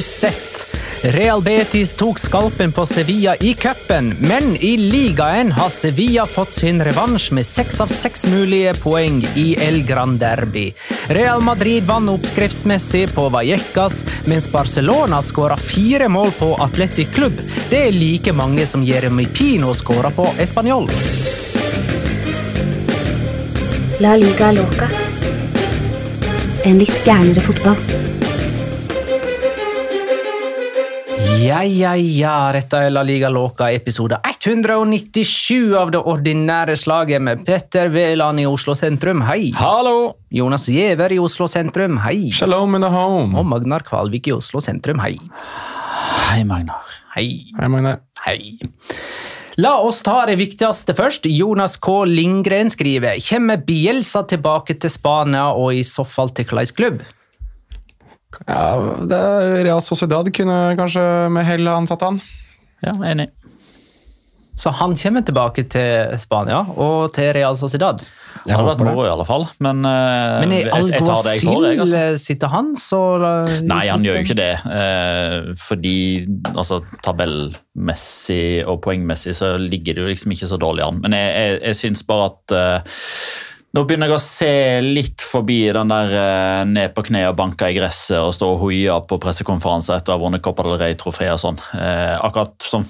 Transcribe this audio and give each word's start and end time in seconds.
Sett? 0.00 0.66
Real 1.02 1.42
Betis 1.42 1.94
tok 1.94 2.18
skalpen 2.18 2.72
på 2.72 2.86
Sevilla 2.86 3.36
i 3.40 3.54
cupen, 3.54 4.10
men 4.20 4.56
i 4.56 4.76
ligaen 4.76 5.52
har 5.52 5.70
Sevilla 5.72 6.26
fått 6.26 6.52
sin 6.52 6.82
revansj 6.84 7.30
med 7.34 7.46
seks 7.46 7.80
av 7.80 7.92
seks 7.92 8.26
mulige 8.28 8.74
poeng 8.82 9.22
i 9.40 9.54
El 9.56 9.80
Gran 9.88 10.18
Derby. 10.20 10.66
Real 11.08 11.40
Madrid 11.40 11.86
vant 11.88 12.12
oppskriftsmessig 12.12 13.06
på 13.14 13.28
Vallecas, 13.32 14.02
mens 14.28 14.50
Barcelona 14.52 15.22
skåra 15.22 15.56
fire 15.56 16.08
mål 16.08 16.34
på 16.38 16.52
Atletic 16.60 17.14
Klubb. 17.14 17.40
Det 17.70 17.86
er 17.88 17.96
like 17.96 18.36
mange 18.36 18.66
som 18.66 18.84
Jeremy 18.84 19.26
Pino 19.26 19.72
skåra 19.74 20.10
på 20.10 20.28
Español. 20.38 20.90
La 24.00 24.16
liga 24.16 24.52
loca. 24.52 24.92
En 26.64 26.78
litt 26.78 27.04
gærnere 27.04 27.40
fotball. 27.44 28.09
Ja, 31.40 31.62
ja, 31.64 31.94
ja, 31.96 32.50
dette 32.52 32.76
er 32.84 32.90
La 32.92 33.00
Liga 33.06 33.30
Låka, 33.32 33.70
episode 33.72 34.18
197 34.28 35.72
av 35.78 35.88
det 35.94 36.02
ordinære 36.12 36.74
slaget 36.76 37.22
med 37.24 37.46
Petter 37.46 37.88
Veland 37.94 38.42
i 38.42 38.44
Oslo 38.44 38.74
sentrum, 38.76 39.22
hei. 39.24 39.46
Hallo! 39.56 40.18
Jonas 40.28 40.66
Giæver 40.68 41.14
i 41.16 41.20
Oslo 41.22 41.46
sentrum, 41.48 41.96
hei. 42.04 42.28
Shalom 42.36 42.76
in 42.76 42.84
the 42.84 42.90
home. 42.92 43.32
Og 43.40 43.48
Magnar 43.48 43.86
Kvalvik 43.88 44.28
i 44.28 44.34
Oslo 44.36 44.60
sentrum, 44.60 45.00
hei. 45.00 45.14
Hei, 46.26 46.42
Magnar. 46.44 46.90
Hei. 47.14 47.30
Hei, 47.56 47.70
Magnar. 47.72 48.02
Hei. 48.26 48.58
La 49.56 49.78
oss 49.80 50.02
ta 50.04 50.18
det 50.28 50.36
viktigste 50.42 50.92
først. 50.98 51.24
Jonas 51.32 51.78
K. 51.80 52.02
Lindgren 52.04 52.68
skriver 52.68 53.16
Kommer 53.30 53.64
Bielsa 53.64 54.26
tilbake 54.28 54.76
til 54.76 54.92
Spania, 54.92 55.48
og 55.56 55.72
i 55.72 55.80
så 55.88 56.04
fall 56.04 56.34
til 56.36 56.52
hvilken 56.52 56.76
klubb? 56.76 57.00
Ja, 58.46 58.96
det 59.10 59.20
Real 59.66 59.82
Sociedad 59.82 60.28
kunne 60.34 60.58
kanskje 60.78 61.04
med 61.34 61.46
hell 61.48 61.68
ha 61.70 61.78
ansatt 61.80 62.04
han. 62.06 62.20
Ja, 62.84 62.94
enig. 63.04 63.30
Så 64.60 64.70
han 64.76 64.92
kommer 64.96 65.24
tilbake 65.24 65.64
til 65.72 66.18
Spania 66.20 66.60
og 66.76 67.14
til 67.16 67.32
Real 67.32 67.56
Sociedad. 67.56 68.02
Det 68.44 68.54
hadde 68.54 68.68
vært 68.70 68.82
moro, 68.84 69.04
i 69.04 69.10
alle 69.10 69.24
fall. 69.28 69.46
Men, 69.64 69.82
eh, 69.84 70.40
Men 70.40 70.52
i 70.52 70.60
jeg. 70.60 71.80
Altså. 71.80 72.02
Sitter 72.20 72.52
han, 72.52 72.72
så 72.76 73.00
Nei, 73.64 73.86
han 73.88 74.04
gjør 74.04 74.18
jo 74.18 74.24
ikke 74.24 74.38
det. 74.38 74.52
Eh, 74.64 75.50
fordi 75.60 75.96
altså, 76.54 76.80
tabellmessig 77.04 78.64
og 78.66 78.80
poengmessig 78.84 79.36
så 79.36 79.54
ligger 79.60 79.96
det 79.96 80.04
jo 80.04 80.10
liksom 80.12 80.36
ikke 80.36 80.50
så 80.52 80.60
dårlig 80.60 80.86
an. 80.86 81.00
Men 81.04 81.16
jeg, 81.16 81.32
jeg, 81.36 81.60
jeg 81.70 81.80
syns 81.84 82.04
bare 82.08 82.30
at 82.32 82.56
eh, 82.56 83.00
nå 83.76 83.84
begynner 83.86 84.10
jeg 84.10 84.16
å 84.16 84.22
se 84.22 84.52
litt 84.82 85.22
forbi 85.22 85.60
den 85.74 85.92
der 85.92 86.14
eh, 86.18 86.62
ned 86.66 86.94
på 86.96 87.04
kne 87.06 87.22
og 87.28 87.36
banke 87.38 87.70
i 87.70 87.76
gresset 87.76 88.18
og 88.18 88.34
stå 88.34 88.48
og 88.56 88.64
hoie 88.64 88.96
på 89.06 89.18
pressekonferanser 89.22 90.00
etter 90.00 90.14
å 90.14 90.18
ha 90.18 90.22
vunnet 90.24 90.42
Copa 90.42 90.66
del 90.66 90.80
Rey-trofé 90.80 91.28
og 91.30 91.38
sånn. 91.42 91.60
Eh, 91.78 92.16
akkurat 92.18 92.56
som 92.66 92.82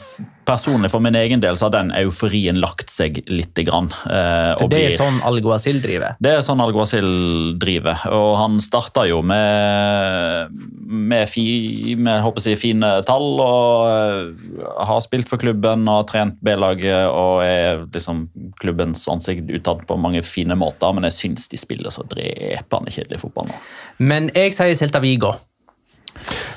personlig 0.50 0.90
for 0.92 1.00
min 1.04 1.14
egen 1.18 1.40
del 1.42 1.56
så 1.60 1.68
har 1.68 1.76
den 1.78 1.92
euforien 2.02 2.58
lagt 2.60 2.90
seg 2.92 3.22
litt. 3.30 3.54
grann. 3.60 3.88
eh, 4.08 4.54
For 4.58 4.68
det 4.70 4.78
er 4.78 4.88
blir- 4.88 4.96
sånn 4.96 5.18
Alguacil 5.26 5.80
driver. 5.82 6.16
det 6.22 6.30
er 6.36 6.40
sånn 6.46 6.60
Alguacil 6.64 7.58
driver, 7.58 7.98
og 8.10 8.36
han 8.38 8.58
starta 8.62 9.06
jo 9.08 9.20
med, 9.22 10.50
med, 10.86 11.28
fi, 11.28 11.94
med 11.98 12.22
jeg, 12.24 12.56
fine 12.60 12.90
tall. 13.08 13.28
og 13.40 13.90
eh, 13.90 14.84
Har 14.86 15.00
spilt 15.04 15.28
for 15.30 15.40
klubben 15.42 15.86
og 15.88 16.00
har 16.02 16.08
trent 16.10 16.38
B-laget 16.44 17.08
og 17.10 17.42
er 17.44 17.84
liksom 17.92 18.28
klubbens 18.62 19.06
ansikt 19.12 19.50
utad 19.50 19.84
på 19.88 19.98
mange 20.00 20.22
fine 20.26 20.56
måter. 20.58 20.94
Men 20.96 21.04
jeg 21.10 21.18
syns 21.18 21.48
de 21.52 21.60
spiller 21.60 21.90
så 21.94 22.04
drepende 22.08 22.90
kjedelig 22.94 23.20
fotball 23.20 23.50
nå. 23.50 23.60
Men 23.98 24.30
jeg 24.34 24.54
sier 24.56 24.74
Celta 24.78 25.00
Vigo. 25.02 25.32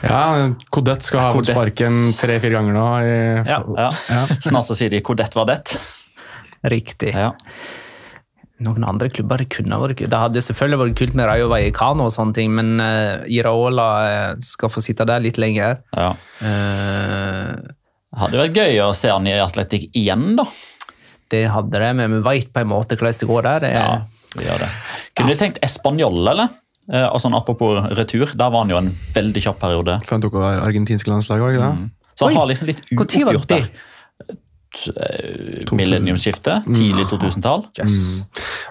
Ja, 0.04 0.50
Kodett 0.74 1.06
skal 1.06 1.20
ha 1.24 1.30
fått 1.32 1.46
Kodett. 1.48 1.56
sparken 1.56 2.00
tre-fire 2.18 2.58
ganger 2.58 2.76
nå. 2.76 2.88
I, 3.08 3.14
Ja, 3.48 3.62
ja. 4.10 4.26
Snart 4.44 4.68
så 4.68 4.76
sier 4.76 4.92
de 4.92 5.00
'Kodett 5.02 5.36
var 5.36 5.48
det'. 5.48 5.78
Riktig. 6.64 7.14
Ja. 7.16 7.32
Noen 8.64 8.84
andre 8.88 9.10
klubber 9.12 9.42
kunne 9.52 9.80
vært 9.82 9.98
kult. 10.00 10.12
Det 10.14 10.20
hadde 10.20 10.44
selvfølgelig 10.46 10.80
vært 10.80 10.98
kult 11.00 11.16
med 11.20 11.28
Rayo 11.28 11.50
Vallecano, 11.52 12.06
og 12.08 12.14
sånne 12.16 12.36
ting, 12.38 12.54
men 12.56 12.80
uh, 12.80 13.24
Iraola 13.28 13.88
eh, 14.08 14.36
skal 14.46 14.72
få 14.72 14.84
sitte 14.86 15.08
der 15.10 15.20
litt 15.24 15.40
lenger. 15.42 15.82
Ja. 15.98 16.14
Uh, 16.40 17.58
Det 18.14 18.22
hadde 18.22 18.40
vært 18.44 18.60
gøy 18.62 18.80
å 18.86 18.92
se 18.96 19.10
han 19.10 19.28
i 19.28 19.34
Atletic 19.42 19.90
igjen, 19.98 20.36
da. 20.38 20.46
det 21.34 21.48
hadde 21.50 21.80
det, 21.82 21.92
men 21.98 22.20
vi 22.20 22.22
veit 22.28 22.52
på 22.54 22.62
en 22.62 22.70
måte 22.70 22.96
hvordan 22.96 23.20
det 23.20 23.30
går 23.32 23.48
der. 23.48 23.60
Det, 23.66 23.72
Ja, 23.74 23.88
vi 24.38 24.46
gjør 24.46 24.60
det. 24.62 24.70
Kunne 25.18 25.34
du 25.34 25.40
tenkt 25.40 25.60
Español, 25.66 26.20
eller? 26.30 26.54
Eh, 26.92 27.18
sånn 27.24 27.36
apropos 27.38 27.80
retur, 27.96 28.28
der 28.36 28.50
var 28.52 28.66
han 28.66 28.72
jo 28.74 28.80
en 28.82 28.90
veldig 29.16 29.44
kjapp 29.46 29.62
periode. 29.62 30.00
For 30.04 30.18
han 30.18 30.26
tok 30.26 30.36
over 30.40 30.64
argentinske 30.66 31.14
landslaget, 31.14 31.46
òg, 31.46 31.56
det 31.56 31.68
ikke? 31.70 31.92
Så 32.14 32.28
han 32.28 32.38
har 32.42 32.50
liksom 32.50 32.70
litt 32.70 32.82
uoppgjort 32.92 33.48
det? 33.50 33.62
der. 33.64 34.40
Eh, 34.90 35.64
millenniumsskiftet, 35.76 36.68
tidlig 36.70 37.06
2000-tall. 37.12 37.66
Yes. 37.80 38.24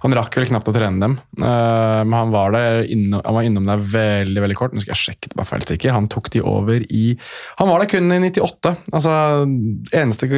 Han 0.03 0.17
rakk 0.17 0.37
vel 0.39 0.49
knapt 0.51 0.71
å 0.71 0.75
trene 0.75 1.03
dem, 1.03 1.17
uh, 1.43 2.03
men 2.03 2.17
han 2.17 2.35
var, 2.35 2.55
der 2.57 2.83
innom, 2.91 3.23
han 3.25 3.37
var 3.37 3.47
innom 3.49 3.69
der 3.69 3.85
veldig 3.93 4.45
veldig 4.45 4.59
kort. 4.59 4.75
Nå 4.75 4.83
skal 4.83 4.95
jeg 4.95 5.03
sjekke 5.03 5.31
det 5.31 5.39
bare 5.39 5.59
helt 5.59 5.73
sikker. 5.75 5.95
Han 5.95 6.09
tok 6.13 6.31
de 6.35 6.43
over 6.47 6.85
i 6.89 7.05
Han 7.61 7.71
var 7.71 7.83
der 7.83 7.91
kun 7.93 8.13
i 8.13 8.21
98. 8.23 8.75
altså 8.93 9.13
Eneste 9.97 10.29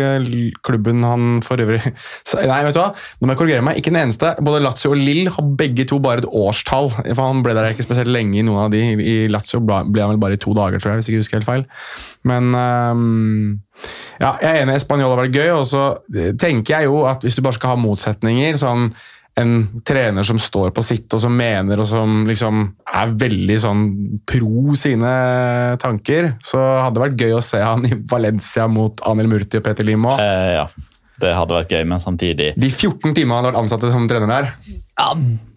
klubben 0.64 1.04
han 1.06 1.40
for 1.44 1.60
øvrig 1.60 1.80
Nei, 2.50 2.60
vet 2.66 2.76
du 2.76 2.80
hva? 2.80 2.90
Nå 3.18 3.26
må 3.26 3.34
jeg 3.34 3.40
korrigere 3.40 3.64
meg. 3.66 3.78
Ikke 3.80 3.92
den 3.92 4.02
eneste. 4.02 4.34
Både 4.44 4.62
Lazio 4.64 4.92
og 4.92 5.00
Lill 5.00 5.30
har 5.32 5.52
begge 5.58 5.86
to 5.88 6.00
bare 6.02 6.22
et 6.22 6.28
årstall. 6.28 6.90
For 6.92 7.22
Han 7.22 7.44
ble 7.46 7.54
der 7.56 7.70
ikke 7.72 7.86
spesielt 7.86 8.12
lenge 8.12 8.40
i 8.40 8.46
noen 8.46 8.66
av 8.66 8.74
de. 8.74 8.82
I 9.00 9.16
Lazio 9.32 9.62
ble 9.64 10.04
han 10.04 10.14
vel 10.14 10.20
bare 10.22 10.38
i 10.38 10.42
to 10.42 10.54
dager, 10.56 10.82
tror 10.82 10.94
jeg, 10.94 11.02
hvis 11.02 11.10
jeg 11.10 11.16
ikke 11.16 11.24
husker 11.24 11.40
helt 11.40 11.48
feil. 11.48 11.66
Men 12.28 12.54
um, 12.54 13.58
ja, 14.20 14.36
jeg 14.40 14.50
er 14.50 14.62
enig. 14.62 14.78
Spanjol 14.82 15.12
har 15.12 15.24
vært 15.24 15.36
gøy. 15.36 15.50
Og 15.58 15.66
så 15.68 15.84
tenker 16.40 16.78
jeg 16.78 16.88
jo 16.90 17.04
at 17.08 17.24
hvis 17.24 17.36
du 17.38 17.44
bare 17.44 17.58
skal 17.58 17.74
ha 17.74 17.82
motsetninger 17.84 18.58
sånn 18.60 18.88
en 19.34 19.82
trener 19.82 20.22
som 20.22 20.38
står 20.38 20.70
på 20.70 20.82
sitt 20.86 21.10
og 21.14 21.18
som 21.24 21.34
mener 21.34 21.80
og 21.82 21.88
som 21.90 22.22
liksom 22.28 22.68
er 22.86 23.14
veldig 23.18 23.56
sånn 23.64 23.84
pro 24.30 24.76
sine 24.78 25.14
tanker, 25.82 26.36
så 26.44 26.60
hadde 26.84 26.94
det 26.94 27.04
vært 27.08 27.24
gøy 27.24 27.34
å 27.40 27.42
se 27.42 27.62
han 27.62 27.82
i 27.88 27.96
Valencia 28.10 28.68
mot 28.70 29.02
Anil 29.10 29.30
Murti 29.32 29.58
og 29.58 29.66
Peter 29.66 29.86
Limo. 29.86 30.14
Eh, 30.22 30.52
ja, 30.60 30.68
det 31.24 31.34
hadde 31.34 31.56
vært 31.56 31.74
gøy, 31.74 31.82
men 31.90 32.02
samtidig 32.02 32.52
De 32.58 32.70
14 32.70 33.14
timene 33.14 33.36
han 33.36 33.40
hadde 33.40 33.52
vært 33.52 33.62
ansatt 33.64 33.88
som 33.90 34.06
trener 34.10 34.30
der. 34.30 34.50
Ja, 34.94 35.10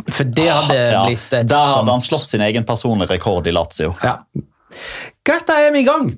for 0.08 0.36
det 0.40 0.50
hadde 0.50 0.78
ja, 0.82 1.06
blitt 1.06 1.34
et 1.38 1.50
Da 1.50 1.62
hadde 1.76 1.94
han 1.94 2.04
slått 2.04 2.30
sin 2.32 2.42
egen 2.46 2.66
personlige 2.66 3.14
rekord 3.14 3.46
i 3.46 3.54
Lazio. 3.54 3.94
Ja. 4.02 4.20
Greit, 5.26 5.46
da 5.46 5.62
er 5.62 5.74
vi 5.76 5.86
i 5.86 5.88
gang. 5.88 6.16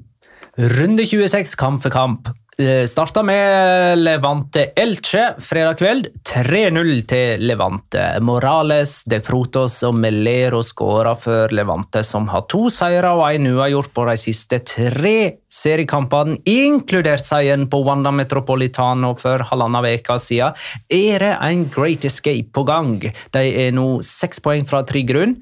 Runde 0.60 1.06
26, 1.08 1.56
kamp 1.56 1.82
for 1.84 1.90
kamp. 1.90 2.28
Eh, 2.60 2.86
Starta 2.86 3.24
med 3.24 3.98
Levante 3.98 4.66
Elche 4.76 5.36
fredag 5.40 5.78
kveld. 5.80 6.08
3-0 6.28 7.06
til 7.08 7.46
Levante. 7.48 8.02
Morales, 8.20 8.98
De 9.08 9.22
Frutos 9.24 9.78
og 9.88 9.96
Melero 9.96 10.60
skåra 10.60 11.14
for 11.16 11.56
Levante, 11.56 12.04
som 12.04 12.28
har 12.28 12.44
to 12.52 12.66
seire 12.68 13.14
og 13.16 13.24
én 13.30 13.48
uavgjort 13.54 13.94
på 13.96 14.06
de 14.10 14.18
siste 14.20 14.60
tre 14.68 15.16
seriekampene, 15.48 16.36
inkludert 16.44 17.24
seieren 17.24 17.70
på 17.72 17.80
Wanda 17.88 18.12
Metropolitano 18.12 19.14
for 19.16 19.40
halvannen 19.40 19.88
uke 19.96 20.20
siden. 20.20 20.60
Er 20.92 21.24
det 21.24 21.34
en 21.40 21.64
great 21.72 22.04
escape 22.04 22.52
på 22.52 22.66
gang? 22.68 23.00
De 23.32 23.46
er 23.64 23.72
nå 23.72 24.02
seks 24.04 24.44
poeng 24.44 24.68
fra 24.68 24.84
trygg 24.84 25.08
grunn. 25.14 25.38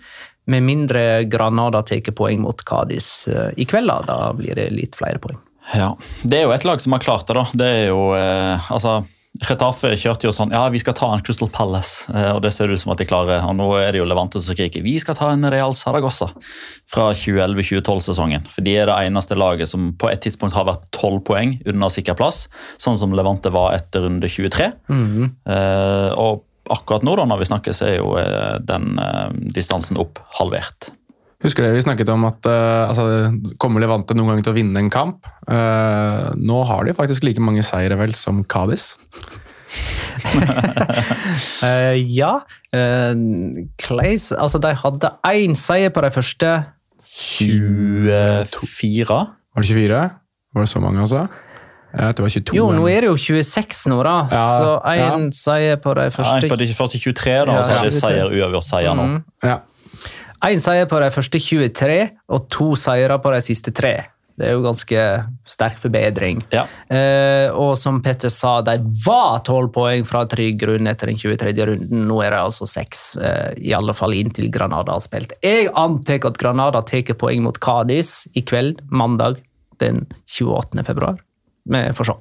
Med 0.47 0.63
mindre 0.63 1.23
Granada 1.27 1.81
tar 1.83 1.99
poeng 2.15 2.41
mot 2.45 2.63
Cádiz 2.67 3.27
eh, 3.27 3.51
i 3.57 3.65
kveld, 3.67 3.91
da. 4.07 4.31
blir 4.37 4.55
det 4.55 4.69
litt 4.71 4.95
flere 4.95 5.19
poeng. 5.19 5.37
Ja, 5.75 5.91
Det 6.23 6.39
er 6.39 6.47
jo 6.47 6.55
et 6.55 6.63
lag 6.63 6.79
som 6.79 6.95
har 6.95 7.03
klart 7.03 7.27
det. 7.27 7.35
da. 7.35 7.45
Det 7.53 7.67
er 7.67 7.87
jo, 7.89 8.13
eh, 8.15 8.71
altså, 8.71 9.01
Retafe 9.43 9.91
kjørte 9.99 10.25
jo 10.25 10.31
sånn 10.33 10.49
ja, 10.55 10.63
vi 10.73 10.79
skal 10.81 10.95
ta 10.97 11.11
en 11.13 11.21
Crystal 11.21 11.49
Palace, 11.53 12.07
eh, 12.09 12.31
og 12.33 12.39
det 12.41 12.49
ser 12.55 12.71
ut 12.71 12.79
som 12.81 12.93
at 12.93 12.97
de 12.97 13.05
klarer. 13.05 13.43
og 13.45 13.53
Nå 13.59 13.67
er 13.77 13.91
det 13.93 13.99
jo 13.99 14.07
Levante 14.07 14.39
som 14.41 14.55
skriker 14.55 14.81
vi 14.81 14.95
skal 15.03 15.17
ta 15.19 15.29
en 15.33 15.45
Real 15.51 15.75
Saragossa 15.77 16.31
fra 16.89 17.11
2011-2012-sesongen. 17.13 18.47
For 18.49 18.65
De 18.65 18.73
er 18.79 18.87
det 18.89 18.95
eneste 19.11 19.37
laget 19.37 19.69
som 19.69 19.91
på 19.99 20.09
et 20.09 20.23
tidspunkt 20.25 20.55
har 20.57 20.65
vært 20.65 20.87
tolv 20.95 21.21
poeng 21.27 21.57
unna 21.69 21.89
sikker 21.93 22.17
plass, 22.17 22.47
sånn 22.81 22.97
som 22.97 23.13
Levante 23.13 23.51
var 23.53 23.75
etter 23.77 24.07
runde 24.07 24.31
23. 24.31 24.71
eh, 24.89 26.09
og 26.17 26.46
akkurat 26.73 27.05
nå, 27.05 27.15
da, 27.19 27.25
når 27.29 27.41
vi 27.41 27.49
snakker, 27.49 27.75
så 27.75 27.89
er 27.89 27.97
jo 27.99 28.13
eh, 28.19 28.57
den 28.67 28.97
uh, 28.99 29.29
distansen 29.55 29.99
opp 30.01 30.21
halvert. 30.39 30.91
Husker 31.45 31.63
dere 31.63 31.77
vi 31.77 31.83
snakket 31.85 32.09
om 32.09 32.25
at 32.25 32.47
uh, 32.49 32.89
altså, 32.89 33.03
kommer 33.61 33.83
Levante 33.83 34.15
noen 34.17 34.33
gang 34.33 34.45
til 34.45 34.53
å 34.53 34.57
vinne 34.57 34.81
en 34.81 34.93
kamp? 34.93 35.27
Uh, 35.45 36.33
nå 36.33 36.63
har 36.65 36.87
de 36.87 36.95
faktisk 36.97 37.27
like 37.27 37.43
mange 37.43 37.65
seire 37.65 37.97
vel 37.99 38.15
som 38.17 38.41
Cádiz. 38.49 38.95
uh, 41.61 41.93
ja. 42.19 42.33
Uh, 42.73 43.13
Clays 43.83 44.31
Altså, 44.31 44.61
de 44.63 44.71
hadde 44.81 45.11
én 45.27 45.53
seier 45.59 45.91
på 45.93 46.01
de 46.05 46.11
første 46.15 46.53
24 47.17 48.07
Var 48.07 48.47
det 48.47 49.67
24? 49.67 49.99
Var 50.55 50.63
det 50.63 50.71
så 50.71 50.81
mange, 50.81 51.03
altså? 51.03 51.27
Jeg 51.93 52.17
tror 52.17 52.27
det 52.27 52.27
var 52.27 52.33
22. 52.35 52.57
Jo, 52.57 52.67
nå 52.75 52.89
er 52.91 53.05
det 53.05 53.09
jo 53.11 53.15
26 53.17 53.87
nå, 53.93 54.01
da. 54.05 54.17
Ja, 54.31 54.43
så 54.59 54.73
én 54.91 54.99
ja. 54.99 55.13
seier 55.33 55.79
på 55.81 55.95
de 55.97 56.09
Ja, 56.11 56.27
En 56.35 56.49
på 56.51 56.59
de 56.59 56.67
første 56.75 56.99
23, 56.99 57.31
da, 57.31 57.53
Ja, 57.53 57.57
og 57.57 57.65
så 57.65 57.71
er 57.71 57.87
det 57.87 57.95
23. 57.95 58.01
seier, 58.01 58.35
uavgjort 58.35 58.67
seier 58.67 58.97
nå. 58.97 59.07
Mm. 59.07 59.23
Ja. 59.47 59.57
Én 60.45 60.61
seier 60.61 60.85
på 60.85 60.99
de 61.01 61.09
første 61.15 61.39
23, 61.41 61.97
og 62.29 62.45
to 62.53 62.75
seire 62.77 63.17
på 63.23 63.33
de 63.33 63.41
siste 63.41 63.73
tre. 63.73 63.95
Det 64.37 64.45
er 64.45 64.53
jo 64.53 64.61
ganske 64.61 65.03
sterk 65.49 65.79
forbedring. 65.81 66.43
Ja. 66.53 66.67
Eh, 66.93 67.49
og 67.57 67.73
som 67.81 68.03
Petter 68.05 68.29
sa, 68.29 68.59
de 68.61 68.75
var 69.01 69.39
tolv 69.47 69.71
poeng 69.73 70.05
fra 70.05 70.27
trygg 70.29 70.59
grunn 70.61 70.89
etter 70.91 71.09
den 71.09 71.17
23. 71.17 71.55
runden. 71.71 72.03
Nå 72.05 72.19
er 72.21 72.35
det 72.35 72.43
altså 72.43 72.67
seks, 72.69 73.15
eh, 73.17 73.55
i 73.57 73.73
alle 73.73 73.97
fall 73.97 74.13
inntil 74.13 74.51
Granada 74.53 74.93
har 74.93 75.01
spilt. 75.01 75.33
Jeg 75.41 75.71
antar 75.73 76.29
at 76.29 76.37
Granada 76.37 76.83
tar 76.85 77.17
poeng 77.17 77.41
mot 77.47 77.57
Cádiz 77.57 78.27
i 78.37 78.45
kveld, 78.45 78.83
mandag 78.91 79.41
den 79.81 80.05
28. 80.29 80.85
februar. 80.85 81.17
Vi 81.67 81.83
får 81.97 82.11
se. 82.11 82.17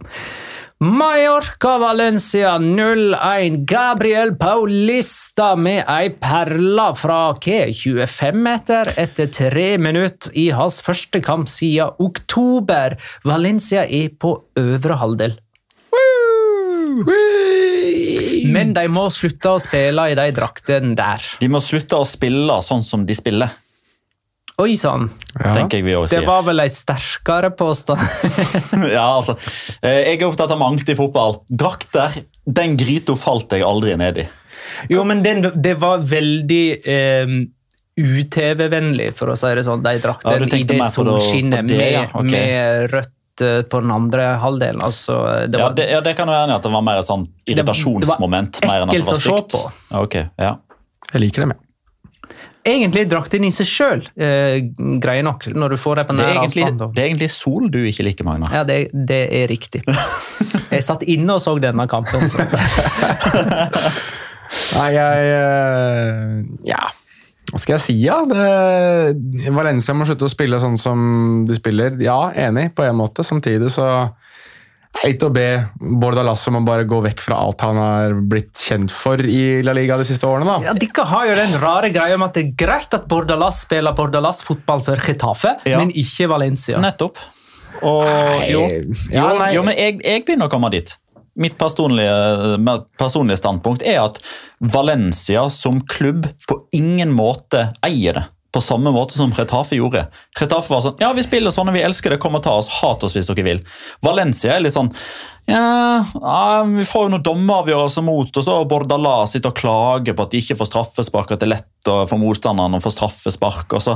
Mallorca-Valencia 0.85 2.59
0-1. 2.59 3.65
Gabriel 3.65 4.35
Paulista 4.37 5.55
med 5.57 5.87
ei 5.89 6.11
perle 6.21 6.91
fra 7.01 7.21
hva, 7.33 7.63
25 7.73 8.43
meter 8.45 8.91
etter 9.01 9.31
tre 9.33 9.79
minutter 9.81 10.37
i 10.37 10.51
hans 10.53 10.83
første 10.85 11.23
kamp 11.25 11.49
siden 11.49 11.97
oktober. 11.97 12.99
Valencia 13.25 13.87
er 13.89 14.13
på 14.21 14.37
øvre 14.61 15.01
halvdel. 15.01 15.39
Men 18.53 18.77
de 18.77 18.85
må 18.93 19.09
slutte 19.13 19.57
å 19.57 19.63
spille 19.65 20.11
i 20.13 20.17
de 20.19 20.29
draktene 20.37 20.93
der. 20.99 21.25
De 21.41 21.49
må 21.49 21.65
slutte 21.65 21.97
å 21.97 22.05
spille 22.05 22.61
sånn 22.65 22.85
som 22.85 23.09
de 23.09 23.17
spiller, 23.17 23.49
Oi 24.57 24.77
sann, 24.81 25.11
Ja. 25.37 25.51
tenker 25.53 25.83
jeg 25.83 25.85
vi 25.85 25.95
også 25.99 26.17
det 26.17 26.25
var 26.25 26.45
vel 26.47 26.63
ei 26.63 26.71
sterkere 26.73 27.51
påstand. 27.53 28.01
ja, 28.97 29.05
altså, 29.05 29.35
eh, 29.83 29.99
jeg 30.07 30.23
er 30.23 30.25
opptatt 30.31 30.55
av 30.55 30.61
mangt 30.63 30.89
i 30.89 30.97
fotball. 30.97 31.43
Drakter, 31.49 32.23
den 32.49 32.79
gryta 32.81 33.19
falt 33.21 33.53
jeg 33.53 33.67
aldri 33.67 33.93
ned 34.01 34.23
i. 34.25 34.25
Jo, 34.89 35.05
men 35.05 35.21
den, 35.23 35.45
det 35.61 35.75
var 35.83 36.01
veldig 36.09 36.63
eh, 36.89 37.35
UTV-vennlig, 38.01 39.11
for 39.19 39.35
å 39.35 39.37
si 39.37 39.53
det 39.59 39.67
sånn. 39.69 39.85
De 39.85 39.93
Ja, 39.99 40.03
draktene 40.07 40.49
du 40.49 40.57
i 40.57 40.65
det 40.65 40.81
mer 40.81 40.95
solskinnet 40.95 41.69
med, 41.69 41.85
ja, 41.93 42.07
okay. 42.15 42.33
med 42.33 42.89
rødt 42.95 43.45
eh, 43.45 43.61
på 43.69 43.83
den 43.85 43.93
andre 43.93 44.31
halvdelen. 44.41 44.81
Altså, 44.89 45.21
det 45.53 45.61
Ja, 45.61 45.69
det, 45.77 45.91
ja, 45.93 46.01
det 46.01 46.17
kan 46.17 46.33
være 46.33 46.57
at 46.57 46.65
det 46.65 46.73
var 46.73 46.89
mer 46.89 47.05
et 47.05 47.09
sånn 47.09 47.29
irritasjonsmoment. 47.45 48.57
det 48.61 48.73
var 48.73 48.73
mer 48.73 48.89
enn 48.89 48.89
at 48.89 48.97
det 48.97 49.05
var 49.05 49.21
ekkelt 49.21 49.37
å 49.37 49.45
se 49.45 49.61
på. 49.61 50.03
Okay, 50.07 50.29
ja. 50.41 50.57
Jeg 51.13 51.27
liker 51.29 51.45
det 51.45 51.53
med. 51.53 51.66
Egentlig 52.67 53.05
drakten 53.11 53.45
i 53.47 53.53
seg 53.55 53.69
sjøl, 53.71 54.03
eh, 54.19 54.59
greie 55.03 55.23
nok, 55.23 55.47
når 55.55 55.77
du 55.77 55.79
får 55.79 56.01
det 56.01 56.05
på 56.09 56.17
Det, 56.17 56.25
er 56.25 56.33
nær 56.33 56.41
egentlig, 56.43 56.65
avstand. 56.67 56.95
det 56.97 57.03
er 57.03 57.09
egentlig 57.13 57.31
sol 57.31 57.71
du 57.71 57.79
ikke 57.87 58.07
liker, 58.09 58.27
Magna. 58.27 58.51
Ja, 58.53 58.65
det, 58.67 58.79
det 58.93 59.23
er 59.39 59.47
riktig. 59.53 59.85
Jeg 60.75 60.83
satt 60.83 61.07
inne 61.07 61.39
og 61.39 61.43
så 61.45 61.55
denne 61.63 61.87
kampen. 61.91 62.27
Nei, 64.77 64.91
jeg 64.95 65.31
eh, 65.35 66.43
Ja, 66.69 66.85
hva 67.53 67.61
skal 67.63 67.77
jeg 67.77 67.83
si, 67.85 67.95
ja? 68.03 68.17
Det, 68.27 69.51
Valencia 69.55 69.95
må 69.95 70.07
slutte 70.07 70.27
å 70.27 70.31
spille 70.33 70.59
sånn 70.59 70.75
som 70.81 70.99
de 71.47 71.55
spiller. 71.55 71.95
Ja, 72.03 72.33
enig 72.35 72.73
på 72.75 72.83
en 72.83 72.99
måte. 72.99 73.23
Samtidig 73.27 73.71
så 73.75 73.87
Eit 75.05 75.23
å 75.23 75.29
be 75.35 75.45
Bordalas 75.79 76.47
om 76.49 76.57
å 76.61 76.65
bare 76.67 76.85
gå 76.89 76.99
vekk 77.05 77.21
fra 77.27 77.37
alt 77.45 77.61
han 77.67 77.77
har 77.77 78.15
blitt 78.31 78.55
kjent 78.59 78.91
for 78.91 79.21
i 79.21 79.63
La 79.67 79.75
Liga 79.77 79.97
de 80.01 80.05
siste 80.09 80.27
årene. 80.27 80.47
da. 80.47 80.71
Ja, 80.71 80.75
Dere 80.75 81.05
har 81.11 81.27
jo 81.29 81.35
den 81.37 81.57
rare 81.61 81.91
greia 81.95 82.15
om 82.15 82.23
at 82.27 82.35
det 82.35 82.45
er 82.47 82.53
greit 82.67 82.95
at 82.97 83.07
Bordalas 83.09 83.61
spiller 83.67 83.93
Bordalas-fotball 83.95 84.83
for 84.83 84.97
Getafe, 84.97 85.57
Ja. 85.67 85.79
men 85.79 85.91
ikke 85.91 86.29
Valencia. 86.29 86.79
Nettopp. 86.79 87.19
Og 87.83 88.07
jo, 88.49 88.61
Ja, 89.13 89.33
jo, 89.33 89.39
nei. 89.39 89.53
jo 89.55 89.63
men 89.63 89.77
jeg, 89.77 90.01
jeg 90.03 90.25
begynner 90.25 90.49
å 90.49 90.51
komme 90.51 90.71
dit. 90.71 90.97
Mitt 91.37 91.59
personlige, 91.59 92.57
personlige 92.99 93.37
standpunkt 93.37 93.83
er 93.85 94.01
at 94.07 94.19
Valencia 94.61 95.49
som 95.53 95.83
klubb 95.83 96.25
på 96.49 96.63
ingen 96.73 97.13
måte 97.13 97.73
eier 97.85 98.15
det. 98.15 98.25
På 98.57 98.65
samme 98.65 98.89
måte 98.95 99.19
som 99.19 99.35
Retafe 99.37 99.77
gjorde. 99.77 100.07
Retafe 100.41 100.73
var 100.73 100.85
sånn 100.85 101.01
Ja, 101.03 101.13
vi 101.13 101.25
spiller 101.27 101.53
sånn, 101.53 101.69
og 101.69 101.77
vi 101.77 101.85
elsker 101.85 102.15
det. 102.15 102.21
Kom 102.23 102.39
og 102.39 102.45
ta 102.47 102.57
oss. 102.57 102.71
Hat 102.81 103.05
oss 103.05 103.17
hvis 103.19 103.29
dere 103.29 103.45
vil. 103.45 103.65
Valencia 104.05 104.55
er 104.57 104.65
litt 104.65 104.77
sånn 104.77 104.95
ja, 105.47 106.65
Vi 106.67 106.85
får 106.89 107.05
jo 107.05 107.11
noen 107.13 107.25
dommeravgjørelser 107.27 108.03
mot 108.03 108.39
oss, 108.41 108.49
og 108.51 108.67
Bordala 108.71 109.15
sitter 109.31 109.53
og 109.53 109.59
klager 109.61 110.17
på 110.17 110.25
at 110.25 110.33
de 110.33 110.41
ikke 110.43 110.57
får 110.59 110.71
straffespark, 110.73 111.31
at 111.31 111.43
det 111.43 111.47
er 111.47 111.53
lett 111.53 111.91
for 112.11 112.19
motstanderen 112.19 112.75
å 112.75 112.81
få 112.83 112.91
straffespark. 112.91 113.77
og 113.77 113.85
Så 113.85 113.95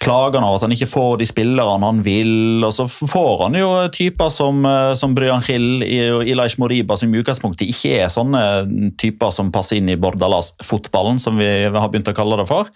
klager 0.00 0.38
han 0.40 0.46
over 0.46 0.56
at 0.56 0.64
han 0.64 0.76
ikke 0.76 0.88
får 0.88 1.18
de 1.20 1.28
spillerne 1.28 1.90
han 1.90 2.00
vil, 2.06 2.64
og 2.64 2.72
så 2.72 2.86
får 2.88 3.42
han 3.42 3.58
jo 3.60 3.68
typer 3.92 4.32
som, 4.32 4.64
eh, 4.64 4.94
som 4.94 5.14
Bryan 5.14 5.44
Hill 5.44 5.84
og 6.16 6.24
Ilaish 6.24 6.56
Moriba, 6.62 6.96
som 6.96 7.12
i 7.12 7.20
utgangspunktet 7.20 7.68
ikke 7.68 7.98
er 8.00 8.08
sånne 8.08 8.94
typer 8.96 9.34
som 9.34 9.52
passer 9.52 9.82
inn 9.82 9.92
i 9.92 9.98
Bordalas-fotballen, 10.00 11.20
som 11.20 11.36
vi 11.36 11.50
har 11.68 11.90
begynt 11.90 12.08
å 12.08 12.16
kalle 12.16 12.40
det 12.40 12.48
for. 12.48 12.72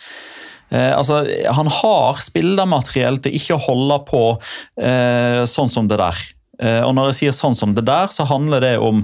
Eh, 0.70 0.92
altså, 0.96 1.22
han 1.50 1.70
har 1.80 2.20
spillermateriell 2.22 3.20
til 3.24 3.36
ikke 3.38 3.56
å 3.56 3.64
holde 3.68 3.98
på 4.10 4.24
eh, 4.80 5.42
sånn 5.50 5.72
som 5.72 5.90
det 5.90 6.00
der. 6.00 6.20
Eh, 6.60 6.82
og 6.84 6.92
når 6.96 7.10
jeg 7.10 7.18
sier 7.20 7.36
sånn 7.36 7.56
som 7.56 7.74
det 7.76 7.86
der, 7.88 8.10
så 8.12 8.26
handler 8.28 8.64
det 8.64 8.74
om 8.84 9.02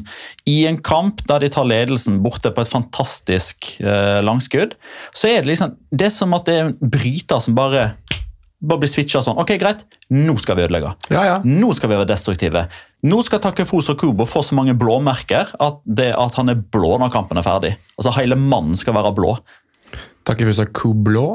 i 0.49 0.59
en 0.69 0.79
kamp 0.85 1.23
der 1.29 1.43
de 1.43 1.51
tar 1.53 1.69
ledelsen 1.69 2.21
borte 2.25 2.53
på 2.53 2.63
et 2.65 2.73
fantastisk 2.73 3.71
eh, 3.81 4.19
langskudd, 4.25 4.77
så 5.17 5.31
er 5.33 5.43
det 5.43 5.55
liksom 5.55 5.77
Det 5.91 6.11
er 6.11 6.13
som 6.13 6.35
at 6.37 6.49
det 6.49 6.57
er 6.57 6.69
en 6.69 6.77
bryter 6.81 7.41
som 7.43 7.57
bare 7.57 7.95
bare 8.67 8.81
blir 8.83 8.91
switcha 8.91 9.21
sånn. 9.23 9.37
Ok, 9.39 9.53
greit, 9.61 9.83
nå 10.11 10.33
skal 10.41 10.57
vi 10.57 10.65
ødelegge. 10.65 10.95
Ja, 11.13 11.23
ja. 11.29 11.35
Nå 11.45 11.75
skal 11.77 11.91
vi 11.91 11.99
være 11.99 12.09
destruktive. 12.09 12.65
Nå 13.07 13.19
skal 13.27 13.43
Takefos 13.45 13.91
og 13.93 13.99
Kubo 14.01 14.25
få 14.27 14.41
så 14.43 14.57
mange 14.57 14.75
blåmerker 14.79 15.53
at, 15.63 15.83
det, 15.85 16.09
at 16.17 16.39
han 16.41 16.51
er 16.51 16.63
blå 16.73 16.97
når 16.99 17.13
kampen 17.15 17.39
er 17.39 17.47
ferdig. 17.47 17.75
Altså 17.99 18.15
Hele 18.17 18.39
mannen 18.41 18.79
skal 18.81 18.97
være 18.97 19.13
blå. 19.17 19.35
Takefusa 20.27 20.67
Kublå. 20.73 21.29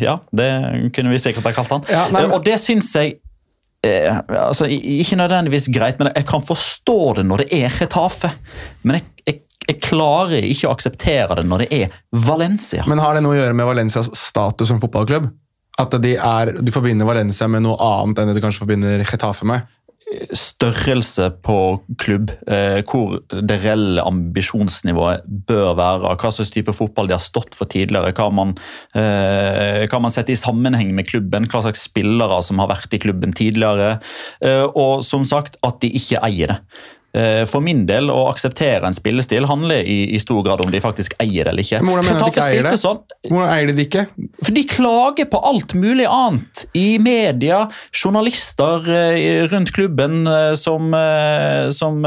Ja, 0.00 0.18
det 0.32 0.48
kunne 0.94 1.10
vi 1.10 1.18
sikkert 1.18 1.48
ha 1.48 1.52
kalt 1.56 1.72
han. 1.74 1.84
Ja, 1.90 2.04
nei, 2.12 2.22
men- 2.22 2.32
Og 2.36 2.44
det 2.46 2.58
syns 2.62 2.92
jeg 2.94 3.16
eh, 3.82 4.20
altså, 4.28 4.68
Ikke 4.70 5.16
nødvendigvis 5.18 5.66
greit, 5.72 5.98
men 5.98 6.12
jeg 6.14 6.26
kan 6.28 6.40
forstå 6.44 7.16
det 7.16 7.26
når 7.26 7.44
det 7.44 7.48
er 7.62 7.68
Retafe. 7.80 8.30
Men 8.84 9.00
jeg, 9.00 9.04
jeg, 9.26 9.40
jeg 9.68 9.80
klarer 9.80 10.42
ikke 10.46 10.68
å 10.68 10.74
akseptere 10.76 11.36
det 11.40 11.46
når 11.48 11.64
det 11.66 11.68
er 11.82 11.88
Valencia. 12.12 12.84
Men 12.86 12.98
har 13.02 13.14
det 13.14 13.22
noe 13.24 13.34
å 13.36 13.40
gjøre 13.40 13.54
med 13.56 13.66
Valencias 13.66 14.10
status 14.16 14.68
som 14.68 14.80
fotballklubb? 14.82 15.30
At 15.80 15.94
de 16.02 16.14
er, 16.16 16.50
du 16.60 16.70
forbinder 16.74 17.06
Valencia 17.08 17.46
med 17.48 17.62
noe 17.64 17.76
annet 17.80 18.18
enn 18.20 18.28
det 18.28 18.34
du 18.36 18.42
kanskje 18.44 18.66
forbinder 18.66 19.00
Getafe 19.08 19.46
med? 19.48 19.62
Størrelse 20.34 21.28
på 21.44 21.56
klubb, 22.02 22.32
eh, 22.50 22.80
hvor 22.88 23.20
det 23.30 23.60
reelle 23.62 24.02
ambisjonsnivået 24.02 25.26
bør 25.48 25.74
være, 25.78 26.14
hva 26.18 26.32
slags 26.34 26.52
type 26.54 26.74
fotball 26.74 27.10
de 27.10 27.16
har 27.16 27.24
stått 27.24 27.54
for 27.58 27.70
tidligere, 27.70 28.12
hva 28.16 28.28
man, 28.34 28.56
eh, 28.94 29.86
hva 29.86 30.02
man 30.02 30.14
setter 30.14 30.34
i 30.34 30.40
sammenheng 30.40 30.92
med 30.96 31.08
klubben, 31.10 31.46
hva 31.50 31.62
slags 31.62 31.86
spillere 31.86 32.42
som 32.42 32.62
har 32.62 32.72
vært 32.72 32.94
i 32.94 33.02
klubben 33.02 33.34
tidligere, 33.36 34.00
eh, 34.42 34.66
og 34.74 35.04
som 35.06 35.24
sagt 35.24 35.56
at 35.66 35.80
de 35.80 35.92
ikke 35.94 36.22
eier 36.26 36.54
det. 36.54 36.60
Eh, 37.12 37.42
For 37.50 37.58
min 37.64 37.86
del, 37.88 38.06
å 38.12 38.28
akseptere 38.30 38.86
en 38.86 38.94
spillestil 38.94 39.46
handler 39.50 39.82
i, 39.82 39.96
i 40.14 40.18
stor 40.22 40.44
grad 40.46 40.60
om 40.62 40.70
de 40.70 40.78
faktisk 40.82 41.16
eier 41.18 41.42
det 41.48 41.50
eller 41.52 41.64
ikke. 41.66 41.80
Men 41.82 41.96
hvordan 41.96 42.06
mener 42.06 42.20
de 42.22 42.30
ikke 42.30 42.44
eier 42.46 42.68
det? 42.68 42.76
sånn, 42.78 43.00
Hvordan 43.26 43.50
eier 43.56 43.70
de 43.70 43.74
det 43.80 43.86
ikke? 43.88 44.04
for 44.44 44.54
de 44.56 44.62
klager 44.70 45.26
på 45.32 45.40
alt 45.50 45.74
mulig 45.74 46.06
annet. 46.06 46.64
I 46.78 46.98
media, 47.02 47.64
journalister 47.90 48.86
eh, 48.94 49.44
rundt 49.50 49.72
klubben 49.74 50.22
eh, 50.30 50.54
som, 50.58 50.94
som 51.74 52.00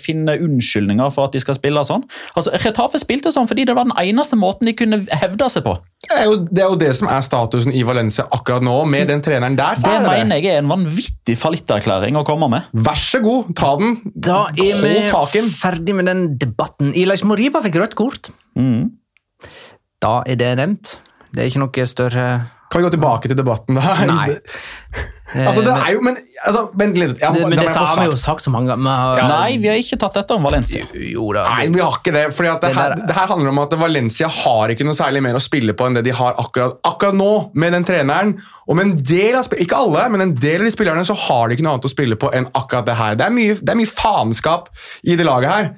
finner 0.00 0.40
unnskyldninger 0.42 1.12
for 1.14 1.28
at 1.28 1.36
de 1.36 1.40
skal 1.42 1.56
spille 1.58 1.82
sånn. 1.86 2.04
Altså, 2.36 2.52
Retafe 2.64 3.00
spilte 3.02 3.32
sånn 3.34 3.48
fordi 3.50 3.64
det 3.68 3.76
var 3.76 3.88
den 3.88 3.96
eneste 4.00 4.38
måten 4.40 4.68
de 4.68 4.74
kunne 4.76 5.02
hevde 5.20 5.48
seg 5.52 5.64
på. 5.66 5.76
Det 6.06 6.16
er, 6.16 6.24
jo, 6.30 6.36
det 6.48 6.62
er 6.64 6.70
jo 6.72 6.78
det 6.80 6.90
som 6.96 7.10
er 7.12 7.20
statusen 7.24 7.74
i 7.76 7.82
Valencia 7.86 8.24
akkurat 8.32 8.64
nå. 8.64 8.78
Med 8.90 9.10
den 9.12 9.20
treneren 9.24 9.56
der, 9.58 9.76
er 9.76 10.00
det. 10.00 10.08
mener 10.08 10.40
jeg 10.40 10.54
er 10.56 10.62
en 10.62 10.70
vanvittig 10.72 11.36
fallitterklæring 11.40 12.16
å 12.16 12.24
komme 12.26 12.48
med. 12.52 12.70
Vær 12.72 12.96
så 13.00 13.20
god, 13.24 13.52
ta 13.58 13.74
den. 13.80 13.98
Da 14.30 14.40
er 14.54 14.80
vi 14.80 14.94
taken. 15.10 15.50
ferdig 15.50 15.96
med 15.98 16.06
den 16.06 16.24
debatten. 16.38 16.94
Ilais 16.94 17.24
Moriba 17.26 17.62
fikk 17.64 17.80
rødt 17.82 17.96
kort. 17.98 18.30
Mm. 18.58 18.92
Da 20.00 20.20
er 20.26 20.38
det 20.38 20.52
nevnt. 20.60 20.96
Det 21.34 21.42
er 21.42 21.50
ikke 21.50 21.62
noe 21.64 21.86
større 21.90 22.26
Kan 22.70 22.80
vi 22.80 22.86
gå 22.86 22.92
tilbake 22.94 23.30
til 23.30 23.38
debatten, 23.38 23.74
da? 23.80 23.96
Nei. 24.06 24.34
Altså, 25.30 25.62
det 25.62 25.70
er 25.70 25.92
jo, 25.94 26.00
men, 26.02 26.16
altså, 26.42 26.62
vent 26.74 26.96
litt. 26.98 27.12
Ja, 27.22 27.28
det, 27.30 27.44
men 27.46 27.54
dette 27.60 27.78
har 27.78 28.00
vi 28.00 28.06
jo 28.08 28.16
sagt- 28.18 28.42
så 28.42 28.50
mange 28.50 28.72
ganger. 28.72 29.20
Nei, 29.30 29.58
vi 29.62 29.68
har 29.70 29.76
ikke 29.78 29.98
tatt 30.02 30.16
dette 30.18 30.34
om 30.34 30.42
Valencia. 30.42 30.82
Jo 30.90 31.28
da. 31.36 31.44
Nei, 31.46 31.68
vi 31.70 31.78
har 31.78 31.98
ikke 32.00 32.14
det. 32.16 32.24
fordi 32.34 32.50
at 32.50 32.64
det, 32.64 32.72
Det 32.72 32.80
her, 32.80 32.94
det 33.12 33.14
her 33.14 33.28
handler 33.30 33.52
om 33.52 33.60
at 33.62 33.76
Valencia 33.78 34.26
har 34.40 34.74
ikke 34.74 34.88
noe 34.88 34.98
særlig 34.98 35.22
mer 35.22 35.38
å 35.38 35.42
spille 35.44 35.76
på 35.78 35.86
enn 35.86 35.94
det 36.00 36.02
de 36.08 36.16
har 36.18 36.34
akkurat, 36.34 36.80
akkurat 36.82 37.14
nå 37.14 37.30
med 37.54 37.76
den 37.78 37.86
treneren. 37.86 38.34
Og 38.66 38.74
med 38.80 38.88
en 38.88 38.96
del 39.06 39.38
av, 39.38 39.46
Ikke 39.62 39.78
alle, 39.78 40.08
men 40.10 40.26
en 40.26 40.34
del 40.34 40.64
av 40.64 40.66
de 40.66 40.74
spillerne 40.74 41.06
så 41.06 41.14
har 41.28 41.46
de 41.46 41.54
ikke 41.54 41.68
noe 41.68 41.76
annet 41.78 41.86
å 41.86 41.94
spille 41.94 42.18
på 42.18 42.32
enn 42.34 42.50
akkurat 42.50 42.90
det 42.90 42.98
her. 42.98 43.14
Det 43.14 43.28
er 43.30 43.36
mye, 43.38 43.54
det 43.54 43.70
er 43.70 43.78
mye 43.84 43.94
faenskap 43.94 44.72
i 45.06 45.14
det 45.14 45.30
laget 45.30 45.54
her. 45.54 45.70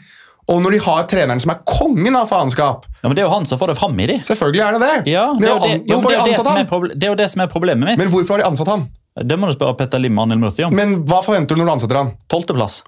Og 0.53 0.63
når 0.65 0.77
de 0.77 0.81
har 0.85 1.05
treneren 1.11 1.41
som 1.43 1.55
er 1.55 1.61
kongen 1.69 2.17
av 2.19 2.29
faenskap 2.31 2.85
Ja, 3.01 3.09
men 3.09 3.17
Det 3.17 3.25
er 3.25 3.29
jo 3.29 3.35
han 3.35 3.47
som 3.49 3.61
får 3.61 3.73
det 3.73 3.79
fram 3.81 3.99
i 3.99 4.09
de. 4.11 4.19
Selvfølgelig 4.27 4.65
er 4.65 4.77
det 4.77 4.83
det. 4.83 5.13
Ja, 5.13 5.27
er 5.33 5.49
jo 5.49 5.57
er 5.57 5.73
er 5.73 5.79
det 6.95 7.07
er 7.07 7.15
jo 7.15 7.19
det 7.19 7.31
som 7.33 7.43
er 7.45 7.51
problemet 7.51 7.89
mitt. 7.89 7.99
Men 7.99 8.13
hvorfor 8.13 8.37
har 8.37 8.45
de 8.45 8.51
ansatt 8.53 8.71
han? 8.71 8.87
Det 9.13 9.37
må 9.37 9.51
du 9.51 9.57
spørre 9.57 9.77
Petter 9.77 10.01
Lim 10.01 10.17
og 10.17 10.25
Anil 10.29 10.41
Murti 10.41 10.65
om. 10.65 10.73
Men 10.73 11.03
hva 11.09 11.19
forventer 11.25 11.57
du 11.57 11.61
når 11.61 11.69
du 11.69 11.73
ansetter 11.75 11.99
han? 12.01 12.13
Tolvteplass. 12.33 12.79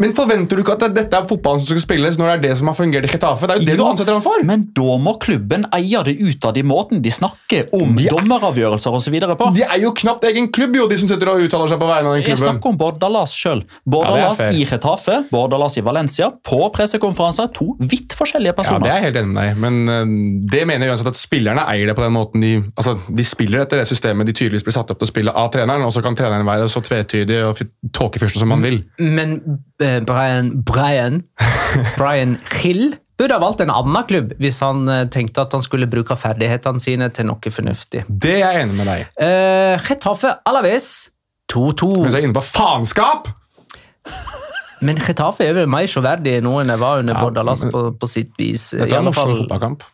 Men 0.00 0.14
forventer 0.16 0.56
du 0.56 0.62
ikke 0.64 0.76
at 0.78 0.94
dette 0.96 1.16
er 1.16 1.26
fotballen 1.28 1.60
som 1.60 1.74
skal 1.74 1.82
spilles 1.84 2.16
når 2.18 2.30
det 2.30 2.34
er 2.34 2.42
det 2.48 2.58
som 2.60 2.70
har 2.70 2.76
fungert 2.78 3.04
i 3.04 3.10
Getafe? 3.12 3.46
Det 3.46 3.56
er 3.56 3.60
jo 3.60 3.68
det 3.68 3.76
du 3.78 3.84
ansetter 3.84 4.16
ham 4.16 4.24
for! 4.24 4.44
Men 4.48 4.64
da 4.76 4.96
må 5.02 5.14
klubben 5.20 5.66
eie 5.76 6.02
det 6.08 6.16
ut 6.20 6.48
av 6.48 6.54
de 6.56 6.64
måten 6.66 7.02
de 7.04 7.12
snakker 7.12 7.68
om 7.76 7.94
De 7.98 8.08
er- 8.08 8.16
dommeravgjørelser 8.16 8.96
osv. 8.96 9.18
på. 9.36 9.50
De 9.56 9.66
er 9.66 9.80
jo 9.84 9.92
knapt 10.00 10.24
egen 10.30 10.50
klubb, 10.52 10.76
jo, 10.80 10.88
de 10.90 10.98
som 10.98 11.10
sitter 11.10 11.32
og 11.32 11.44
uttaler 11.44 11.68
seg 11.70 11.80
på 11.82 11.90
vegne 11.90 12.08
av 12.08 12.16
den 12.16 12.24
klubben. 12.24 12.36
Jeg 12.36 12.44
snakker 12.46 12.72
om 12.72 12.80
Bordalas 12.80 13.36
sjøl. 13.36 13.64
Bordalas 13.84 14.40
ja, 14.40 14.50
i 14.56 14.64
Getafe, 14.64 15.20
Bordalas 15.30 15.76
i 15.76 15.84
Valencia. 15.84 16.30
På 16.44 16.70
pressekonferanser. 16.74 17.52
To 17.60 17.74
vidt 17.80 18.16
forskjellige 18.16 18.56
personer. 18.56 18.80
Ja, 18.80 18.86
det 18.86 18.92
er 18.94 19.00
jeg 19.00 19.08
helt 19.10 19.22
enig 19.24 19.34
med 19.34 19.42
deg 19.44 19.60
men 19.60 19.88
øh, 19.88 20.04
det 20.50 20.66
mener 20.68 20.86
jeg 20.86 20.94
uansett 20.94 21.12
at 21.12 21.18
spillerne 21.18 21.64
eier 21.70 21.90
det 21.90 21.96
på 21.98 22.04
den 22.04 22.14
måten 22.16 22.44
de 22.44 22.52
altså, 22.74 22.96
de 23.08 23.26
spiller 23.26 23.64
etter 23.64 23.80
det 23.82 23.88
systemet 23.90 24.28
de 24.28 24.34
tydeligvis 24.36 24.66
blir 24.66 24.76
satt 24.76 24.90
opp 24.92 25.00
til 25.00 25.08
å 25.08 25.12
spille 25.12 25.34
av 25.36 25.50
treneren, 25.54 25.84
og 25.86 25.94
så 25.94 26.02
kan 26.04 26.16
treneren 26.18 26.46
være 26.48 26.68
så 26.72 26.82
tvetydig 26.84 27.40
og 27.46 27.60
tåkefyrste 27.96 28.42
som 28.42 28.54
han 28.54 28.64
vil. 28.64 28.80
Men 29.00 29.36
eh, 29.38 29.58
Brian 30.06 30.50
Brian, 30.66 31.22
Brian 31.98 32.36
Hill 32.60 32.94
burde 33.20 33.36
ha 33.36 33.42
valgt 33.42 33.60
en 33.60 33.72
annen 33.72 34.06
klubb 34.08 34.32
hvis 34.40 34.62
han 34.64 34.88
eh, 34.88 35.06
tenkte 35.12 35.44
at 35.44 35.54
han 35.56 35.64
skulle 35.64 35.88
bruke 35.90 36.16
ferdighetene 36.16 36.80
sine 36.82 37.10
til 37.14 37.28
noe 37.28 37.52
fornuftig. 37.52 38.06
Det 38.08 38.38
er 38.38 38.56
jeg 38.56 38.66
enig 38.66 38.78
med 38.78 38.88
deg. 38.88 39.08
Uh, 39.20 39.76
Getafe 39.84 40.34
Alaves 40.48 41.10
2-2. 41.52 41.90
Men 42.06 42.08
så 42.08 42.16
er 42.16 42.22
jeg 42.22 42.30
inne 42.30 42.38
på 42.38 42.46
faenskap! 42.46 43.30
Men 44.80 44.96
Getafe 44.96 45.44
er 45.44 45.56
vel 45.58 45.68
mer 45.68 45.88
sjåverdig 45.90 46.38
nå 46.44 46.54
enn 46.62 46.72
jeg 46.72 46.80
var 46.80 47.02
under 47.02 47.18
Ja, 47.18 47.24
Bordalas 47.26 47.66
på, 47.68 47.82
på 48.00 48.08
sitt 48.08 48.32
vis. 48.40 48.70
Dette 48.72 48.94
er 48.94 49.02
en 49.02 49.10
morsom 49.10 49.34
fotballkamp. 49.36 49.84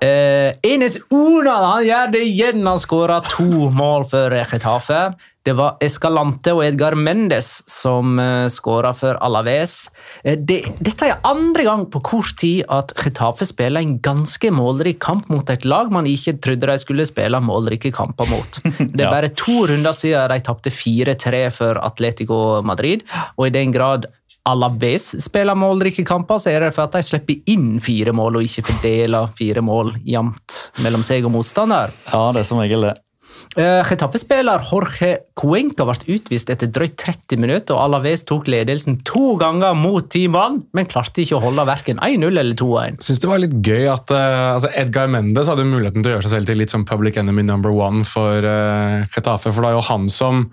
Uh, 0.00 0.50
Enes 0.64 0.96
Unal 1.12 1.68
han 1.68 1.84
gjør 1.86 2.16
det 2.16 2.24
igjen! 2.30 2.64
Han 2.64 2.80
skåra 2.80 3.20
to 3.28 3.68
mål 3.76 4.08
for 4.08 4.32
Getafe. 4.40 5.02
Det 5.44 5.52
var 5.52 5.76
Escalante 5.84 6.54
og 6.56 6.62
Edgar 6.64 6.94
Mendes 6.96 7.58
som 7.68 8.16
uh, 8.16 8.46
skåra 8.48 8.94
for 8.96 9.18
Alaves. 9.20 9.90
Eh, 10.24 10.38
det, 10.40 10.62
dette 10.80 11.10
er 11.10 11.20
andre 11.28 11.66
gang 11.66 11.82
på 11.92 12.00
kort 12.06 12.32
tid 12.40 12.62
at 12.72 12.94
Getafe 12.96 13.44
spiller 13.44 13.84
en 13.84 13.98
ganske 14.04 14.48
målrik 14.56 15.02
kamp 15.04 15.28
mot 15.28 15.52
et 15.52 15.66
lag 15.68 15.92
man 15.92 16.08
ikke 16.08 16.38
trodde 16.40 16.70
de 16.70 16.78
skulle 16.80 17.04
spille 17.10 17.42
målrike 17.44 17.92
kamper 17.92 18.32
mot. 18.32 18.60
Det 18.96 19.04
er 19.04 19.12
bare 19.12 19.34
to 19.36 19.66
runder 19.68 19.92
siden 19.92 20.32
de 20.32 20.40
tapte 20.48 20.72
4-3 20.72 21.44
for 21.52 21.80
Atletico 21.84 22.40
Madrid, 22.64 23.04
og 23.36 23.48
i 23.50 23.52
den 23.52 23.74
grad 23.74 24.08
Alaves 24.48 25.12
spiller 25.24 25.56
målrike 25.56 26.04
kamper, 26.08 26.40
så 26.40 26.52
er 26.52 26.64
det 26.64 26.74
for 26.76 26.88
at 26.88 26.96
de 26.96 27.04
slipper 27.04 27.52
inn 27.52 27.78
fire 27.84 28.12
mål, 28.16 28.40
og 28.40 28.48
ikke 28.48 28.66
fordeler 28.72 29.32
fire 29.36 29.64
mål 29.64 29.94
jevnt 30.08 30.68
mellom 30.84 31.04
seg 31.04 31.24
og 31.24 31.36
motstander. 31.36 31.92
Ja, 32.12 32.26
det 32.32 32.44
er 32.44 32.48
som 32.48 32.60
regel 32.60 32.88
det. 32.88 32.98
Uh, 33.54 33.82
Getafe-spiller 33.86 34.62
Jorge 34.66 35.10
Cuenca 35.38 35.86
ble 35.86 36.16
utvist 36.16 36.50
etter 36.50 36.70
drøyt 36.74 36.96
30 37.00 37.40
minutter, 37.42 37.76
og 37.76 37.86
Alaves 37.86 38.26
tok 38.28 38.48
ledelsen 38.50 39.00
to 39.06 39.34
ganger 39.40 39.76
mot 39.78 40.08
ti 40.10 40.24
mann, 40.30 40.62
men 40.74 40.88
klarte 40.90 41.22
ikke 41.22 41.38
å 41.38 41.44
holde 41.44 41.66
verken 41.68 42.02
1-0 42.02 42.28
eller 42.32 42.58
2-1. 42.58 43.00
Syns 43.04 43.22
det 43.22 43.30
var 43.30 43.42
litt 43.42 43.56
gøy 43.64 43.88
at 43.92 44.14
uh, 44.14 44.54
altså 44.56 44.72
Edgar 44.74 45.10
Mendes 45.12 45.50
hadde 45.50 45.66
muligheten 45.68 46.02
til 46.02 46.12
å 46.12 46.16
gjøre 46.18 46.28
seg 46.28 46.38
selv 46.38 46.50
til 46.50 46.62
litt 46.62 46.74
som 46.74 46.86
public 46.88 47.18
enemy 47.20 47.46
number 47.46 47.74
one 47.74 48.04
for 48.08 48.44
uh, 48.44 49.04
Getafe, 49.14 49.52
for 49.52 49.62
det 49.62 49.72
er 49.72 49.78
jo 49.78 49.88
han 49.90 50.08
som 50.12 50.46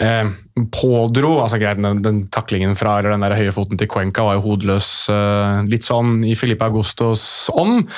eh, 0.00 0.30
pådro 0.74 1.32
altså 1.42 1.58
greit, 1.60 1.80
Den, 1.82 2.02
den 2.02 2.20
taklingen 2.32 2.76
fra 2.78 2.98
eller 2.98 3.14
den 3.14 3.24
der 3.24 3.36
høye 3.38 3.54
foten 3.54 3.80
til 3.80 3.88
Cuenca 3.90 4.24
var 4.26 4.38
jo 4.38 4.44
hodeløs, 4.48 4.90
eh, 5.12 5.62
litt 5.70 5.86
sånn 5.86 6.20
i 6.26 6.34
Filipe 6.38 6.66
Augustos 6.66 7.24
ånd. 7.54 7.88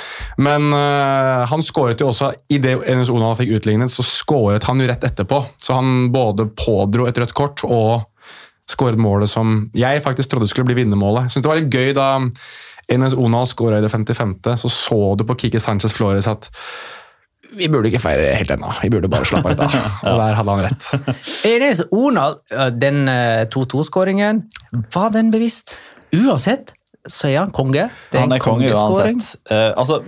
Men 0.42 0.70
eh, 0.76 1.42
han 1.50 1.64
skåret 1.64 2.02
jo 2.02 2.10
også 2.12 2.32
idet 2.52 2.78
Enes 2.90 3.12
Onal 3.12 3.36
fikk 3.38 3.56
utlignet, 3.58 3.92
så 3.92 4.04
skåret 4.06 4.66
han 4.68 4.82
jo 4.82 4.88
rett 4.90 5.06
etterpå. 5.08 5.42
Så 5.60 5.78
han 5.78 6.10
både 6.14 6.50
pådro 6.58 7.08
et 7.08 7.22
rødt 7.22 7.36
kort 7.38 7.64
og 7.66 8.08
skåret 8.70 9.00
målet 9.00 9.30
som 9.30 9.66
jeg 9.76 10.02
faktisk 10.04 10.32
trodde 10.32 10.48
skulle 10.50 10.68
bli 10.68 10.82
vinnermålet. 10.82 11.26
Jeg 11.26 11.34
synes 11.36 11.44
det 11.44 11.52
var 11.52 11.60
litt 11.60 11.74
gøy 11.74 11.94
da 11.98 12.08
Enes 12.92 13.14
Onal 13.16 13.46
skåra 13.48 13.78
i 13.78 13.84
det 13.84 13.90
55., 13.92 14.34
så 14.62 14.70
så 14.72 15.00
du 15.16 15.24
på 15.26 15.36
Kike 15.44 15.60
Sanchez 15.62 15.94
Flores 15.96 16.28
at 16.30 16.50
vi 17.56 17.68
burde 17.72 17.90
ikke 17.90 18.02
feire 18.02 18.34
helt 18.36 18.52
ennå, 18.54 18.72
vi 18.82 18.90
burde 18.92 19.10
bare 19.12 19.28
slappe 19.28 19.50
av 19.50 19.54
litt 19.54 19.64
av. 19.66 19.88
Og 20.12 20.20
der 20.20 20.38
hadde 20.38 20.58
han 20.58 20.66
rett. 20.66 21.16
Enes 21.48 21.82
Onal, 21.92 22.38
den 22.76 23.04
uh, 23.08 23.42
2-2-skåringen, 23.52 24.44
var 24.94 25.12
den 25.14 25.32
bevisst? 25.34 25.80
Uansett 26.12 26.74
så 27.10 27.28
er 27.32 27.40
han 27.40 27.52
konge. 27.54 27.88
Det 28.12 28.20
Han 28.20 28.32
er 28.34 28.42
konge 28.42 28.70
uansett. 28.70 29.34
Eh, 29.50 29.70
altså, 29.76 30.00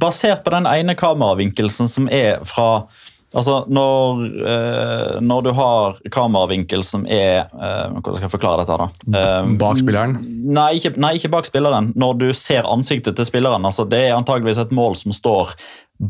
basert 0.00 0.42
på 0.44 0.50
den 0.54 0.66
ene 0.66 0.96
kameravinkelsen 0.98 1.90
som 1.90 2.08
er 2.10 2.42
fra 2.48 2.88
Altså, 3.30 3.60
når, 3.70 4.22
eh, 4.42 5.20
når 5.22 5.42
du 5.46 5.50
har 5.54 5.98
kameravinkel 6.10 6.82
som 6.82 7.04
er 7.06 7.44
eh, 7.46 7.92
Hvordan 7.94 8.16
skal 8.16 8.26
jeg 8.26 8.32
forklare 8.32 8.64
dette? 8.64 8.78
da? 8.80 9.18
Eh, 9.20 9.50
Bak 9.60 9.78
spilleren. 9.78 10.16
Nei 10.50 10.72
ikke, 10.80 10.96
nei, 10.98 11.12
ikke 11.20 11.30
bak 11.30 11.46
spilleren. 11.46 11.92
Når 11.94 12.18
du 12.24 12.26
ser 12.34 12.66
ansiktet 12.66 13.14
til 13.20 13.28
spilleren. 13.28 13.62
altså 13.68 13.86
Det 13.86 14.00
er 14.08 14.16
antageligvis 14.16 14.58
et 14.64 14.74
mål 14.74 14.98
som 14.98 15.14
står 15.14 15.54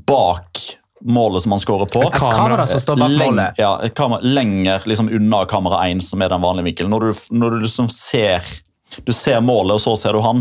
bak 0.09 0.63
målet 1.05 1.45
som 1.45 1.53
han 1.57 1.61
skårer 1.61 1.89
på. 1.93 2.03
Et 2.09 2.17
kamera 2.17 2.67
som 2.69 2.81
står 2.81 2.99
bak 3.01 3.13
Leng- 3.13 3.35
målet. 3.37 3.61
Ja, 3.61 3.75
et 3.85 3.95
kamera, 3.97 4.21
lenger 4.25 4.83
liksom, 4.89 5.09
unna 5.17 5.45
kamera 5.49 5.85
1, 5.89 6.01
som 6.05 6.21
er 6.25 6.29
den 6.33 6.43
vanlige 6.45 6.71
vinkelen. 6.71 6.91
Når 6.93 7.01
du, 7.07 7.23
når 7.37 7.57
du 7.57 7.63
liksom 7.69 7.89
ser 7.93 8.45
du 9.07 9.13
ser 9.15 9.41
målet, 9.45 9.77
og 9.77 9.81
så 9.85 9.93
ser 9.97 10.17
du 10.17 10.21
han. 10.25 10.41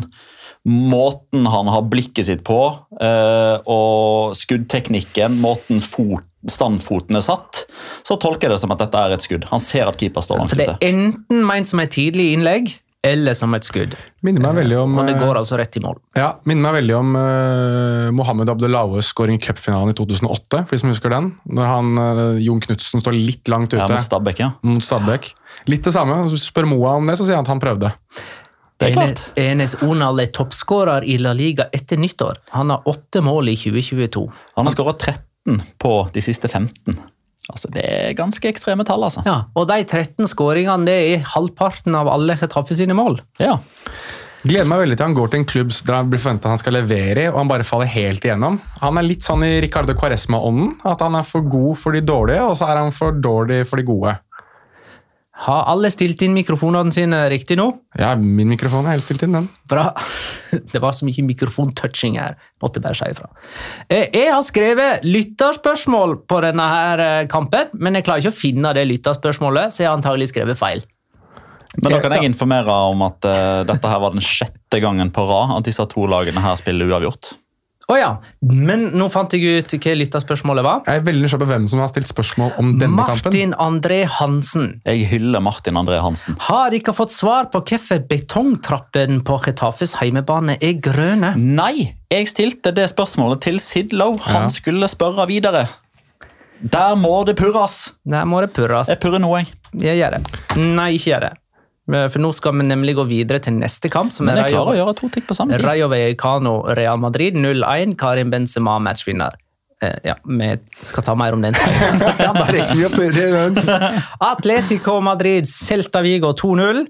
Måten 0.67 1.45
han 1.47 1.67
har 1.71 1.85
blikket 1.87 2.25
sitt 2.27 2.41
på, 2.43 2.57
eh, 2.99 3.57
og 3.69 4.33
skuddteknikken, 4.35 5.37
måten 5.39 5.79
fot, 5.79 6.25
standfoten 6.47 7.17
er 7.19 7.23
satt, 7.25 7.65
så 8.07 8.15
tolker 8.21 8.47
jeg 8.47 8.55
det 8.55 8.61
som 8.61 8.75
at 8.75 8.83
dette 8.83 8.99
er 8.99 9.15
et 9.15 9.25
skudd. 9.25 9.47
Han 9.51 9.63
ser 9.63 9.89
at 9.89 9.99
keeper 9.99 10.23
står 10.23 10.39
langt 10.39 10.53
For 10.53 10.61
det 10.61 10.69
er 10.71 10.85
enten 10.87 11.43
ment 11.47 11.67
som 11.67 11.81
et 11.83 11.91
tidlig 11.95 12.31
innlegg 12.35 12.71
eller 13.05 13.35
som 13.37 13.53
et 13.55 13.63
skudd. 13.63 13.93
Minner 14.27 14.43
meg 14.43 14.57
veldig 14.57 14.77
om 14.81 14.97
Og 14.99 15.05
det 15.07 15.13
eh, 15.13 15.21
går 15.21 15.37
altså 15.39 15.55
rett 15.59 15.77
i 15.79 15.81
mål. 15.83 15.95
Ja, 16.19 16.33
minner 16.49 16.65
meg 16.67 16.81
veldig 16.81 16.95
om 16.97 17.13
uh, 17.15 18.09
Mohammed 18.15 18.51
Abdullahs 18.51 19.13
skåring 19.13 19.39
i 19.39 19.43
cupfinalen 19.43 19.93
i 19.93 19.95
2008. 19.95 20.65
for 20.65 20.75
de 20.75 20.81
som 20.81 20.91
husker 20.91 21.13
den. 21.13 21.29
Når 21.47 21.71
han, 21.71 21.93
uh, 21.95 22.41
Jon 22.43 22.59
Knutsen 22.65 22.99
står 23.03 23.15
litt 23.15 23.47
langt 23.51 23.71
ute 23.71 23.79
Ja, 23.79 23.87
Mot 23.87 24.03
Stabæk, 24.03 24.43
ja. 24.43 24.51
mot 24.67 24.83
Stabæk. 24.83 25.31
Litt 25.71 25.87
det 25.87 25.95
samme. 25.95 26.19
Hvis 26.25 26.35
du 26.35 26.43
spør 26.43 26.67
Moa 26.73 26.97
om 26.99 27.07
det, 27.07 27.15
så 27.19 27.27
sier 27.27 27.39
han 27.39 27.47
at 27.47 27.53
han 27.53 27.63
prøvde. 27.63 27.93
Det 28.79 28.89
er 28.89 28.95
klart. 28.95 29.23
Enes 29.39 29.77
Onal 29.83 30.19
er 30.23 30.29
toppskårer 30.35 31.07
i 31.07 31.17
La 31.23 31.31
Liga 31.35 31.67
etter 31.75 31.99
nyttår. 31.99 32.43
Han 32.55 32.71
har 32.71 32.87
åtte 32.87 33.23
mål 33.23 33.51
i 33.51 33.55
2022. 33.59 34.27
Han 34.59 34.67
har 34.67 34.75
skåra 34.75 34.95
13 34.95 35.28
på 35.81 35.93
de 36.13 36.23
siste 36.23 36.49
15. 36.49 36.99
Altså, 37.49 37.71
Det 37.73 37.83
er 37.83 38.13
ganske 38.17 38.45
ekstreme 38.49 38.85
tall, 38.85 39.03
altså. 39.03 39.23
Ja, 39.25 39.43
og 39.57 39.67
de 39.71 39.81
13 39.83 40.27
skåringene 40.29 40.85
det 40.85 40.97
er 41.15 41.27
halvparten 41.33 41.95
av 41.97 42.09
alle 42.11 42.37
Chetaffe 42.37 42.77
sine 42.77 42.93
mål. 42.97 43.21
Ja. 43.41 43.57
Gleder 44.39 44.69
meg 44.69 44.85
veldig 44.85 44.95
til 44.95 45.03
han 45.03 45.15
går 45.17 45.31
til 45.31 45.41
en 45.41 45.49
klubb 45.49 45.71
der 45.83 45.97
han 45.97 46.11
blir 46.11 46.21
forventet 46.23 46.47
han 46.47 46.61
skal 46.61 46.77
levere 46.77 47.25
i, 47.25 47.27
og 47.27 47.41
han 47.41 47.49
bare 47.49 47.65
faller 47.67 47.89
helt 47.91 48.23
igjennom. 48.23 48.59
Han 48.79 48.99
er 49.01 49.07
litt 49.07 49.25
sånn 49.25 49.43
i 49.43 49.57
Ricardo 49.65 49.95
Quaresma-ånden. 49.99 50.77
At 50.87 51.03
han 51.03 51.17
er 51.19 51.27
for 51.27 51.43
god 51.43 51.75
for 51.81 51.95
de 51.95 52.03
dårlige, 52.05 52.45
og 52.45 52.55
så 52.55 52.69
er 52.69 52.79
han 52.79 52.95
for 52.95 53.17
dårlig 53.19 53.65
for 53.67 53.81
de 53.81 53.87
gode. 53.89 54.15
Har 55.39 55.69
alle 55.71 55.87
stilt 55.93 56.19
inn 56.25 56.33
mikrofonene 56.35 56.91
sine 56.91 57.21
riktig 57.31 57.55
nå? 57.59 57.69
Ja, 57.99 58.11
min 58.19 58.49
mikrofon 58.51 58.87
er 58.87 58.97
helt 58.97 59.05
stilt 59.05 59.23
inn, 59.23 59.37
den. 59.37 59.47
Bra. 59.71 59.85
Det 60.73 60.81
var 60.83 60.91
så 60.97 61.07
mye 61.07 61.23
mikrofontouching 61.29 62.17
her. 62.19 62.35
Måtte 62.63 62.81
bare 62.83 62.97
si 62.99 63.07
ifra. 63.13 63.29
Eh, 63.87 64.09
Jeg 64.11 64.33
har 64.33 64.43
skrevet 64.43 65.05
lytterspørsmål 65.07 66.17
på 66.27 66.41
denne 66.43 66.65
her 66.73 67.03
eh, 67.05 67.25
kampen, 67.31 67.71
men 67.79 67.95
jeg 67.95 68.07
klarer 68.09 68.25
ikke 68.25 68.35
å 68.35 68.39
finne 68.41 68.73
det 68.75 68.87
lytterspørsmålet, 68.89 69.71
så 69.71 69.85
jeg 69.85 69.91
har 69.91 69.99
antagelig 69.99 70.31
skrevet 70.33 70.59
feil. 70.59 70.83
Men 71.77 71.93
da 71.93 71.99
kan 72.03 72.17
jeg 72.17 72.31
informere 72.33 72.75
om 72.91 73.03
at 73.05 73.27
eh, 73.29 73.61
dette 73.69 73.91
her 73.93 74.01
var 74.03 74.15
den 74.15 74.25
sjette 74.25 74.81
gangen 74.83 75.13
på 75.15 75.23
rad 75.29 75.55
at 75.59 75.69
disse 75.69 75.85
to 75.93 76.07
lagene 76.09 76.43
her 76.43 76.57
spiller 76.59 76.89
uavgjort. 76.89 77.31
Å 77.89 77.95
ja, 77.97 78.09
men 78.45 78.83
nå 78.93 79.07
fant 79.09 79.33
jeg 79.33 79.63
ut 79.63 79.71
hva 79.81 79.93
lytterspørsmålet 79.97 80.65
var. 80.65 80.83
Jeg 80.85 81.01
er 81.01 81.05
veldig 81.07 81.23
nysgjerrig 81.25 81.41
på 81.47 81.49
hvem 81.49 81.63
som 81.71 81.79
har 81.81 81.89
stilt 81.89 82.11
spørsmål 82.11 82.51
om 82.61 82.67
denne 82.77 83.01
kampen. 83.07 83.25
Martin 83.31 83.55
André 83.65 83.97
Hansen. 84.19 84.67
Jeg 84.85 85.07
hyller 85.09 85.41
Martin 85.41 85.79
André 85.81 85.97
Hansen. 86.03 86.37
Har 86.45 86.75
ikke 86.77 86.93
fått 86.93 87.15
svar 87.15 87.49
på 87.49 87.63
hvorfor 87.65 88.03
betongtrappen 88.11 89.23
på 89.25 89.39
Chetafes 89.47 89.95
heimebane 90.03 90.59
er 90.61 90.77
grønne. 90.85 91.33
Nei, 91.35 91.95
jeg 92.13 92.29
stilte 92.29 92.75
det 92.77 92.85
spørsmålet 92.93 93.41
til 93.47 93.57
Sid 93.63 93.97
Lowe. 93.97 94.21
Han 94.29 94.45
Ja. 94.45 94.53
skulle 94.53 94.85
spørre 94.87 95.25
videre. 95.27 95.65
Der 96.61 96.93
må 96.95 97.25
det 97.25 97.37
purres! 97.37 97.93
Der 98.05 98.25
må 98.25 98.41
det 98.41 98.53
purres. 98.53 98.89
Jeg 98.89 98.99
purrer 98.99 99.19
nå, 99.19 99.33
jeg. 99.39 99.47
Jeg 99.81 99.97
gjør 99.97 100.17
det. 100.17 100.57
Nei, 100.57 100.91
ikke 100.97 101.09
gjør 101.15 101.21
det. 101.29 101.33
For 101.89 102.21
nå 102.21 102.29
skal 102.37 102.57
vi 102.59 102.69
nemlig 102.69 102.93
gå 102.99 103.05
videre 103.09 103.41
til 103.41 103.55
neste 103.57 103.89
kamp, 103.89 104.13
som 104.13 104.27
Men 104.29 104.37
er 104.37 104.49
klarer 104.51 104.61
å 104.61 104.73
Rayo, 104.73 104.79
gjøre 104.83 104.95
to 104.99 105.11
ting 105.15 105.25
på 105.25 105.37
samme 105.37 105.57
tid. 105.57 105.65
Rayo 105.65 105.89
Vallecano 105.89 106.55
Real 106.77 106.99
Madrid 107.01 107.37
0-1. 107.39 107.95
Karim 107.99 108.33
Benzema 108.33 108.77
matchvinner. 108.83 109.37
Eh, 109.81 109.95
ja, 110.03 110.15
vi 110.23 110.49
skal 110.83 111.03
ta 111.03 111.15
mer 111.15 111.33
om 111.33 111.41
den. 111.41 111.55
Ja, 112.19 112.33
da 112.35 112.43
rekker 112.51 112.75
vi 112.75 112.83
å 112.83 112.89
purre. 112.91 113.77
Atletico 114.27 114.97
Madrid 115.03 115.47
Celta 115.47 116.01
Vigo 116.03 116.33
2-0. 116.35 116.83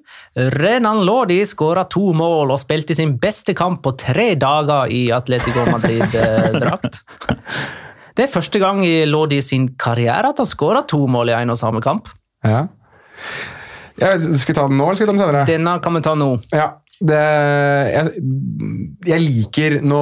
Renan 0.57 1.03
Lodi 1.05 1.43
skåra 1.45 1.85
to 1.85 2.09
mål 2.17 2.55
og 2.55 2.61
spilte 2.61 2.97
sin 2.97 3.13
beste 3.21 3.53
kamp 3.57 3.83
på 3.85 3.93
tre 3.99 4.31
dager 4.41 4.89
i 4.89 5.05
Atletico 5.13 5.67
Madrid-drakt. 5.69 7.03
Det 8.17 8.25
er 8.25 8.33
første 8.33 8.59
gang 8.59 8.81
i 8.83 9.05
Lodi 9.07 9.37
sin 9.45 9.69
karriere 9.79 10.33
at 10.33 10.41
han 10.41 10.49
skåra 10.49 10.81
to 10.89 11.05
mål 11.07 11.29
i 11.31 11.37
en 11.37 11.53
og 11.53 11.61
samme 11.61 11.79
kamp. 11.85 12.09
Ja. 12.43 12.65
Ja, 13.99 14.13
skal 14.17 14.53
vi 14.53 14.59
ta 14.59 14.67
den 14.69 14.79
nå, 14.79 14.85
eller 14.85 14.99
skal 14.99 15.07
vi 15.07 15.11
ta 15.11 15.17
den 15.17 15.23
senere? 15.23 15.47
Denne 15.49 15.79
kan 15.83 15.97
vi 15.97 16.03
ta 16.05 16.13
nå. 16.17 16.29
Ja, 16.55 16.69
det, 16.99 17.19
jeg, 17.93 18.23
jeg 19.07 19.23
liker 19.23 19.75
nå, 19.87 19.99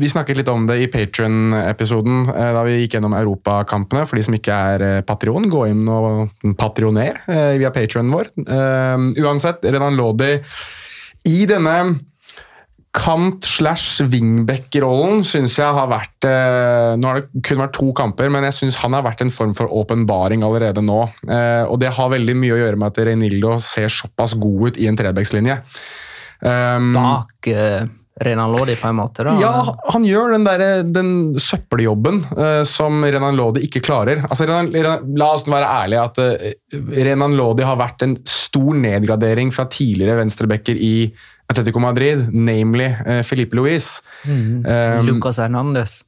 Vi 0.00 0.08
snakket 0.10 0.40
litt 0.40 0.48
om 0.50 0.64
det 0.66 0.80
i 0.82 0.88
Patron-episoden 0.90 2.24
da 2.26 2.64
vi 2.66 2.80
gikk 2.80 2.96
gjennom 2.96 3.14
europakampene. 3.14 4.02
For 4.08 4.18
de 4.18 4.24
som 4.26 4.34
ikke 4.34 4.56
er 4.74 4.86
patrion, 5.06 5.20
Patreon, 5.20 5.50
gå 5.52 5.66
inn 5.68 5.88
og 5.90 6.54
patroner 6.58 7.20
eh, 7.28 7.56
via 7.60 7.70
Patron 7.74 8.10
vår. 8.10 8.32
Eh, 8.40 9.02
uansett, 9.22 9.66
Renan 9.68 9.98
Lodi 9.98 10.32
i 11.28 11.44
denne 11.46 11.76
kant 12.96 13.46
slash 13.46 14.02
wingback-rollen 14.10 15.22
syns 15.26 15.54
jeg 15.60 15.76
har 15.76 15.86
vært 15.90 16.26
eh, 16.26 16.96
Nå 16.98 17.06
har 17.06 17.20
det 17.20 17.42
kun 17.46 17.62
vært 17.62 17.76
to 17.76 17.90
kamper, 17.96 18.30
men 18.34 18.46
jeg 18.48 18.56
syns 18.56 18.80
han 18.82 18.96
har 18.96 19.04
vært 19.06 19.22
en 19.22 19.30
form 19.34 19.54
for 19.54 19.70
åpenbaring 19.70 20.42
allerede 20.46 20.82
nå. 20.82 21.04
Eh, 21.30 21.62
og 21.70 21.78
det 21.82 21.92
har 21.94 22.10
veldig 22.10 22.36
mye 22.40 22.56
å 22.56 22.60
gjøre 22.64 22.80
med 22.80 22.90
at 22.90 23.02
Reinildo 23.06 23.56
ser 23.62 23.92
såpass 23.94 24.34
god 24.40 24.72
ut 24.72 24.82
i 24.82 24.90
en 24.90 24.98
trebackslinje. 24.98 25.60
Um, 26.40 26.94
Bak 26.96 27.50
uh, 27.52 27.84
Renan 28.20 28.52
Lodi, 28.52 28.76
på 28.76 28.88
en 28.88 28.94
måte. 28.98 29.24
da. 29.24 29.32
ja, 29.40 29.76
han 29.92 30.04
gjør 30.04 30.34
den, 30.34 30.44
der, 30.44 30.64
den 30.84 31.12
søppeljobben 31.40 32.20
eh, 32.36 32.62
som 32.68 33.00
Renan 33.04 33.38
Lodi 33.38 33.62
ikke 33.64 33.80
klarer. 33.84 34.20
Altså, 34.26 34.44
Renan, 34.48 34.68
Renan, 34.74 35.06
la 35.16 35.30
oss 35.36 35.46
være 35.48 35.70
ærlige 35.84 36.02
at 36.04 36.20
eh, 36.26 36.82
Renan 37.06 37.36
Lodi 37.38 37.64
har 37.64 37.80
vært 37.80 38.04
en 38.04 38.18
stor 38.28 38.76
nedgradering 38.76 39.54
fra 39.56 39.64
tidligere 39.72 40.18
venstrebacker 40.20 40.76
i 40.76 40.94
Atletico 41.50 41.82
Madrid, 41.82 42.28
namely 42.32 42.86
eh, 42.86 43.24
Felipe 43.26 43.58
Luis. 43.58 43.98
Um, 44.26 44.62
Lucas 45.06 45.40
Hernandez. 45.42 46.00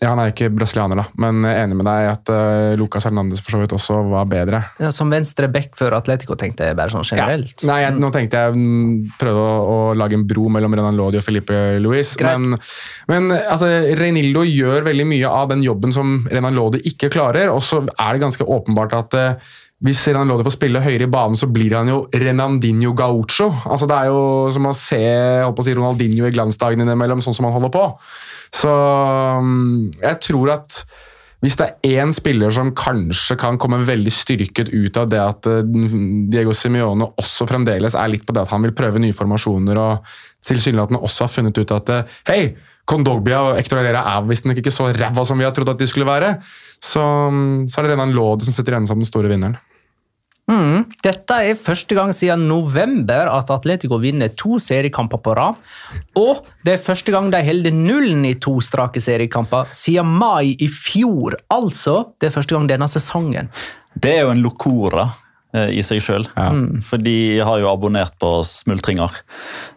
ja, 0.00 0.08
Han 0.08 0.20
er 0.22 0.30
ikke 0.32 0.48
brasilianer, 0.54 0.96
da, 1.02 1.04
men 1.20 1.44
jeg 1.44 1.58
er 1.58 1.66
enig 1.66 1.76
med 1.76 1.86
deg 1.86 2.08
at 2.08 2.30
uh, 2.32 2.72
Lucas 2.80 3.04
Hernandez 3.06 3.42
for 3.44 3.54
så 3.54 3.60
vidt 3.60 3.74
også 3.76 3.98
var 4.10 4.26
bedre. 4.30 4.62
Ja, 4.80 4.90
som 4.94 5.12
venstre 5.12 5.50
back 5.52 5.76
før 5.78 5.98
Atletico, 5.98 6.34
tenkte 6.40 6.70
jeg 6.70 6.78
bare 6.78 6.90
sånn 6.94 7.06
generelt. 7.06 7.62
Nei, 7.68 7.82
jeg, 7.84 7.98
Nå 8.00 8.10
tenkte 8.14 8.42
jeg 8.42 8.56
prøvde 8.56 9.18
prøve 9.20 9.46
å, 9.46 9.62
å 9.70 9.78
lage 9.98 10.16
en 10.18 10.26
bro 10.26 10.48
mellom 10.50 10.74
Renan 10.78 10.98
Lodi 10.98 11.20
og 11.20 11.26
Felipe 11.26 11.58
Luis. 11.84 12.16
Greit. 12.18 12.40
Men, 12.40 12.58
men 13.12 13.36
altså, 13.38 13.68
Reinildo 14.00 14.46
gjør 14.48 14.88
veldig 14.88 15.06
mye 15.12 15.34
av 15.42 15.50
den 15.52 15.62
jobben 15.66 15.94
som 15.94 16.22
Renan 16.32 16.56
Lodi 16.56 16.82
ikke 16.90 17.12
klarer. 17.12 17.52
Og 17.52 17.62
så 17.62 17.84
er 17.84 18.16
det 18.16 18.24
ganske 18.24 18.46
åpenbart 18.56 18.96
at 18.96 19.18
eh, 19.20 19.52
hvis 19.80 20.02
Renan 20.10 20.28
Lodi 20.28 20.44
får 20.44 20.58
spille 20.58 20.82
høyere 20.84 21.06
i 21.06 21.12
banen, 21.12 21.38
så 21.40 21.48
blir 21.48 21.72
han 21.78 21.88
jo 21.88 22.02
Renandinho 22.12 22.92
Gaucho. 22.96 23.48
Altså, 23.64 23.86
det 23.88 23.96
er 23.96 24.10
jo 24.10 24.24
som 24.52 24.66
å 24.68 24.74
se 24.76 25.04
å 25.46 25.54
si, 25.64 25.76
Ronaldinho 25.76 26.28
i 26.28 26.34
glansdagene 26.34 26.84
innimellom, 26.84 27.22
sånn 27.24 27.36
som 27.36 27.48
han 27.48 27.56
holder 27.56 27.72
på. 27.72 27.84
Så 28.60 28.72
mm, 29.40 30.02
jeg 30.02 30.20
tror 30.26 30.52
at 30.58 30.82
hvis 31.40 31.56
det 31.56 31.70
er 31.70 32.02
én 32.02 32.10
spiller 32.12 32.52
som 32.52 32.74
kanskje 32.76 33.38
kan 33.40 33.56
komme 33.60 33.78
veldig 33.80 34.12
styrket 34.12 34.68
ut 34.74 34.98
av 35.00 35.06
det 35.08 35.20
at 35.22 35.48
eh, 35.48 35.62
Diego 36.28 36.52
Simione 36.52 37.08
også 37.16 37.46
fremdeles 37.48 37.96
er 37.96 38.12
litt 38.12 38.26
på 38.28 38.36
det 38.36 38.42
at 38.44 38.52
han 38.52 38.66
vil 38.66 38.76
prøve 38.76 39.00
nye 39.00 39.16
formasjoner, 39.16 39.80
og 39.80 40.44
tilsynelatende 40.44 41.00
også 41.00 41.24
har 41.24 41.32
funnet 41.32 41.62
ut 41.62 41.72
at 41.78 41.94
eh, 41.94 42.18
hei, 42.28 42.42
Kondogbia 42.90 43.40
og 43.46 43.56
Ector 43.62 43.80
Herrera 43.80 44.04
er 44.12 44.28
visstnok 44.28 44.60
ikke 44.60 44.74
så 44.74 44.90
ræva 44.92 45.24
som 45.24 45.40
vi 45.40 45.48
har 45.48 45.56
trodd 45.56 45.72
at 45.72 45.80
de 45.80 45.88
skulle 45.88 46.08
være, 46.08 46.34
så, 46.76 47.06
mm, 47.32 47.70
så 47.72 47.80
er 47.80 47.88
det 47.88 47.94
Renan 47.96 48.12
Lode 48.12 48.44
som 48.44 48.52
sitter 48.52 48.76
igjen 48.76 48.92
som 48.92 49.00
den 49.00 49.08
store 49.08 49.32
vinneren. 49.32 49.56
Mm. 50.50 50.88
Dette 51.04 51.36
er 51.46 51.58
første 51.58 51.94
gang 51.94 52.10
siden 52.14 52.48
november 52.50 53.30
at 53.30 53.52
Atletico 53.54 54.00
vinner 54.02 54.32
to 54.34 54.58
seriekamper 54.58 55.22
på 55.22 55.34
rad. 55.38 55.60
Og 56.18 56.42
det 56.66 56.74
er 56.74 56.82
første 56.82 57.14
gang 57.14 57.30
de 57.30 57.42
holder 57.46 57.76
nullen 57.76 58.26
i 58.26 58.34
to 58.42 58.56
strake 58.64 59.02
seriekamper 59.02 59.70
siden 59.74 60.10
mai 60.20 60.56
i 60.58 60.66
fjor. 60.66 61.38
Altså, 61.54 62.00
det 62.18 62.30
er 62.30 62.36
første 62.40 62.56
gang 62.56 62.66
denne 62.70 62.90
sesongen. 62.90 63.50
Det 63.94 64.16
er 64.16 64.24
jo 64.24 64.34
en 64.34 64.42
locora 64.42 65.10
i 65.74 65.82
seg 65.82 65.98
sjøl. 66.04 66.26
For 66.86 67.00
de 67.02 67.40
har 67.42 67.58
jo 67.58 67.68
abonnert 67.70 68.14
på 68.22 68.28
smultringer. 68.46 69.16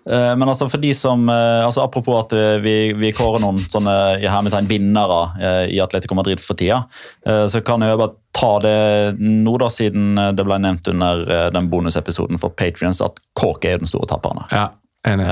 Eh, 0.10 0.34
Men 0.38 0.48
altså 0.52 0.68
for 0.70 0.78
de 0.84 0.92
som 0.94 1.24
eh, 1.30 1.64
altså 1.66 1.82
Apropos 1.86 2.20
at 2.26 2.34
eh, 2.38 2.58
vi, 2.62 2.76
vi 2.94 3.12
kårer 3.16 3.42
noen 3.42 3.58
sånne 3.58 3.96
i 4.22 4.28
hermetegn 4.30 4.70
vinnere 4.70 5.22
eh, 5.42 5.64
i 5.74 5.80
Atletico 5.82 6.16
Madrid 6.16 6.40
for 6.44 6.60
tida, 6.60 6.84
eh, 7.26 7.46
så 7.50 7.64
kan 7.66 7.82
jeg 7.82 7.96
jo 7.96 8.02
bare 8.04 8.16
ta 8.34 8.52
det 8.64 8.76
nå, 9.22 9.58
da, 9.62 9.68
siden 9.74 10.16
det 10.38 10.46
ble 10.46 10.58
nevnt 10.62 10.88
under 10.94 11.26
eh, 11.26 11.50
den 11.54 11.68
bonusepisoden 11.74 12.38
for 12.42 12.54
Patrions, 12.58 13.02
at 13.02 13.18
Cork 13.38 13.66
er 13.70 13.82
den 13.82 13.90
store 13.90 14.10
taperen. 14.14 14.46
Ja, 14.54 14.68
enig. 15.10 15.28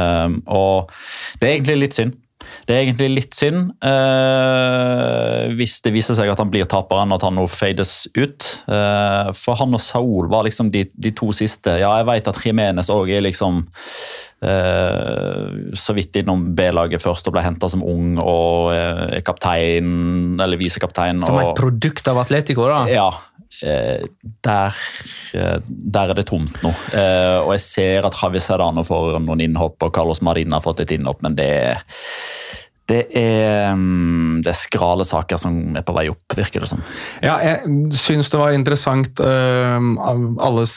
Og 0.50 0.92
det 1.42 1.48
er 1.48 1.56
egentlig 1.56 1.80
litt 1.86 1.98
synd. 1.98 2.18
Det 2.68 2.76
er 2.76 2.84
egentlig 2.86 3.10
litt 3.14 3.38
synd. 3.38 3.72
eh, 3.84 5.52
hvis 5.58 5.80
det 5.86 5.94
viser 5.96 6.18
seg 6.18 6.32
at 6.32 6.42
han 6.42 6.52
blir 6.52 6.68
taperen, 6.70 7.14
at 7.16 7.26
han 7.26 7.38
nå 7.38 7.48
fades 7.52 8.06
ut. 8.18 8.48
Eh, 8.68 9.32
for 9.38 9.60
han 9.60 9.78
og 9.78 9.84
Saul 9.84 10.30
var 10.32 10.46
liksom 10.48 10.72
de, 10.74 10.86
de 10.94 11.14
to 11.16 11.32
siste. 11.36 11.78
Ja, 11.82 11.94
jeg 12.02 12.10
vet 12.10 12.30
at 12.32 12.42
Jimenez 12.46 12.92
òg 12.94 13.12
er 13.14 13.26
liksom 13.26 13.64
eh, 14.46 15.74
så 15.78 15.96
vidt 15.98 16.22
innom 16.22 16.50
B-laget 16.58 17.04
først 17.04 17.28
og 17.30 17.36
ble 17.36 17.46
henta 17.46 17.70
som 17.72 17.84
ung 17.86 18.18
og 18.22 18.72
eh, 18.76 19.18
er 19.20 19.26
kaptein, 19.26 20.40
eller 20.42 20.60
visekaptein. 20.62 21.22
Som 21.24 21.40
og, 21.40 21.52
et 21.52 21.60
produkt 21.62 22.08
av 22.12 22.22
Atletico, 22.24 22.68
da. 22.70 22.86
ja. 22.92 23.10
Eh, 23.64 24.04
Der, 24.44 24.78
eh, 25.34 25.58
der 25.68 26.14
er 26.14 26.18
det 26.18 26.28
tomt 26.30 26.62
nå. 26.64 26.74
Eh, 26.94 27.40
Og 27.42 27.54
jeg 27.58 27.66
ser 27.66 28.08
at 28.08 28.18
Javi 28.22 28.40
Serrano 28.40 28.84
får 28.88 29.20
noen 29.20 29.44
innhopp, 29.44 29.82
og 29.84 29.94
Carlos 29.96 30.22
Marina 30.22 30.58
har 30.58 30.66
fått 30.66 30.82
et 30.86 30.92
innhopp, 30.98 31.22
men 31.22 31.36
det 31.36 31.50
er 31.50 31.84
det 32.92 33.06
er, 33.16 33.70
mm, 33.72 34.42
det 34.44 34.50
er 34.52 34.58
skrale 34.58 35.06
saker 35.08 35.38
som 35.40 35.78
er 35.80 35.84
på 35.88 35.94
vei 35.96 36.10
opp, 36.12 36.34
virker 36.36 36.60
det 36.60 36.68
som. 36.68 36.82
Ja, 37.24 37.38
jeg 37.40 37.94
syns 37.96 38.28
det 38.34 38.42
var 38.42 38.52
interessant. 38.52 39.22
øh, 39.22 39.78
alles 40.44 40.74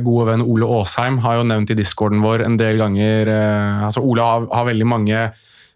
gode 0.00 0.30
venn 0.30 0.46
Ole 0.46 0.64
Aasheim 0.78 1.18
har 1.20 1.36
jo 1.36 1.44
nevnt 1.50 1.74
i 1.74 1.76
discorden 1.76 2.22
vår 2.24 2.46
en 2.46 2.56
del 2.56 2.78
ganger 2.80 3.28
altså 3.84 4.00
Ole 4.00 4.24
har, 4.24 4.48
har 4.54 4.64
veldig 4.70 4.86
mange 4.88 5.26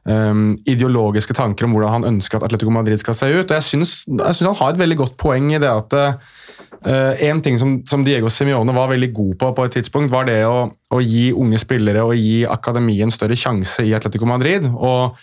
øhm, 0.09 0.57
ideologiske 0.67 1.35
tanker 1.37 1.67
om 1.67 1.75
hvordan 1.77 1.97
han 1.97 2.09
ønsker 2.15 2.38
at 2.38 2.47
Atletico 2.49 2.73
Madrid 2.75 2.99
skal 3.01 3.15
se 3.15 3.29
ut. 3.33 3.51
og 3.51 3.57
Jeg 3.57 3.62
syns, 3.62 4.05
jeg 4.07 4.35
syns 4.35 4.49
han 4.49 4.59
har 4.61 4.73
et 4.73 4.83
veldig 4.83 4.99
godt 5.03 5.17
poeng 5.21 5.53
i 5.53 5.61
det 5.62 5.71
at 5.71 5.95
uh, 5.95 7.15
en 7.29 7.43
ting 7.43 7.59
som, 7.59 7.81
som 7.87 8.05
Diego 8.05 8.29
Simione 8.29 8.75
var 8.75 8.91
veldig 8.91 9.12
god 9.15 9.35
på 9.38 9.53
på 9.55 9.65
et 9.65 9.77
tidspunkt, 9.79 10.11
var 10.11 10.27
det 10.27 10.41
å, 10.47 10.71
å 10.91 11.01
gi 11.01 11.31
unge 11.33 11.61
spillere 11.62 12.03
og 12.03 12.17
gi 12.19 12.43
akademien 12.49 13.11
større 13.11 13.38
sjanse 13.38 13.85
i 13.87 13.95
Atletico 13.95 14.27
Madrid. 14.27 14.67
og 14.73 15.19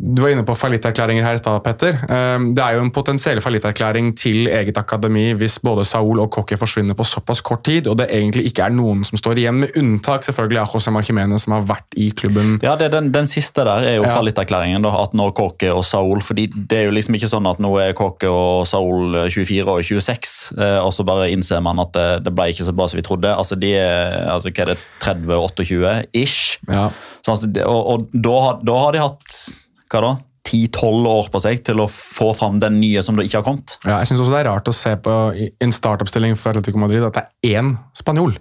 du 0.00 0.22
var 0.22 0.30
inne 0.30 0.44
på 0.46 0.54
fallitterklæringer 0.54 1.24
her 1.26 1.34
i 1.34 1.40
stad, 1.40 1.58
Petter. 1.64 1.96
Ehm, 2.08 2.54
Det 2.54 2.62
er 2.64 2.74
jo 2.76 2.82
en 2.84 2.90
potensiell 2.94 3.40
fallitterklæring 3.40 4.12
til 4.16 4.46
eget 4.46 4.76
akademi 4.78 5.32
hvis 5.34 5.58
både 5.58 5.84
Saul 5.84 6.20
og 6.20 6.30
Cocky 6.30 6.56
forsvinner 6.56 6.94
på 6.94 7.04
såpass 7.04 7.40
kort 7.42 7.64
tid, 7.64 7.86
og 7.88 7.98
det 7.98 8.06
egentlig 8.10 8.46
ikke 8.46 8.62
er 8.66 8.70
noen 8.70 9.04
som 9.04 9.18
står 9.18 9.34
igjen, 9.42 9.58
med 9.60 9.74
unntak 9.76 10.22
selvfølgelig 10.22 10.60
av 10.62 10.68
José 10.72 10.92
Marchimene, 10.94 11.38
som 11.38 11.52
har 11.56 11.62
vært 11.62 11.96
i 11.96 12.10
klubben. 12.10 12.58
Ja, 12.62 12.76
det, 12.76 12.90
den, 12.92 13.10
den 13.12 13.26
siste 13.26 13.64
der 13.64 13.82
er 13.82 13.96
jo 13.96 14.02
Ja. 14.04 14.14
fallitterklæringen. 14.16 14.82
da, 14.82 14.88
At 15.02 15.12
når 15.14 15.32
Kåke 15.34 15.72
og 15.74 15.84
Saul 15.84 16.20
fordi 16.20 16.46
Det 16.68 16.78
er 16.78 16.84
jo 16.86 16.90
liksom 16.92 17.14
ikke 17.14 17.28
sånn 17.28 17.46
at 17.50 17.58
nå 17.58 17.72
er 17.80 17.92
Kåke 17.92 18.28
og 18.28 18.66
Saul 18.66 19.14
24 19.30 19.66
og 19.68 19.82
26, 19.84 20.52
eh, 20.58 20.78
og 20.84 20.92
så 20.92 21.04
bare 21.04 21.30
innser 21.30 21.60
man 21.62 21.78
at 21.80 21.92
det, 21.92 22.24
det 22.24 22.34
ble 22.34 22.48
ikke 22.52 22.64
så 22.64 22.72
bra 22.74 22.86
som 22.88 22.98
vi 22.98 23.02
trodde. 23.02 23.34
Altså, 23.36 23.58
De 23.58 23.74
er 23.74 24.28
altså, 24.30 24.50
hva 24.50 24.62
er 24.62 24.74
det, 24.74 24.78
30 25.00 25.34
og 25.34 25.50
28 25.58 26.04
ish. 26.14 26.58
Ja. 26.68 26.90
Så, 27.24 27.32
altså, 27.32 27.48
og 27.66 27.86
og 27.88 28.08
da, 28.12 28.58
da 28.64 28.78
har 28.78 28.92
de 28.92 28.98
hatt 28.98 29.57
hva 29.92 30.02
da, 30.04 30.10
10-12 30.48 31.08
år 31.10 31.28
på 31.32 31.40
seg 31.44 31.62
til 31.66 31.82
å 31.82 31.88
få 31.92 32.30
fram 32.36 32.60
den 32.62 32.78
nye 32.80 33.02
som 33.04 33.18
da 33.18 33.24
ikke 33.26 33.40
har 33.40 33.46
kommet. 33.46 33.76
Ja, 33.84 33.98
jeg 34.00 34.10
synes 34.10 34.24
også 34.24 34.34
det 34.34 34.42
er 34.42 34.50
rart 34.50 34.70
å 34.70 34.76
se 34.76 34.94
på 35.04 35.16
i 35.36 35.50
en 35.64 35.74
startoppstilling 35.74 36.38
for 36.40 36.56
Atletico 36.56 36.80
Madrid 36.80 37.04
at 37.04 37.18
det 37.18 37.24
er 37.26 37.60
én 37.60 37.74
spanjol. 37.96 38.36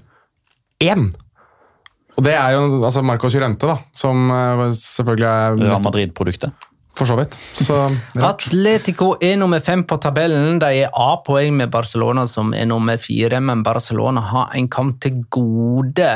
Én! 0.84 1.10
Og 2.18 2.26
det 2.26 2.34
er 2.34 2.56
jo 2.56 2.80
altså 2.82 3.04
Marcos 3.06 3.36
Llorente, 3.38 3.68
da, 3.70 3.78
som 3.94 4.32
eh, 4.34 4.64
selvfølgelig 4.74 5.28
er 5.28 5.60
Real 5.60 5.84
Madrid-produktet. 5.86 6.66
for 6.98 7.06
så 7.06 7.14
vidt. 7.20 7.36
Så. 7.54 7.76
Atletico 8.26 9.12
er 9.22 9.36
nummer 9.38 9.62
fem 9.62 9.84
på 9.86 10.00
tabellen. 10.02 10.58
De 10.58 10.72
er 10.82 10.96
A-poeng 10.98 11.54
med 11.54 11.70
Barcelona, 11.70 12.26
som 12.28 12.56
er 12.58 12.66
nummer 12.66 12.98
fire, 12.98 13.38
men 13.40 13.62
Barcelona 13.62 14.24
har 14.32 14.56
en 14.58 14.70
kamp 14.70 14.98
til 15.04 15.20
gode. 15.30 16.10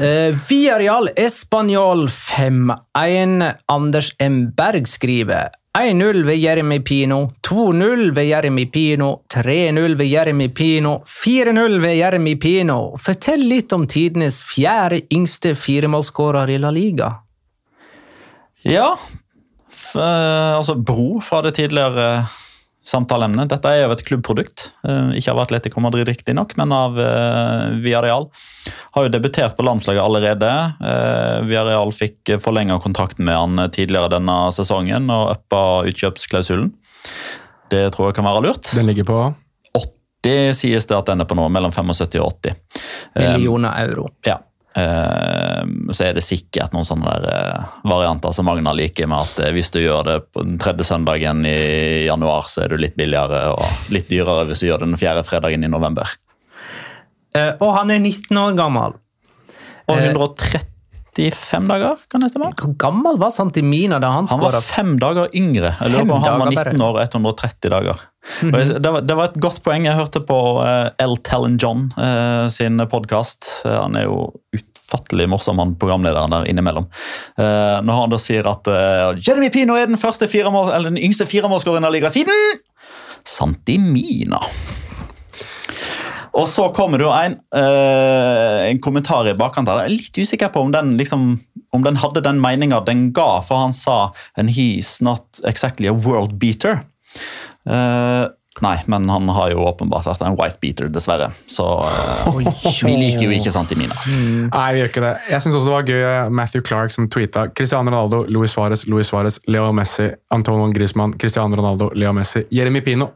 Eh, 0.00 0.34
Viareal 0.48 1.10
Español 1.16 2.08
5-1. 2.08 3.54
Anders 3.66 4.12
M. 4.18 4.52
Berg 4.56 4.88
skriver 4.88 5.48
1-0 5.78 6.24
ved 6.24 6.36
Jeremy 6.36 6.78
Pino, 6.84 7.32
2-0 7.48 8.14
ved 8.14 8.24
Jeremy 8.24 8.70
Pino, 8.70 9.22
3-0 9.34 9.94
ved 9.96 10.06
Jeremy 10.06 10.48
Pino, 10.48 11.02
4-0 11.04 11.80
ved 11.80 11.96
Jeremy 11.96 12.34
Pino. 12.40 12.96
Fortell 12.98 13.44
litt 13.48 13.72
om 13.72 13.84
tidenes 13.86 14.40
fjerde 14.44 15.02
yngste 15.12 15.52
firemålsskårer 15.54 16.54
i 16.54 16.58
La 16.58 16.70
Liga. 16.72 17.10
Ja, 18.64 18.94
f 19.70 19.96
eh, 20.00 20.56
altså 20.56 20.74
Bro 20.74 21.20
fra 21.20 21.42
det 21.44 21.54
tidligere 21.60 22.24
samtaleemnet. 22.86 23.50
Dette 23.50 23.70
er 23.72 23.82
jo 23.84 23.94
et 23.94 24.04
klubbprodukt. 24.06 24.70
Eh, 24.86 25.16
ikke 25.20 25.34
av 25.34 25.42
Atletico 25.44 25.82
Madrid, 25.82 26.06
riktignok, 26.08 26.54
men 26.60 26.74
av 26.74 26.98
eh, 27.02 27.78
Villarreal. 27.82 28.28
Har 28.96 29.06
jo 29.06 29.12
debutert 29.14 29.56
på 29.58 29.66
landslaget 29.66 30.04
allerede. 30.04 30.50
Eh, 30.80 31.40
Villarreal 31.48 31.90
fikk 31.94 32.36
forlenga 32.42 32.78
kontrakten 32.82 33.26
med 33.26 33.36
han 33.36 33.66
tidligere 33.74 34.14
denne 34.16 34.38
sesongen 34.54 35.10
og 35.12 35.34
uppa 35.34 35.64
utkjøpsklausulen. 35.90 36.70
Det 37.72 37.88
tror 37.94 38.10
jeg 38.10 38.20
kan 38.20 38.28
være 38.28 38.46
lurt. 38.46 38.70
Den 38.76 38.86
ligger 38.86 39.08
på 39.08 39.18
80 40.26 40.54
sies 40.58 40.86
det 40.86 40.96
at 40.96 41.06
den 41.10 41.22
er 41.22 41.28
på 41.28 41.36
nå, 41.38 41.46
mellom 41.52 41.74
75 41.74 42.18
og 42.22 42.32
80. 42.42 42.54
Eh, 43.14 43.32
Millioner 43.36 43.74
euro. 43.86 44.10
ja. 44.26 44.40
Ehm, 44.76 45.88
så 45.90 46.04
er 46.04 46.18
det 46.18 46.24
sikkert 46.24 46.74
noen 46.76 46.84
sånne 46.84 47.08
der 47.08 47.26
eh, 47.32 47.76
varianter 47.88 48.34
som 48.36 48.44
Magna 48.48 48.74
liker, 48.76 49.08
med 49.08 49.24
at 49.24 49.40
eh, 49.46 49.54
hvis 49.56 49.72
du 49.72 49.80
gjør 49.80 50.04
det 50.04 50.16
på 50.36 50.44
den 50.44 50.60
tredje 50.60 50.84
søndagen 50.84 51.40
i 51.48 52.04
januar, 52.04 52.44
så 52.52 52.66
er 52.66 52.74
du 52.74 52.82
litt 52.82 52.96
billigere 52.98 53.54
og 53.54 53.92
litt 53.94 54.10
dyrere 54.12 54.44
hvis 54.50 54.60
du 54.60 54.68
gjør 54.68 54.84
det 54.84 54.90
den 54.90 55.00
fjerde 55.00 55.24
fredagen 55.24 55.64
i 55.64 55.72
november. 55.72 56.12
Eh, 57.32 57.54
og 57.56 57.72
han 57.78 57.94
er 57.94 58.02
19 58.02 58.36
år 58.42 58.56
gammel. 58.58 58.98
Og 59.86 59.96
130 59.96 60.75
35 61.16 61.68
dager, 61.70 62.02
kan 62.12 62.22
det 62.22 62.28
stemme? 62.30 62.50
Hvor 62.60 62.74
gammel 62.80 63.18
var 63.20 63.32
Santimina 63.34 63.98
da 64.02 64.12
han 64.12 64.28
skåra? 64.28 64.50
Han 64.50 64.56
var 64.56 64.64
fem 64.64 64.92
dager 65.00 65.32
yngre. 65.36 65.72
Jeg 65.80 65.94
lurer 65.94 66.08
på 66.10 66.18
om 66.18 66.26
han 66.26 66.42
var 66.42 66.52
19 66.52 66.84
år 66.84 66.98
og 66.98 67.02
130 67.02 67.72
dager. 67.72 68.02
Mm 68.42 68.54
-hmm. 68.54 68.78
det, 68.78 68.90
var, 68.90 69.00
det, 69.00 69.14
var, 69.14 69.24
et 69.24 69.40
godt 69.40 69.62
poeng 69.62 69.84
jeg 69.86 69.94
hørte 69.94 70.20
på 70.20 70.38
uh, 70.60 70.88
L. 70.98 71.16
Tellen 71.22 71.56
John 71.62 71.92
uh, 71.96 72.48
sin 72.48 72.78
podkast. 72.90 73.62
Uh, 73.64 73.72
eh, 73.72 73.82
han 73.82 73.96
er 73.96 74.04
jo 74.04 74.32
utfattelig 74.52 75.28
morsom, 75.28 75.58
han 75.58 75.74
programlederen 75.74 76.30
der 76.30 76.44
innimellom. 76.44 76.86
når 77.36 78.00
han 78.00 78.10
da 78.10 78.18
sier 78.18 78.46
at 78.46 78.68
Jeremy 79.28 79.50
Pino 79.50 79.74
er 79.74 79.86
den, 79.86 79.96
fire 79.96 80.50
mål, 80.50 80.84
den 80.84 80.98
yngste 80.98 81.26
firemålsskåreren 81.26 81.84
av 81.84 81.92
ligasiden! 81.92 82.60
Santimina. 83.24 84.40
Og 86.36 86.48
så 86.50 86.68
kommer 86.76 87.00
det 87.00 87.08
en, 87.08 87.36
uh, 87.56 88.62
en 88.68 88.80
kommentar 88.84 89.28
i 89.30 89.36
bakkant. 89.36 89.70
Jeg 89.70 89.88
er 89.88 89.94
litt 89.94 90.18
usikker 90.20 90.52
på 90.52 90.66
om 90.66 90.72
den, 90.74 90.92
liksom, 91.00 91.28
om 91.72 91.84
den 91.86 91.96
hadde 92.02 92.24
den 92.24 92.42
meninga 92.42 92.82
den 92.84 93.08
ga, 93.16 93.40
for 93.44 93.66
han 93.66 93.76
sa 93.76 94.12
And 94.36 94.52
he's 94.52 94.98
not 95.04 95.40
exactly 95.48 95.88
a 95.88 95.96
world 95.96 96.36
beater. 96.38 96.82
Uh, 97.64 98.28
nei, 98.60 98.76
men 98.86 99.08
han 99.08 99.28
har 99.32 99.50
jo 99.52 99.64
åpenbart 99.64 100.06
vært 100.08 100.22
en 100.24 100.36
wife 100.36 100.60
beater, 100.60 100.88
dessverre. 100.92 101.30
Så 101.50 101.64
eh, 101.88 102.38
vi 102.84 102.94
liker 103.00 103.26
jo 103.26 103.34
ikke 103.36 103.52
sant 103.52 103.72
i 103.72 103.78
mina. 103.80 103.96
Mm. 104.04 104.46
Nei, 104.52 104.68
vi 104.76 104.82
gjør 104.82 104.92
ikke 104.92 105.04
det. 105.04 105.12
Jeg 105.32 105.44
synes 105.44 105.58
også 105.58 105.68
det 105.68 105.74
var 105.74 105.90
gøy 105.90 106.36
Matthew 106.40 106.64
Clark 106.68 106.94
som 106.94 107.08
tweeta 107.12 107.48
Cristiano 107.56 107.92
Ronaldo, 107.92 108.24
Luis 108.32 108.56
Suárez, 108.56 108.86
Luis 108.88 109.12
Suárez, 109.12 109.40
Leo 109.48 109.72
Messi, 109.76 110.08
Antonio 110.36 110.68
Griezmann, 110.76 111.16
Cristiano 111.20 111.56
Ronaldo, 111.56 111.90
Leo 111.96 112.12
Messi, 112.16 112.46
Jeremy 112.52 112.84
Pino. 112.84 113.12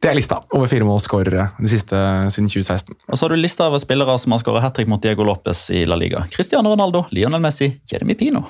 Det 0.00 0.08
er 0.08 0.16
lista 0.16 0.38
over 0.56 0.64
firemålsskårere 0.64 1.42
de 1.60 1.68
siste 1.68 1.98
siden 2.32 2.46
2016. 2.48 2.94
Og 3.04 3.18
så 3.18 3.26
har 3.26 3.34
du 3.34 3.36
lista 3.36 3.66
over 3.68 3.82
spillere 3.82 4.14
som 4.16 4.32
har 4.32 4.40
skåret 4.40 4.64
hat 4.64 4.72
trick 4.78 4.88
mot 4.88 5.02
Diego 5.04 5.26
Lopez 5.28 5.66
i 5.76 5.82
La 5.84 5.98
Liga. 6.00 6.22
Cristiano 6.32 6.70
Ronaldo, 6.72 7.02
Lionel 7.12 7.42
Messi, 7.44 7.68
Jeremy 7.90 8.16
Pino. 8.16 8.46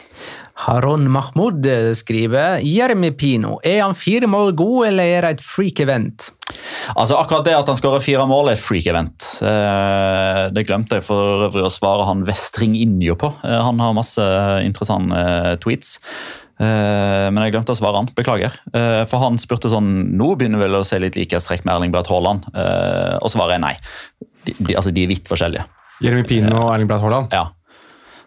Haron 0.63 1.09
Mahmoud 1.11 1.67
eh, 1.67 1.89
skriver 1.99 2.63
Jeremy 2.63 3.11
Pino. 3.19 3.57
Er 3.67 3.81
han 3.83 3.97
fire 3.99 4.29
mål 4.31 4.55
god, 4.61 4.93
eller 4.93 5.11
er 5.17 5.27
det 5.27 5.33
et 5.41 5.43
freak-event? 5.43 6.29
Altså 6.95 7.19
Akkurat 7.19 7.49
det 7.49 7.57
at 7.59 7.73
han 7.73 7.79
skårer 7.81 8.05
fire 8.05 8.29
mål, 8.31 8.53
er 8.53 8.59
et 8.59 8.63
freak-event. 8.63 9.27
Eh, 9.51 10.45
det 10.55 10.65
glemte 10.71 11.01
jeg 11.01 11.09
for 11.09 11.49
øvrig 11.49 11.67
å 11.67 11.73
svare 11.75 12.07
han 12.07 12.23
Vestring 12.31 12.79
Injo 12.79 13.19
på. 13.19 13.33
Eh, 13.43 13.59
han 13.59 13.83
har 13.83 13.99
masse 13.99 14.29
interessante 14.63 15.59
tweets. 15.67 15.97
Eh, 16.61 17.27
men 17.33 17.41
jeg 17.47 17.55
glemte 17.55 17.73
å 17.73 17.79
svare 17.79 18.03
han. 18.03 18.11
Beklager. 18.17 18.57
Uh, 18.75 19.03
for 19.09 19.23
han 19.25 19.39
spurte 19.41 19.71
sånn 19.73 19.89
Nå 20.19 20.35
begynner 20.39 20.61
vel 20.61 20.77
å 20.77 20.85
se 20.87 20.99
litt 21.01 21.17
likhetstrekk 21.17 21.65
med 21.65 21.73
Erling 21.73 21.95
Braut 21.95 22.11
Haaland. 22.13 22.47
Uh, 22.53 23.17
og 23.23 23.33
svaret 23.33 23.57
er 23.57 23.65
nei. 23.65 23.75
De, 24.45 24.55
de, 24.59 24.77
altså, 24.77 24.93
de 24.95 25.07
er 25.07 25.13
vidt 25.13 25.31
forskjellige. 25.31 25.65
Jeremy 26.05 26.27
Pino 26.29 26.55
og 26.67 26.75
Erling 26.75 26.91
Braut 26.91 27.05
Haaland. 27.07 27.35
Ja. 27.35 27.49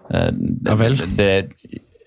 Det, 0.10 0.68
Ja 0.68 0.76
vel. 0.78 0.98
Det, 1.18 1.30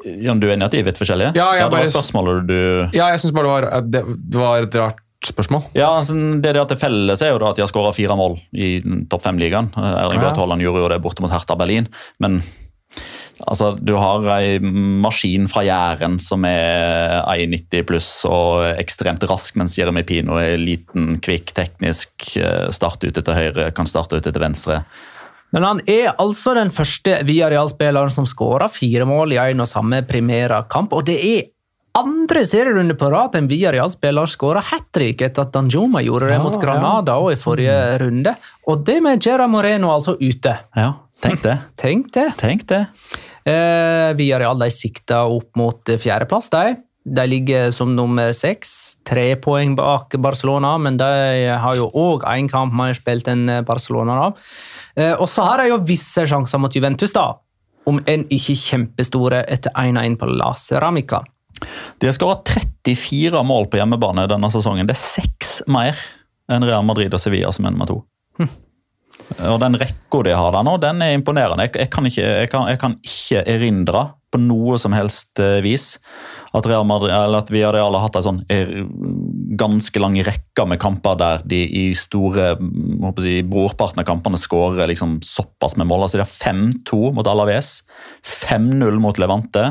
Jan, 0.06 0.38
du 0.38 0.46
er 0.46 0.54
enig 0.54 0.66
i 0.66 0.68
at 0.68 0.74
de 0.74 0.82
er 0.82 0.86
vidt 0.86 1.00
forskjellige? 1.00 1.32
Ja, 1.34 1.48
jeg 1.56 1.66
det 1.66 1.78
var 1.80 1.88
spørsmålet 1.90 2.44
du 2.46 2.58
Ja, 2.94 3.08
jeg 3.10 3.22
syns 3.22 3.34
bare 3.34 3.46
det 3.48 3.54
var, 3.54 3.66
det, 3.82 4.02
det 4.22 4.38
var 4.38 4.66
et 4.66 4.76
rart 4.78 5.00
spørsmål. 5.26 5.64
Ja, 5.74 5.88
altså, 5.96 6.14
det 6.14 6.52
det 6.54 6.62
at 6.62 6.74
det 6.74 6.78
felles 6.78 7.22
er 7.24 7.32
jo 7.32 7.40
da 7.42 7.50
at 7.50 7.58
de 7.58 7.64
har 7.64 7.70
skåra 7.70 7.94
fire 7.96 8.14
mål 8.18 8.36
i 8.54 8.76
topp 9.10 9.24
fem-ligaen. 9.24 9.72
Erling 9.74 10.20
Ja. 10.20 10.28
Braut 10.28 10.42
Haaland 10.42 10.62
gjorde 10.62 10.84
jo 10.84 10.92
det 10.92 11.00
borte 11.02 11.24
mot 11.24 11.32
Hertha 11.32 11.56
Berlin, 11.58 11.88
men 12.22 12.42
altså, 13.44 13.72
du 13.78 13.94
har 13.98 14.24
ei 14.36 14.60
maskin 14.60 15.48
fra 15.50 15.64
Jæren 15.66 16.18
som 16.22 16.44
er 16.48 17.18
1,90 17.32 17.84
pluss 17.88 18.10
og 18.28 18.64
ekstremt 18.76 19.26
rask, 19.30 19.56
mens 19.60 19.76
Jeremy 19.78 20.04
Pino 20.06 20.38
er 20.40 20.56
liten, 20.60 21.18
kvikk, 21.24 21.52
teknisk, 21.56 22.14
eh, 22.40 22.68
starter 22.74 23.12
ute 23.12 23.24
til 23.26 23.38
høyre, 23.38 23.70
kan 23.76 23.90
starte 23.90 24.20
ute 24.20 24.32
til 24.32 24.42
venstre. 24.42 24.82
Men 25.54 25.64
han 25.64 25.80
er 25.88 26.10
altså 26.20 26.56
den 26.56 26.72
første 26.74 27.20
Villarreal-spilleren 27.24 28.12
som 28.12 28.26
skåra 28.28 28.66
fire 28.72 29.06
mål 29.08 29.36
i 29.36 29.38
en 29.40 29.62
og 29.62 29.70
samme 29.70 30.02
Primera-kamp, 30.08 30.92
og 30.96 31.06
det 31.08 31.20
er 31.22 31.44
andre 31.96 32.42
serierunde 32.46 32.94
på 32.98 33.10
rad 33.12 33.36
en 33.38 33.48
Villarreal-spiller 33.48 34.28
skåra 34.30 34.62
hat 34.64 34.88
trick 34.94 35.22
etter 35.24 35.46
at 35.46 35.52
Danjuma 35.54 36.02
gjorde 36.04 36.30
det 36.30 36.36
Ja, 36.36 36.42
mot 36.44 36.58
Granada 36.62 37.16
ja. 37.16 37.32
i 37.32 37.38
forrige 37.40 37.76
runde. 38.02 38.34
Og 38.68 38.82
det 38.86 38.98
med 39.04 39.22
Gerard 39.24 39.52
Moreno 39.52 39.92
altså 39.94 40.16
ute. 40.20 40.56
Ja, 40.76 40.92
tenk 41.22 41.44
det. 41.44 41.56
Tenk 41.82 42.10
det. 42.16 42.26
Tenk 42.40 42.66
det. 42.68 42.82
Eh, 43.46 44.10
Villarreal 44.18 44.58
de 44.60 44.68
sikta 44.74 45.24
opp 45.30 45.54
mot 45.56 45.94
fjerdeplass, 46.02 46.50
de. 46.52 46.76
De 47.06 47.22
ligger 47.30 47.70
som 47.70 47.92
nummer 47.94 48.32
seks, 48.34 48.96
tre 49.06 49.36
poeng 49.38 49.76
bak 49.78 50.16
Barcelona, 50.18 50.72
men 50.82 50.96
de 50.98 51.06
har 51.62 51.76
jo 51.78 51.86
òg 51.94 52.26
én 52.32 52.50
kamp 52.50 52.74
mer 52.74 52.96
spilt 52.98 53.30
enn 53.30 53.46
Barcelona. 53.68 54.32
Eh, 54.98 55.14
og 55.14 55.28
så 55.30 55.46
har 55.46 55.62
de 55.62 55.70
jo 55.70 55.78
visse 55.86 56.26
sjanser 56.26 56.58
mot 56.58 56.74
Juventus, 56.74 57.14
da. 57.14 57.30
Om 57.86 58.02
enn 58.10 58.26
ikke 58.34 58.58
kjempestore 58.58 59.44
etter 59.46 59.70
1-1 59.78 60.18
på 60.18 60.26
La 60.34 60.50
Ceramica. 60.58 61.22
De 62.00 62.08
har 62.08 62.16
skåret 62.16 62.44
34 62.84 63.42
mål 63.46 63.70
på 63.72 63.80
hjemmebane 63.80 64.28
denne 64.30 64.50
sesongen. 64.52 64.88
Det 64.88 64.96
er 64.96 65.02
seks 65.02 65.58
mer 65.70 65.98
enn 66.52 66.66
Real 66.66 66.84
Madrid 66.86 67.14
og 67.14 67.22
Sevilla 67.22 67.52
som 67.54 67.66
er 67.66 67.74
nummer 67.74 67.90
to. 67.90 68.02
Og 69.48 69.58
den 69.62 69.76
rekka 69.80 70.20
de 70.26 70.34
har 70.36 70.52
der 70.54 70.64
nå, 70.66 70.76
den 70.82 71.02
er 71.02 71.16
imponerende. 71.16 71.66
Jeg, 71.66 71.74
jeg, 71.80 71.90
kan 71.92 72.06
ikke, 72.08 72.22
jeg, 72.22 72.50
kan, 72.52 72.68
jeg 72.70 72.80
kan 72.82 72.94
ikke 73.02 73.42
erindre 73.56 74.02
på 74.32 74.40
noe 74.42 74.76
som 74.80 74.94
helst 74.96 75.40
eh, 75.42 75.60
vis 75.64 75.96
at, 76.52 76.66
Real 76.66 76.86
Madrid, 76.88 77.12
eller 77.14 77.40
at 77.40 77.50
Villarreal 77.52 77.94
har 77.96 78.04
hatt 78.06 78.18
en 78.20 78.26
sånn 78.26 78.40
eh, 78.52 78.84
ganske 79.58 80.02
lang 80.02 80.18
rekke 80.26 80.66
med 80.68 80.80
kamper 80.82 81.18
der 81.20 81.44
de 81.48 81.62
i 81.64 81.84
store 81.96 82.54
mm, 82.60 83.06
jeg, 83.24 83.46
brorparten 83.50 84.02
av 84.02 84.08
kampene 84.08 84.40
skårer 84.40 84.90
liksom 84.92 85.18
såpass 85.24 85.76
med 85.80 85.88
mål. 85.90 86.06
Altså 86.06 86.20
De 86.20 86.26
har 86.26 86.32
5-2 86.32 87.12
mot 87.16 87.30
Alaves, 87.30 87.80
5-0 88.26 89.00
mot 89.02 89.22
Levante. 89.22 89.70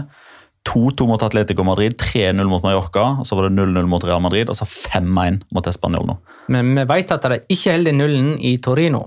2-2 0.69 1.05
mot 1.07 1.21
Atletico 1.21 1.63
Madrid, 1.67 1.93
3-0 2.01 2.47
mot 2.49 2.63
Mallorca, 2.65 3.03
og 3.21 3.27
så 3.27 3.37
var 3.37 3.49
det 3.49 3.55
0-0 3.59 3.85
mot 3.89 4.03
Real 4.03 4.21
Madrid, 4.23 4.49
og 4.49 4.57
så 4.57 4.65
5-1 4.65 5.43
mot 5.53 5.67
Español 5.69 6.07
nå. 6.09 6.15
Men 6.53 6.73
vi 6.79 6.85
vet 6.89 7.13
at 7.13 7.27
de 7.31 7.39
ikke 7.53 7.75
holder 7.75 7.95
nullen 7.99 8.31
i 8.41 8.55
Torino. 8.63 9.03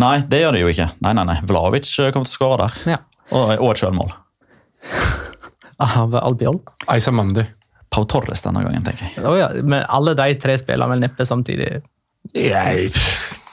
Nei, 0.00 0.14
det 0.24 0.40
gjør 0.40 0.56
de 0.56 0.62
jo 0.62 0.70
ikke. 0.72 0.88
Nei, 1.04 1.12
nei, 1.18 1.24
nei. 1.28 1.38
Vlaovic 1.48 1.88
eh, 2.00 2.12
kommer 2.14 2.28
til 2.30 2.32
å 2.32 2.38
skåre 2.38 2.60
der. 2.62 2.78
Ja. 2.94 3.00
Og, 3.32 3.50
og 3.58 3.68
et 3.74 3.82
sjølmål. 3.82 4.14
Av 6.00 6.16
Albiol. 6.22 6.62
Aisa 6.92 7.12
Mandi. 7.12 7.44
Pau 7.92 8.06
Torres 8.08 8.40
denne 8.46 8.62
gangen, 8.64 8.84
tenker 8.86 9.04
jeg. 9.10 9.20
Oh, 9.28 9.36
ja, 9.36 9.50
men 9.68 9.84
alle 9.92 10.14
de 10.16 10.30
tre 10.40 10.56
spiller 10.56 10.88
vel 10.88 11.02
neppe 11.02 11.26
samtidig. 11.28 11.82
Jeg, 12.32 12.88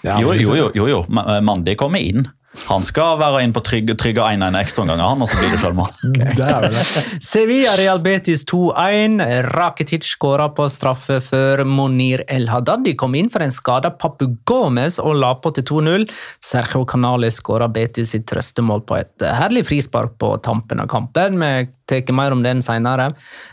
ja, 0.06 0.15
Jo, 0.22 0.32
jo, 0.38 0.56
jo. 0.56 0.70
jo, 0.78 0.86
jo. 0.88 1.00
Mandi 1.44 1.76
kommer 1.80 2.00
inn. 2.00 2.24
Han 2.49 2.81
skal 2.81 3.19
være 3.21 3.43
inn 3.45 3.51
på 3.53 3.62
trygge, 3.62 3.93
trygge 3.99 4.23
1-1 4.25 4.55
ekstraomganger, 4.57 5.05
han, 5.05 5.21
og 5.21 5.29
så 5.29 5.38
blir 5.38 5.51
det 5.53 6.69
det. 6.73 6.83
Sevilla 7.21 7.75
Real 7.77 7.99
Betis 8.01 8.41
2-1. 8.49 9.19
Rakitic 9.53 10.07
skåra 10.09 10.47
på 10.57 10.65
straffe 10.73 11.19
før 11.21 11.62
Monir 11.69 12.23
El 12.25 12.47
Haddadi 12.49 12.95
kom 12.97 13.13
inn 13.19 13.29
for 13.29 13.45
en 13.45 13.53
skada 13.53 13.91
Papu 13.93 14.31
Gomez 14.49 14.97
og 14.97 15.19
la 15.21 15.35
på 15.38 15.51
til 15.53 15.67
2-0. 15.69 16.07
Sergio 16.41 16.88
Canales 16.89 17.38
skåra 17.38 17.69
Betis 17.69 18.15
sitt 18.15 18.25
trøstemål 18.31 18.81
på 18.89 18.97
et 18.97 19.27
herlig 19.29 19.67
frispark 19.69 20.17
på 20.17 20.33
tampen 20.45 20.81
av 20.81 20.89
kampen. 20.89 21.38
Vi 21.38 21.69
tar 21.89 22.17
mer 22.17 22.33
om 22.33 22.41
den 22.45 22.65
senere. 22.65 23.12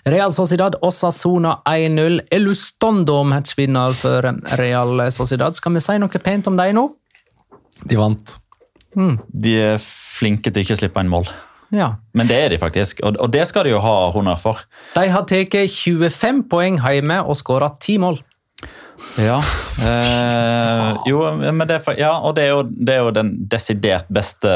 Real 0.08 0.32
Sociedad 0.32 0.80
Osasona 0.80 1.58
1-0. 1.68 2.22
Elustondo 2.32 3.20
matchvinner 3.28 3.92
for 4.00 4.32
Real 4.56 5.04
Sociedad. 5.12 5.60
Skal 5.60 5.76
vi 5.76 5.84
si 5.84 6.00
noe 6.00 6.24
pent 6.30 6.48
om 6.48 6.56
dem 6.56 6.80
nå? 6.80 6.88
De 7.84 8.00
vant. 8.00 8.38
De 9.28 9.56
er 9.72 9.82
flinke 9.82 10.52
til 10.52 10.64
ikke 10.64 10.76
å 10.76 10.80
slippe 10.80 11.04
inn 11.04 11.12
mål. 11.12 11.28
Ja. 11.74 11.96
Men 12.16 12.30
det 12.30 12.38
er 12.38 12.54
de 12.54 12.60
faktisk, 12.62 13.02
og, 13.04 13.18
det 13.32 13.44
skal 13.50 13.66
de 13.66 13.74
jo 13.74 13.82
ha 13.82 13.96
honnør 14.14 14.38
for. 14.40 14.62
De 14.94 15.08
har 15.10 15.26
tatt 15.28 15.50
25 15.72 16.46
poeng 16.50 16.80
hjemme 16.80 17.20
og 17.26 17.38
skåra 17.38 17.72
10 17.74 18.02
mål. 18.04 18.22
Ja, 19.20 19.42
eh, 19.84 20.94
jo, 21.10 21.18
men 21.36 21.66
det, 21.68 21.82
ja 22.00 22.14
og 22.16 22.32
det 22.38 22.46
er, 22.46 22.54
jo, 22.54 22.62
det 22.64 22.94
er 22.94 23.02
jo 23.04 23.10
den 23.12 23.34
desidert 23.52 24.08
beste 24.08 24.50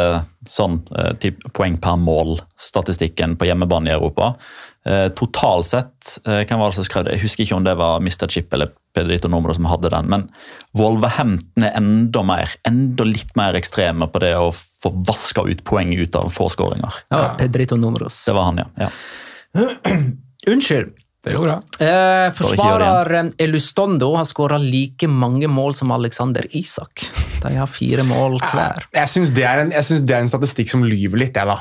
sånn, 0.48 0.78
type 1.20 1.52
poeng 1.52 1.76
per 1.82 1.98
mål-statistikken 2.00 3.36
på 3.36 3.50
hjemmebane 3.50 3.92
i 3.92 3.94
Europa. 3.98 4.32
Eh, 4.86 5.08
totalt 5.12 5.66
sett, 5.66 6.18
eh, 6.24 6.40
hvem 6.48 6.58
var 6.58 6.70
det 6.70 6.78
som 6.78 6.86
skrev 6.86 7.04
det? 7.04 7.18
Jeg 7.18 7.26
husker 7.26 7.44
ikke 7.44 7.56
om 7.58 7.64
det 7.66 7.74
var 7.76 7.98
Mr. 8.00 8.26
Chip 8.32 8.54
eller 8.56 8.70
Pedrito 8.96 9.28
Nomro 9.28 9.52
som 9.54 9.68
hadde 9.68 9.90
den, 9.92 10.08
men 10.08 10.24
Wolverhampton 10.72 11.66
er 11.66 11.76
enda 11.76 12.22
mer, 12.24 12.54
enda 12.66 13.04
litt 13.04 13.34
mer 13.36 13.58
ekstreme 13.58 14.08
på 14.08 14.22
det 14.24 14.32
å 14.40 14.48
få 14.54 14.92
vaska 15.06 15.44
ut 15.50 15.60
poeng 15.68 15.92
ut 15.92 16.16
av 16.16 16.32
få 16.32 16.48
skåringer. 16.48 16.96
Ja, 17.12 17.34
Pedrito 17.38 17.76
Nomros. 17.76 18.24
Det 18.24 18.32
var 18.32 18.48
han, 18.48 18.64
ja. 18.64 18.88
ja. 18.88 19.68
Unnskyld. 20.50 20.96
Det 21.20 21.34
går 21.36 21.44
bra. 21.44 21.58
Eh, 21.84 22.30
forsvarer 22.32 23.28
Elustondo 23.38 24.14
har 24.16 24.24
skåra 24.24 24.56
like 24.56 25.04
mange 25.08 25.50
mål 25.52 25.74
som 25.76 25.92
Alexander 25.92 26.46
Isak. 26.56 27.04
De 27.42 27.52
har 27.58 27.68
fire 27.68 28.06
mål 28.08 28.38
hver. 28.40 28.88
Jeg 28.96 29.12
syns 29.12 29.34
det, 29.36 29.44
det 29.44 30.16
er 30.16 30.22
en 30.22 30.32
statistikk 30.32 30.72
som 30.72 30.86
lyver 30.88 31.20
litt, 31.20 31.36
jeg, 31.36 31.44
da. 31.44 31.58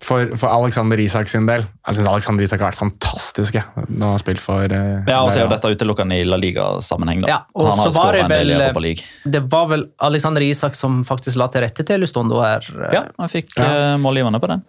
For, 0.00 0.30
for 0.40 0.48
Alexander 0.48 0.96
Isak 1.02 1.28
sin 1.28 1.44
del. 1.44 1.60
Jeg 1.86 1.98
syns 1.98 2.06
Alexander 2.08 2.44
Isak 2.46 2.62
har 2.62 2.70
vært 2.70 2.78
fantastisk 2.80 3.58
jeg, 3.58 3.66
når 3.76 4.00
han 4.06 4.14
har 4.14 4.22
spilt 4.22 4.40
for 4.40 4.72
uh, 4.72 5.02
Ja, 5.04 5.18
og 5.20 5.28
så 5.28 5.42
er 5.42 5.44
jo 5.44 5.50
dette 5.52 5.72
utelukkende 5.74 6.16
i 6.16 6.24
La 6.24 6.38
Liga-sammenheng. 6.40 7.20
da. 7.26 7.28
Ja, 7.28 7.38
og 7.54 7.68
så 7.76 7.90
var 7.92 8.16
det 8.16 8.22
vel- 8.32 8.94
Det 9.36 9.42
var 9.52 9.66
vel 9.68 9.84
Alexander 10.08 10.40
Isak 10.46 10.74
som 10.78 11.02
faktisk 11.04 11.36
la 11.36 11.50
til 11.52 11.60
rette 11.66 11.84
til 11.84 12.00
Lustondo 12.00 12.40
her. 12.40 12.64
Ja, 12.94 13.02
han 13.18 13.28
fikk 13.28 13.52
ja. 13.60 13.96
målgivende 14.00 14.40
på 14.40 14.48
den. 14.48 14.64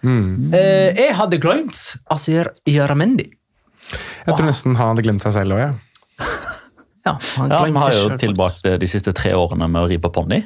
Eh, 0.53 0.91
jeg 0.99 1.15
hadde 1.15 1.39
glemt 1.39 1.79
Asir 2.11 2.51
Yaramendi. 2.67 3.29
Jeg 4.27 4.35
tror 4.35 4.45
nesten 4.51 4.75
han 4.75 4.91
hadde 4.93 5.03
glemt 5.07 5.23
seg 5.23 5.33
selv 5.39 5.55
òg, 5.55 5.63
jeg. 5.69 5.79
Ja, 7.01 7.15
han 7.39 7.49
Ja, 7.49 7.57
har 7.57 7.71
jo 7.95 8.09
tilbake 8.13 8.17
tilbrakt 8.21 8.65
eh, 8.69 8.75
de 8.77 8.87
siste 8.87 9.09
tre 9.17 9.31
årene 9.33 9.65
med 9.71 9.81
å 9.81 9.87
ri 9.89 9.97
på 9.97 10.11
ponni. 10.13 10.43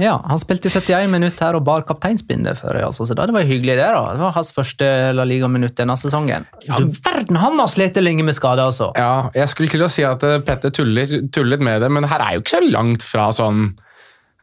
Ja, 0.00 0.16
Han 0.28 0.40
spilte 0.40 0.70
71 0.72 1.10
minutter 1.12 1.46
her 1.46 1.58
og 1.58 1.64
bar 1.66 1.84
kapteinsbindet 1.88 2.58
for 2.60 2.72
Real 2.76 2.94
Sociedad. 2.96 3.28
Det 3.30 3.36
var 3.36 3.46
hyggelig, 3.46 3.76
det. 3.76 3.88
da. 3.92 4.02
Det 4.16 4.22
var 4.22 4.34
hans 4.36 4.52
første 4.56 4.88
La 5.16 5.26
Liga-minutt 5.28 5.76
denne 5.78 5.96
sesongen. 6.00 6.46
Du 6.64 6.88
verden, 7.04 7.38
han 7.40 7.60
har 7.60 7.70
slitt 7.70 7.98
lenge 8.00 8.24
med 8.26 8.36
skade, 8.36 8.64
altså! 8.64 8.90
Ja, 8.98 9.28
jeg 9.36 9.52
skulle 9.52 9.70
til 9.72 9.84
å 9.84 9.90
si 9.92 10.04
at 10.06 10.24
eh, 10.26 10.40
Petter 10.46 10.72
tullet, 10.74 11.12
tullet 11.34 11.62
med 11.64 11.82
det, 11.84 11.90
men 11.92 12.08
her 12.08 12.24
er 12.24 12.36
jo 12.36 12.44
ikke 12.44 12.56
så 12.58 12.64
langt 12.72 13.04
fra 13.06 13.28
sånn 13.36 13.62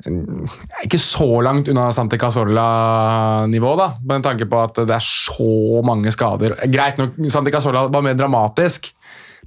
eh, 0.06 0.58
Ikke 0.86 1.00
så 1.02 1.30
langt 1.46 1.70
unna 1.74 1.90
Santi 1.96 2.20
Casola-nivå, 2.22 3.76
da, 3.80 3.92
med 4.08 4.26
tanke 4.28 4.48
på 4.50 4.62
at 4.62 4.84
det 4.88 4.98
er 4.98 5.06
så 5.06 5.82
mange 5.86 6.14
skader. 6.14 6.58
Greit 6.74 7.02
nok, 7.02 7.18
Santi 7.34 7.54
Casola 7.56 7.88
var 7.94 8.06
mer 8.06 8.18
dramatisk, 8.20 8.92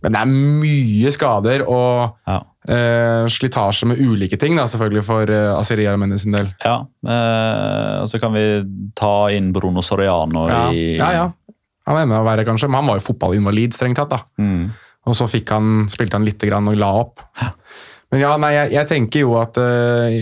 men 0.00 0.14
det 0.16 0.22
er 0.22 0.32
mye 0.32 1.12
skader 1.12 1.66
og 1.68 2.16
Ja. 2.26 2.40
Eh, 2.70 3.24
slitasje 3.30 3.88
med 3.90 4.00
ulike 4.00 4.38
ting, 4.40 4.56
da, 4.58 4.66
selvfølgelig, 4.70 5.04
for 5.06 5.32
eh, 5.34 5.50
Asiri 5.56 5.86
Armendi 5.90 6.18
sin 6.22 6.36
del. 6.36 6.50
Ja, 6.64 6.76
eh, 7.06 7.96
og 8.04 8.10
Så 8.12 8.20
kan 8.22 8.34
vi 8.36 8.44
ta 8.98 9.14
inn 9.34 9.50
Bruno 9.56 9.82
Soriano 9.84 10.46
Ja, 10.50 10.62
i 10.72 10.96
ja, 10.98 11.12
ja. 11.16 11.28
Han 11.88 11.98
er 11.98 12.06
enda 12.06 12.22
verre, 12.22 12.44
kanskje, 12.46 12.68
men 12.70 12.82
han 12.82 12.90
var 12.92 13.00
jo 13.00 13.08
fotballinvalid, 13.08 13.74
strengt 13.74 13.98
tatt. 13.98 14.12
da. 14.12 14.20
Mm. 14.38 14.68
Og 15.10 15.16
så 15.16 15.26
fikk 15.30 15.50
han, 15.50 15.88
spilte 15.90 16.18
han 16.18 16.26
lite 16.28 16.46
grann 16.46 16.68
og 16.70 16.76
la 16.78 16.90
opp. 17.00 17.24
Men 18.12 18.20
ja, 18.22 18.34
nei, 18.42 18.50
jeg, 18.54 18.72
jeg 18.76 18.88
tenker 18.90 19.24
jo 19.24 19.32
at 19.40 19.58
uh, 19.58 20.20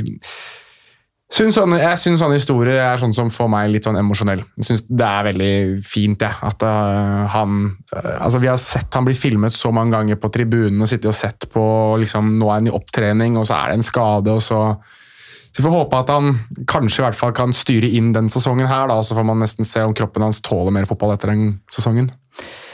syns 1.33 1.59
sånne, 1.59 1.79
Jeg 1.83 2.01
syns 2.01 2.23
sånne 2.23 2.38
historier 2.38 2.79
er 2.81 3.01
sånn 3.01 3.12
som 3.17 3.33
får 3.33 3.51
meg 3.53 3.73
litt 3.73 3.88
sånn 3.88 3.99
emosjonell. 4.01 4.45
Jeg 4.61 4.69
synes 4.71 4.85
Det 4.88 5.09
er 5.09 5.27
veldig 5.29 5.53
fint, 5.85 6.25
jeg. 6.25 6.38
At 6.51 6.62
uh, 6.64 7.27
han 7.35 7.59
uh, 7.95 8.14
altså 8.25 8.41
Vi 8.43 8.51
har 8.51 8.61
sett 8.62 8.95
han 8.97 9.09
bli 9.09 9.17
filmet 9.19 9.53
så 9.53 9.73
mange 9.75 9.97
ganger 9.97 10.21
på 10.21 10.33
tribunen 10.35 10.81
og 10.83 10.91
sittet 10.91 11.11
og 11.12 11.19
sett 11.19 11.49
på 11.53 11.64
liksom, 12.01 12.37
Nå 12.38 12.49
er 12.49 12.61
han 12.61 12.71
i 12.71 12.75
opptrening, 12.75 13.37
og 13.37 13.49
så 13.49 13.61
er 13.61 13.73
det 13.73 13.81
en 13.81 13.91
skade, 13.91 14.33
og 14.33 14.43
så 14.45 14.62
så 15.59 15.62
Vi 15.62 15.64
får 15.64 15.75
håpe 15.75 15.99
at 15.99 16.11
han 16.12 16.35
kanskje 16.71 17.01
i 17.01 17.05
hvert 17.07 17.19
fall 17.19 17.33
kan 17.35 17.55
styre 17.57 17.88
inn 17.99 18.12
den 18.14 18.29
sesongen 18.31 18.69
her, 18.71 18.87
da, 18.91 19.01
så 19.03 19.17
får 19.17 19.25
man 19.27 19.41
nesten 19.43 19.67
se 19.67 19.83
om 19.83 19.95
kroppen 19.97 20.23
hans 20.23 20.38
tåler 20.45 20.71
mer 20.71 20.87
fotball 20.87 21.17
etter 21.17 21.33
den 21.33 21.57
sesongen. 21.73 22.12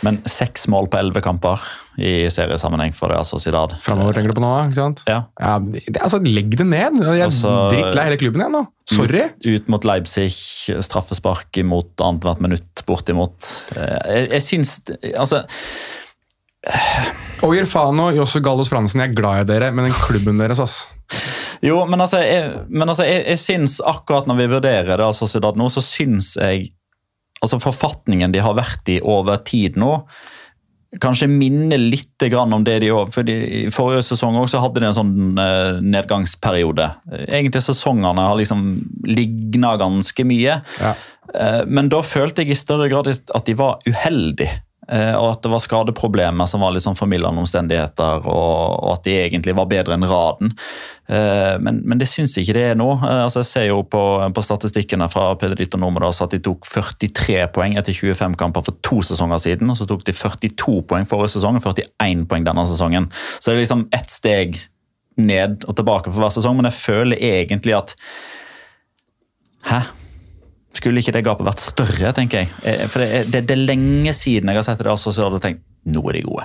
Men 0.05 0.18
seks 0.29 0.66
mål 0.68 0.90
på 0.92 0.98
elleve 1.00 1.22
kamper 1.24 1.62
i 1.96 2.27
seriesammenheng 2.33 2.92
for 2.96 3.09
det, 3.09 3.16
altså 3.22 3.38
Sociedad. 3.38 3.72
Framover, 3.81 4.12
tenker 4.16 4.35
du 4.35 4.37
på 4.37 4.42
nå? 4.44 4.50
ikke 4.66 4.77
sant? 4.81 5.03
Ja. 5.09 5.20
Ja, 5.40 5.55
altså, 6.03 6.18
Legg 6.27 6.57
det 6.59 6.66
ned! 6.68 6.98
Jeg 7.00 7.22
er 7.22 7.29
Altså- 7.31 7.55
drittlei 7.72 8.05
hele 8.11 8.18
klubben 8.20 8.42
igjen 8.44 8.53
nå. 8.59 8.64
Sorry. 8.90 9.22
Ut 9.46 9.70
mot 9.72 9.87
Leipzig, 9.88 10.29
straffespark 10.85 11.57
imot 11.62 12.03
annethvert 12.05 12.42
minutt, 12.44 12.85
bortimot. 12.88 13.48
Eh, 13.77 13.98
Jeg, 14.12 14.29
jeg 14.35 14.42
syns 14.50 14.74
Altså, 15.14 15.44
Og 17.44 17.53
Irfano, 17.59 18.11
Josse 18.16 18.40
Gallos 18.44 18.70
Fransen, 18.72 19.00
jeg 19.03 19.12
er 19.12 19.18
glad 19.18 19.42
i 19.44 19.48
dere, 19.53 19.72
men 19.74 19.85
den 19.90 19.96
klubben 19.96 20.38
deres, 20.40 20.61
ass. 20.64 20.77
Jo, 21.64 21.79
men 21.88 22.00
altså, 22.03 22.18
jeg, 22.20 22.48
men 22.68 22.88
altså 22.92 23.05
jeg, 23.09 23.22
jeg 23.31 23.40
syns 23.40 23.79
akkurat 23.88 24.27
når 24.29 24.37
vi 24.42 24.46
vurderer 24.53 24.96
det, 24.98 25.05
altså 25.05 25.24
Sociedad 25.29 25.57
nå, 25.57 25.70
så 25.72 25.81
syns 25.85 26.35
jeg 26.37 26.72
altså 27.45 27.61
Forfatningen 27.63 28.33
de 28.35 28.43
har 28.43 28.57
vært 28.59 28.91
i 28.93 29.01
over 29.05 29.39
tid 29.47 29.79
nå, 29.81 29.93
kanskje 31.03 31.29
minner 31.31 31.81
litt 31.81 32.25
om 32.39 32.65
det 32.65 32.79
de 32.85 32.91
òg 32.95 33.11
For 33.15 33.29
I 33.29 33.67
forrige 33.75 34.05
sesong 34.11 34.37
også 34.41 34.63
hadde 34.63 34.81
de 34.81 34.89
en 34.89 34.97
sånn 34.97 35.41
eh, 35.41 35.81
nedgangsperiode. 35.83 36.87
Egentlig 37.27 37.65
sesongene 37.67 38.29
har 38.29 38.39
liksom 38.39 38.63
ligna 39.09 39.75
ganske 39.81 40.27
mye. 40.27 40.61
Ja. 40.81 40.93
Eh, 41.35 41.63
men 41.67 41.91
da 41.93 42.03
følte 42.07 42.45
jeg 42.45 42.55
i 42.55 42.59
større 42.59 42.89
grad 42.93 43.11
at 43.11 43.49
de 43.49 43.57
var 43.59 43.83
uheldige. 43.89 44.63
Eh, 44.88 45.14
og 45.16 45.31
at 45.31 45.44
det 45.44 45.51
var 45.53 45.62
skadeproblemer 45.64 46.49
som 46.51 46.61
var 46.64 46.75
litt 46.75 46.85
sånn 46.85 46.99
formildende 46.99 47.40
omstendigheter, 47.40 48.27
og, 48.29 48.75
og, 48.75 48.90
at 48.99 49.07
de 49.07 49.14
egentlig 49.23 49.55
var 49.57 49.68
bedre 49.70 49.97
enn 49.97 50.07
raden. 50.09 50.53
Eh, 51.09 51.55
men, 51.64 51.81
men, 51.85 52.01
det 52.01 52.09
syns 52.11 52.37
ikke 52.40 52.57
det 52.57 52.66
er 52.73 52.79
nå. 52.79 52.90
Eh, 52.99 53.23
altså 53.25 53.42
jeg 53.42 53.51
ser 53.51 53.66
jo 53.70 53.81
på, 53.88 54.03
på 54.37 54.44
statistikkene 54.44 55.09
fra 55.12 55.31
Pedrito 55.40 55.81
Nomodas 55.81 56.20
at 56.25 56.37
de 56.37 56.42
tok 56.44 56.68
43 56.68 57.40
poeng 57.55 57.79
etter 57.81 57.97
25 57.97 58.37
kamper 58.40 58.66
for 58.68 58.81
to 58.85 59.01
sesonger 59.07 59.40
siden. 59.47 59.73
og 59.73 59.81
Så 59.81 59.88
tok 59.88 60.05
de 60.07 60.16
42 60.16 60.79
poeng 60.90 61.09
forrige 61.09 61.38
sesong 61.38 61.59
og 61.61 61.66
41 61.73 62.29
poeng 62.31 62.47
denne 62.47 62.68
sesongen. 62.68 63.11
Så 63.38 63.51
det 63.51 63.57
er 63.57 63.64
liksom 63.64 63.88
ett 63.97 64.12
steg 64.12 64.61
ned 65.16 65.62
og 65.68 65.77
tilbake 65.79 66.11
for 66.11 66.20
hver 66.20 66.33
sesong, 66.35 66.59
men 66.59 66.68
jeg 66.68 66.81
føler 66.83 67.29
egentlig 67.35 67.77
at 67.79 67.94
Hæ? 69.64 69.79
Skulle 70.85 71.01
ikke 71.01 71.14
det 71.16 71.25
gapet 71.25 71.47
vært 71.49 71.62
større, 71.64 72.11
tenker 72.12 72.42
jeg. 72.42 72.51
Eh, 72.61 72.83
for 72.92 73.01
det, 73.01 73.23
det, 73.33 73.47
det 73.49 73.55
er 73.57 73.62
lenge 73.70 74.12
siden 74.12 74.51
jeg 74.53 74.61
har 74.61 74.66
sett 74.66 74.83
det, 74.85 74.90
og 74.92 75.01
så 75.01 75.14
har 75.16 75.33
jeg 75.38 75.40
tenkt 75.40 75.62
nå 75.88 76.03
er 76.11 76.18
de 76.18 76.25
gode. 76.27 76.44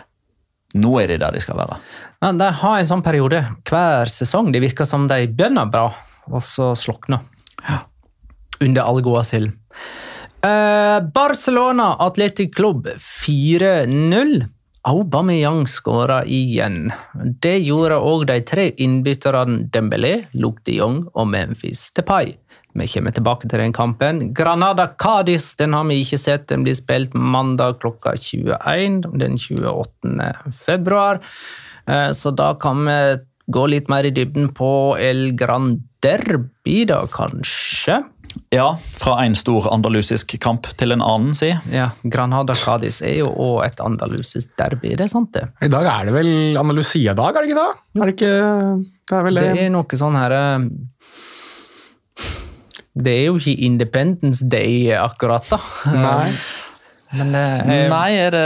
Nå 0.79 0.93
er 1.01 1.09
de 1.11 1.17
der 1.19 1.35
de 1.35 1.41
skal 1.43 1.57
være. 1.59 1.79
Men 2.23 2.39
de 2.39 2.47
har 2.61 2.77
en 2.77 2.87
sånn 2.87 3.03
periode 3.03 3.41
hver 3.67 4.11
sesong. 4.13 4.53
Det 4.53 4.61
virker 4.63 4.87
som 4.87 5.09
de 5.11 5.25
begynner 5.27 5.67
bra, 5.71 5.89
og 6.29 6.45
så 6.45 6.71
slukner. 6.79 7.25
Ja. 7.65 7.81
Under 8.63 8.87
all 8.87 9.01
gåas 9.03 9.33
asyl. 9.33 9.49
Uh, 10.39 11.03
Barcelona 11.11 11.97
Atletic 12.05 12.53
Klubb 12.55 12.87
4-0. 12.95 14.45
Aubameyang 14.87 15.65
skåra 15.67 16.21
igjen. 16.23 16.93
Det 17.43 17.57
gjorde 17.65 17.97
òg 17.99 18.23
de 18.29 18.37
tre 18.47 18.69
innbytterne 18.79 19.65
Dembélé, 19.73 20.13
Luc 20.39 20.61
de 20.63 20.77
Jong 20.79 21.01
og 21.11 21.27
Memphis 21.33 21.89
Depay. 21.97 22.37
Vi 22.77 22.87
kommer 22.87 23.11
tilbake 23.15 23.49
til 23.49 23.59
den 23.59 23.73
kampen. 23.73 24.21
Granada 24.33 24.85
Cádiz 24.99 25.55
den 25.57 25.73
har 25.73 25.87
vi 25.89 26.01
ikke 26.03 26.19
sett. 26.21 26.47
Den 26.51 26.63
blir 26.67 26.77
spilt 26.77 27.15
mandag 27.17 27.79
klokka 27.81 28.13
21 28.15 29.01
den 29.17 29.39
28. 29.41 30.29
februar. 30.65 31.19
Eh, 31.89 32.11
så 32.11 32.31
da 32.31 32.53
kan 32.61 32.85
vi 32.85 32.99
gå 33.49 33.65
litt 33.73 33.89
mer 33.89 34.05
i 34.05 34.13
dybden 34.13 34.51
på 34.53 34.71
El 35.01 35.31
Gran 35.37 35.79
Derby, 36.03 36.85
da 36.85 37.01
kanskje. 37.11 38.03
Ja, 38.53 38.77
fra 38.93 39.15
en 39.25 39.35
stor 39.35 39.65
andalusisk 39.73 40.35
kamp 40.41 40.69
til 40.77 40.93
en 40.93 41.01
annen, 41.01 41.33
si. 41.37 41.49
Ja, 41.73 41.89
Granada 42.05 42.53
Cádiz 42.57 43.01
er 43.05 43.19
jo 43.23 43.31
òg 43.33 43.63
et 43.65 43.81
andalusisk 43.83 44.53
derby, 44.59 44.93
det 44.93 45.07
er 45.07 45.11
sant 45.11 45.33
det? 45.33 45.47
I 45.65 45.71
dag 45.71 45.89
er 45.89 46.09
det 46.09 46.13
vel 46.13 46.31
Andalusia-dag, 46.61 47.35
er 47.35 47.45
det 47.45 47.49
ikke 47.49 47.59
da? 47.59 47.67
Er 47.97 48.05
det 48.05 48.15
ikke 48.15 48.33
Det 49.09 49.17
er 49.17 49.25
vel 49.25 49.39
det. 49.41 49.45
Det 49.57 49.65
er 49.65 49.73
noe 49.73 50.01
sånn 50.03 50.17
her 50.19 50.35
eh, 50.37 50.67
det 52.95 53.13
er 53.13 53.25
jo 53.29 53.37
ikke 53.39 53.53
Independence 53.67 54.45
Day 54.49 54.89
akkurat, 54.97 55.45
da. 55.51 55.59
Nei. 55.93 56.31
Men 57.17 57.31
det 57.33 57.39
er, 57.41 57.87
Nei, 57.89 58.09
er 58.21 58.33
det, 58.35 58.41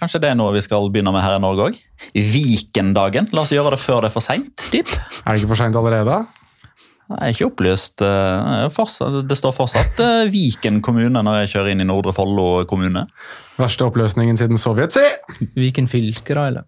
kanskje 0.00 0.20
det 0.22 0.30
er 0.30 0.36
noe 0.38 0.54
vi 0.54 0.62
skal 0.64 0.86
begynne 0.92 1.12
med 1.12 1.20
her 1.20 1.34
i 1.36 1.42
Norge 1.44 1.66
òg? 1.66 1.80
Vikendagen. 2.16 3.26
La 3.36 3.42
oss 3.44 3.52
gjøre 3.52 3.74
det 3.74 3.80
før 3.82 4.00
det 4.04 4.08
er 4.08 4.14
for 4.14 4.24
seint. 4.24 4.64
Er 4.72 4.86
det 5.34 5.42
ikke 5.42 5.50
for 5.50 5.60
seint 5.60 5.76
allerede? 5.76 6.22
Jeg 7.12 7.18
er 7.20 7.34
ikke 7.34 7.48
opplyst. 7.50 8.00
eh, 8.00 9.20
Det 9.28 9.36
står 9.36 9.52
fortsatt 9.52 10.00
eh, 10.00 10.30
Viken 10.32 10.80
kommune 10.80 11.20
når 11.20 11.42
jeg 11.42 11.50
kjører 11.52 11.74
inn 11.74 11.84
i 11.84 11.88
Nordre 11.88 12.14
Follo 12.16 12.64
kommune. 12.70 13.04
Verste 13.60 13.84
oppløsningen 13.84 14.40
siden 14.40 14.56
Sovjet, 14.56 14.96
si! 14.96 15.04
Viken 15.58 15.90
fylke, 15.92 16.32
da, 16.32 16.46
eller? 16.48 16.64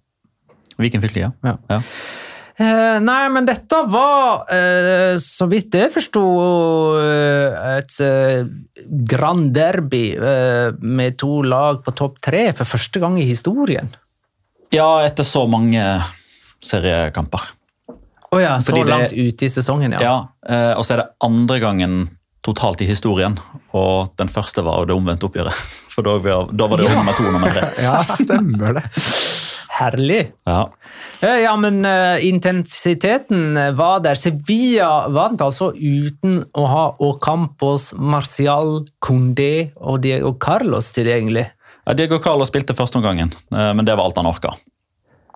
Viken 0.77 1.01
fylke, 1.01 1.23
ja. 1.25 1.31
Ja. 1.47 1.57
ja. 1.71 1.81
Eh, 2.57 2.99
nei, 3.03 3.29
men 3.35 3.47
dette 3.49 3.81
var, 3.91 4.45
eh, 4.55 5.17
så 5.19 5.49
vidt 5.51 5.75
jeg 5.75 5.91
forsto, 5.91 6.23
eh, 7.01 7.79
et 7.81 7.97
eh, 8.05 8.45
grand 9.11 9.49
derby 9.57 10.05
eh, 10.15 10.71
med 10.79 11.17
to 11.19 11.41
lag 11.43 11.81
på 11.83 11.95
topp 11.99 12.21
tre 12.23 12.53
for 12.55 12.65
første 12.77 13.03
gang 13.03 13.19
i 13.19 13.27
historien. 13.27 13.91
Ja, 14.75 15.01
etter 15.07 15.27
så 15.27 15.49
mange 15.51 15.83
seriekamper. 16.63 17.51
Å 18.35 18.41
ja, 18.43 18.57
så 18.59 18.71
Fordi 18.73 18.85
det- 18.85 18.91
langt 18.91 19.13
ute 19.19 19.45
i 19.45 19.49
sesongen, 19.49 19.93
ja. 19.93 20.01
Ja, 20.03 20.17
eh, 20.49 20.75
Og 20.79 20.85
så 20.85 20.95
er 20.95 20.97
det 21.03 21.11
andre 21.23 21.59
gangen 21.61 22.11
totalt 22.43 22.81
i 22.83 22.87
historien, 22.87 23.39
og 23.73 24.15
den 24.17 24.29
første 24.29 24.63
var 24.63 24.79
jo 24.81 24.85
det 24.87 24.95
omvendte 24.97 25.27
oppgjøret. 25.31 25.55
For 25.95 26.03
da, 26.03 26.19
var- 26.19 26.51
da 26.53 26.67
var 26.67 26.77
det 26.79 26.87
jo 26.87 26.91
Ja. 26.93 26.99
nummer 26.99 27.13
to 27.19 27.25
og 27.27 27.33
nummer 27.33 27.51
tre. 27.51 27.69
Ja, 27.83 28.03
stemmer 28.03 28.75
det. 28.75 28.85
Herlig. 29.75 30.33
Ja. 30.47 30.61
Eh, 31.21 31.41
Ja, 31.45 31.55
men 31.59 31.81
uh, 31.85 32.19
intensiteten 32.25 33.57
eh, 33.57 33.73
var 33.75 34.01
der. 34.05 34.15
Sevilla 34.19 35.09
vant 35.11 35.41
altså 35.43 35.73
uten 35.75 36.41
å 36.55 36.67
ha 36.71 36.85
Ocampos, 37.03 37.93
Marcial, 37.99 38.85
Condé 39.05 39.73
og 39.77 40.03
Diego 40.05 40.35
Carlos 40.41 40.93
tilgjengelig. 40.95 41.49
Ja, 41.85 41.93
Diego 41.99 42.19
Carlos 42.23 42.49
spilte 42.53 42.73
førsteomgangen, 42.79 43.35
men 43.51 43.85
det 43.85 43.93
var 43.99 44.07
alt 44.07 44.17
han 44.17 44.27
orka. 44.31 44.55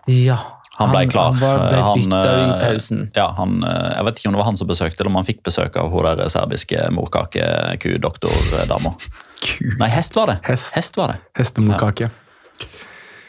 Ja, 0.09 0.39
Han 0.79 0.93
ble 0.95 1.03
klar. 1.11 1.35
Han 1.35 1.41
var- 1.43 1.59
ble 1.69 1.83
bytta 1.99 2.31
i 2.39 2.47
pausen. 2.63 3.03
Ja, 3.17 3.27
han, 3.37 3.59
jeg 3.67 4.05
vet 4.07 4.17
ikke 4.23 4.29
om 4.31 4.37
det 4.37 4.41
var 4.41 4.47
han 4.49 4.57
som 4.57 4.69
besøkte, 4.71 5.01
eller 5.03 5.11
om 5.11 5.19
han 5.21 5.27
fikk 5.29 5.43
besøk 5.45 5.77
av 5.77 5.91
hun 5.93 6.07
der 6.09 6.31
serbiske 6.33 6.87
morkakekudoktor-dama. 6.97 8.95
Nei, 9.83 9.89
hest 9.93 10.17
var 10.17 10.33
det. 10.33 10.39
Hest. 10.49 10.97
var 10.97 11.13
det. 11.13 11.19
Hestemorkake. 11.39 12.09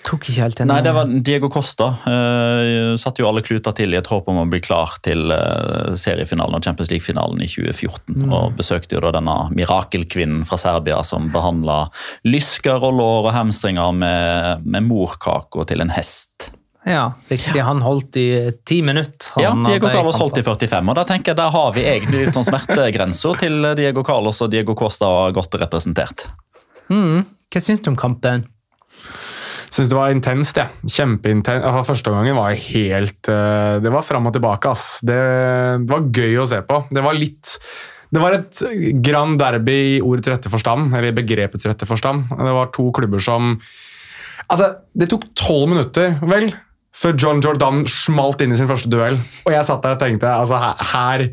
Tok 0.10 0.26
ikke 0.26 0.42
helt 0.42 0.58
den 0.58 0.72
Nei, 0.72 0.80
det 0.82 0.92
var 0.96 1.10
Diego 1.10 1.52
Costa. 1.54 1.92
Uh, 2.02 2.96
satte 2.98 3.22
jo 3.22 3.28
alle 3.30 3.44
kluter 3.46 3.76
til 3.78 3.94
i 3.94 4.00
et 4.00 4.10
håp 4.10 4.30
om 4.32 4.42
å 4.42 4.48
bli 4.50 4.62
klar 4.66 4.96
til 5.06 5.30
uh, 5.30 5.94
seriefinalen 5.94 6.58
og 6.58 6.66
Champions 6.66 6.90
League-finalen 6.90 7.44
i 7.46 7.50
2014. 7.52 8.16
Mm. 8.16 8.34
Og 8.34 8.58
besøkte 8.58 8.98
jo 8.98 9.04
da 9.06 9.14
denne 9.20 9.38
mirakelkvinnen 9.54 10.48
fra 10.50 10.58
Serbia 10.62 11.04
som 11.06 11.30
behandla 11.34 11.84
lysker 12.26 12.82
og 12.82 12.98
lår 12.98 13.30
og 13.30 13.36
hamstringer 13.38 13.94
med, 14.02 14.66
med 14.66 14.90
morkaka 14.90 15.70
til 15.70 15.86
en 15.86 15.94
hest. 15.94 16.50
Ja, 16.90 17.12
riktig. 17.30 17.60
Han 17.62 17.84
holdt 17.86 18.18
i 18.18 18.28
ti 18.66 18.82
minutter. 18.82 19.30
Ja, 19.38 19.54
Diego 19.54 19.92
Carlos 19.94 20.18
holdt 20.18 20.40
i 20.42 20.46
45, 20.48 20.90
og 20.90 20.98
da 20.98 21.06
tenker 21.06 21.36
jeg 21.36 21.38
der 21.38 21.54
har 21.54 21.74
vi 21.76 21.84
egentlig 21.86 22.24
litt 22.24 22.38
sånn 22.38 22.48
smertegrenser 22.48 23.44
til 23.44 23.74
Diego 23.78 24.02
Carlos 24.08 24.42
og 24.42 24.50
Diego 24.56 24.74
Costa 24.80 25.10
godt 25.36 25.60
representert. 25.62 26.32
Mm. 26.90 27.28
Hva 27.54 27.62
syns 27.62 27.86
du 27.86 27.92
om 27.92 28.00
kampen? 28.00 28.48
Syns 29.70 29.90
det 29.92 29.98
var 29.98 30.14
intenst, 30.14 30.58
jeg. 30.58 30.70
Ja. 30.70 30.92
Kjempeintens. 31.00 31.62
Altså, 31.62 31.86
første 31.92 32.14
gangen 32.14 32.38
var 32.38 32.58
helt 32.58 33.30
eh, 33.30 33.76
Det 33.84 33.94
var 33.94 34.06
fram 34.06 34.30
og 34.30 34.36
tilbake, 34.36 34.74
ass. 34.74 34.88
Det, 35.06 35.20
det 35.86 35.94
var 35.94 36.10
gøy 36.10 36.42
å 36.42 36.50
se 36.50 36.62
på. 36.66 36.84
Det 36.90 37.06
var 37.06 37.18
litt 37.18 37.58
det 38.10 38.22
var 38.24 38.34
et 38.34 38.60
grand 39.06 39.38
derby 39.38 39.76
i 39.92 39.98
ordets 40.02 40.32
rette 40.32 40.50
forstand, 40.50 40.96
eller 40.98 41.14
begrepets 41.14 41.68
rette 41.70 41.86
forstand. 41.86 42.26
Det 42.32 42.56
var 42.56 42.72
to 42.74 42.88
klubber 42.96 43.22
som 43.22 43.60
Altså, 44.50 44.72
det 44.98 45.12
tok 45.12 45.28
tolv 45.38 45.68
minutter, 45.70 46.16
vel, 46.26 46.48
før 46.96 47.14
John 47.22 47.42
Jordan 47.44 47.84
smalt 47.86 48.42
inn 48.42 48.56
i 48.56 48.58
sin 48.58 48.70
første 48.70 48.90
duell. 48.90 49.20
Og 49.46 49.54
jeg 49.54 49.68
satt 49.68 49.84
der 49.86 49.94
og 49.94 50.02
tenkte 50.02 50.32
altså, 50.34 50.58
her 50.96 51.28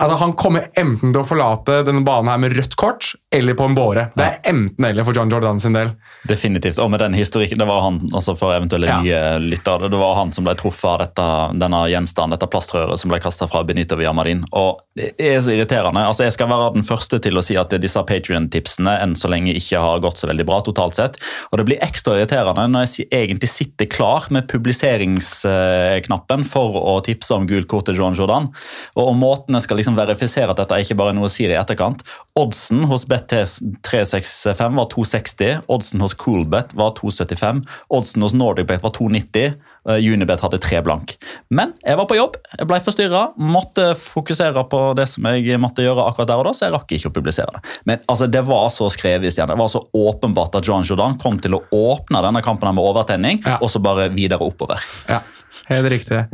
altså, 0.00 0.16
Han 0.20 0.32
kommer 0.38 0.66
enten 0.78 1.12
til 1.12 1.20
å 1.20 1.26
forlate 1.26 1.82
denne 1.86 2.04
banen 2.06 2.30
her 2.32 2.38
med 2.42 2.54
rødt 2.56 2.76
kort 2.80 3.12
eller 3.34 3.54
på 3.58 3.66
en 3.68 3.74
båre. 3.76 4.06
Det 4.16 4.24
er 4.24 4.38
enten-eller 4.52 5.04
for 5.04 5.16
John 5.16 5.30
Jordan 5.30 5.60
sin 5.60 5.74
del. 5.76 5.90
Definitivt. 6.28 6.78
Og 6.82 6.90
med 6.90 7.00
den 7.02 7.14
historikken, 7.18 7.58
det 7.60 7.66
var 7.68 7.82
han 7.84 7.98
altså 8.14 8.34
for 8.38 8.54
eventuelle 8.56 8.88
Ja. 8.88 9.00
nye 9.02 9.20
lyttere, 9.42 9.90
det 9.90 9.98
var 10.00 10.14
han 10.16 10.32
som 10.32 10.44
ble 10.48 10.54
truffet 10.58 10.88
av 10.88 10.98
dette, 11.02 11.26
denne 11.60 11.82
gjenstanden, 11.92 12.36
dette 12.38 12.48
plastrøret 12.50 12.98
som 12.98 13.10
ble 13.12 13.20
kastet 13.20 13.50
fra 13.50 13.62
Benito 13.64 13.96
Villamarin. 13.96 14.44
Og 14.52 14.80
det 14.96 15.12
er 15.18 15.38
så 15.40 15.52
irriterende. 15.54 16.06
Altså, 16.06 16.24
Jeg 16.24 16.32
skal 16.38 16.48
være 16.48 16.72
den 16.74 16.82
første 16.82 17.20
til 17.22 17.36
å 17.36 17.42
si 17.44 17.56
at 17.56 17.70
disse 17.80 18.00
Patrion-tipsene 18.04 19.00
enn 19.02 19.14
så 19.16 19.28
lenge 19.28 19.54
ikke 19.54 19.78
har 19.80 20.00
gått 20.00 20.18
så 20.18 20.28
veldig 20.28 20.44
bra 20.46 20.60
totalt 20.64 20.94
sett. 20.94 21.16
Og 21.52 21.58
det 21.58 21.66
blir 21.66 21.78
ekstra 21.84 22.16
irriterende 22.18 22.66
når 22.68 22.86
jeg 22.86 23.08
egentlig 23.12 23.48
sitter 23.48 23.86
klar 23.86 24.26
med 24.30 24.48
publiseringsknappen 24.48 26.44
for 26.48 26.76
å 26.80 26.98
tipse 27.04 27.34
om 27.34 27.46
gult 27.48 27.68
kort 27.70 27.86
til 27.88 27.96
John 27.98 28.14
Jordan. 28.16 28.48
Og 28.96 29.08
om 29.12 29.18
måten 29.20 29.56
jeg 29.56 29.62
skal 29.66 29.76
liksom 29.80 29.87
verifisere 29.96 30.50
at 30.50 30.56
dette 30.60 30.74
er 30.76 30.84
ikke 30.84 30.96
bare 30.98 31.14
noe 31.16 31.28
jeg 31.28 31.34
sier 31.36 31.50
i 31.54 31.58
etterkant. 31.60 32.02
Oddsen 32.36 32.84
hos 32.90 33.04
BT365 33.08 34.74
var 34.76 34.88
260. 34.92 35.62
Oddsen 35.72 36.00
hos 36.04 36.14
Coolbet 36.18 36.74
var 36.78 36.92
275. 36.98 37.62
Oddsen 37.94 38.22
hos 38.26 38.34
NordicBet 38.36 38.82
var 38.84 38.92
290. 38.96 39.54
eh, 39.88 40.12
Unibet 40.12 40.40
hadde 40.44 40.58
tre 40.60 40.80
blank. 40.84 41.14
Men 41.50 41.72
jeg 41.84 41.96
var 41.96 42.06
på 42.10 42.16
jobb, 42.18 42.36
jeg 42.58 42.68
ble 42.68 42.80
forstyrra, 42.84 43.22
måtte 43.40 43.90
fokusere 43.96 44.64
på 44.68 44.80
det 44.98 45.06
som 45.08 45.24
jeg 45.32 45.60
måtte 45.62 45.84
gjøre 45.86 46.04
akkurat 46.10 46.28
der 46.28 46.42
og 46.42 46.48
da, 46.50 46.52
så 46.56 46.66
jeg 46.68 46.74
rakk 46.76 46.92
ikke 46.98 47.08
å 47.12 47.14
publisere 47.16 47.54
det. 47.54 47.62
Men 47.88 48.02
altså, 48.08 48.28
det 48.28 48.42
var 48.48 48.68
så 48.74 48.90
skrevet 48.92 49.32
stjernen. 49.32 49.54
Det 49.56 49.62
var 49.62 49.72
så 49.72 49.84
åpenbart 49.96 50.58
at 50.60 50.68
John 50.68 50.84
Jordan 50.84 51.16
kom 51.22 51.38
til 51.40 51.56
å 51.56 51.62
åpne 51.74 52.20
denne 52.26 52.42
kampen 52.44 52.74
med 52.74 52.84
overtenning, 52.84 53.40
Ja. 53.46 53.56
og 53.62 53.70
så 53.72 53.80
bare 53.80 54.08
videre 54.12 54.44
oppover. 54.44 54.82
Ja, 55.08 55.22
helt 55.70 55.88
riktig. 55.90 56.26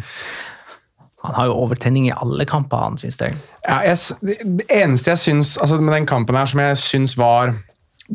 Han 1.24 1.34
har 1.38 1.46
jo 1.50 1.54
overtenning 1.64 2.08
i 2.10 2.14
alle 2.14 2.44
kamper, 2.48 2.76
han, 2.84 2.96
syns 3.00 3.16
jeg. 3.20 3.36
Ja, 3.64 3.80
jeg, 3.88 4.40
det 4.60 4.66
eneste 4.76 5.14
jeg 5.14 5.22
syns 5.22 5.54
altså 5.58 5.78
med 5.80 5.94
den 5.96 6.06
kampen 6.10 6.36
her 6.36 6.46
som 6.50 6.60
jeg 6.60 6.76
syns 6.82 7.14
var 7.16 7.54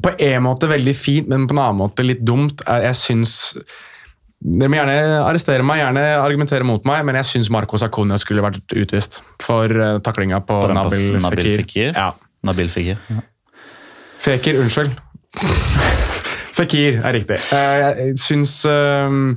på 0.04 0.12
en 0.22 0.44
måte 0.46 0.70
veldig 0.70 0.94
fint, 0.94 1.28
men 1.32 1.48
på 1.50 1.56
en 1.56 1.62
annen 1.64 1.80
måte 1.82 2.06
litt 2.06 2.22
dumt. 2.26 2.62
er- 2.70 2.84
Jeg 2.92 2.96
syns 2.96 3.38
Dere 4.40 4.70
må 4.72 4.78
gjerne 4.78 4.94
arrestere 5.28 5.64
meg, 5.68 5.82
gjerne 5.82 6.04
argumentere 6.24 6.64
mot 6.64 6.86
meg, 6.88 7.02
men 7.04 7.18
jeg 7.20 7.26
syns 7.28 7.50
Marcos 7.52 7.82
Acuña 7.84 8.16
skulle 8.22 8.40
vært 8.46 8.72
utvist 8.72 9.18
for 9.44 9.68
uh, 9.68 9.98
taklinga 10.00 10.40
på, 10.40 10.62
På 10.64 10.70
den 10.70 10.78
på 10.80 10.84
Nabil, 10.88 11.18
Nabil 11.20 11.42
Fekir. 11.44 11.58
Fekir? 11.66 11.92
Ja. 11.98 12.14
Nabil 12.48 12.70
Fikir. 12.72 13.02
Ja. 13.12 13.26
Fekir, 14.24 14.62
unnskyld. 14.62 14.94
Fekir 16.60 17.02
er 17.04 17.14
riktig. 17.18 17.40
Eh, 17.56 17.82
jeg 18.06 18.16
syns 18.20 18.54
um, 18.68 19.36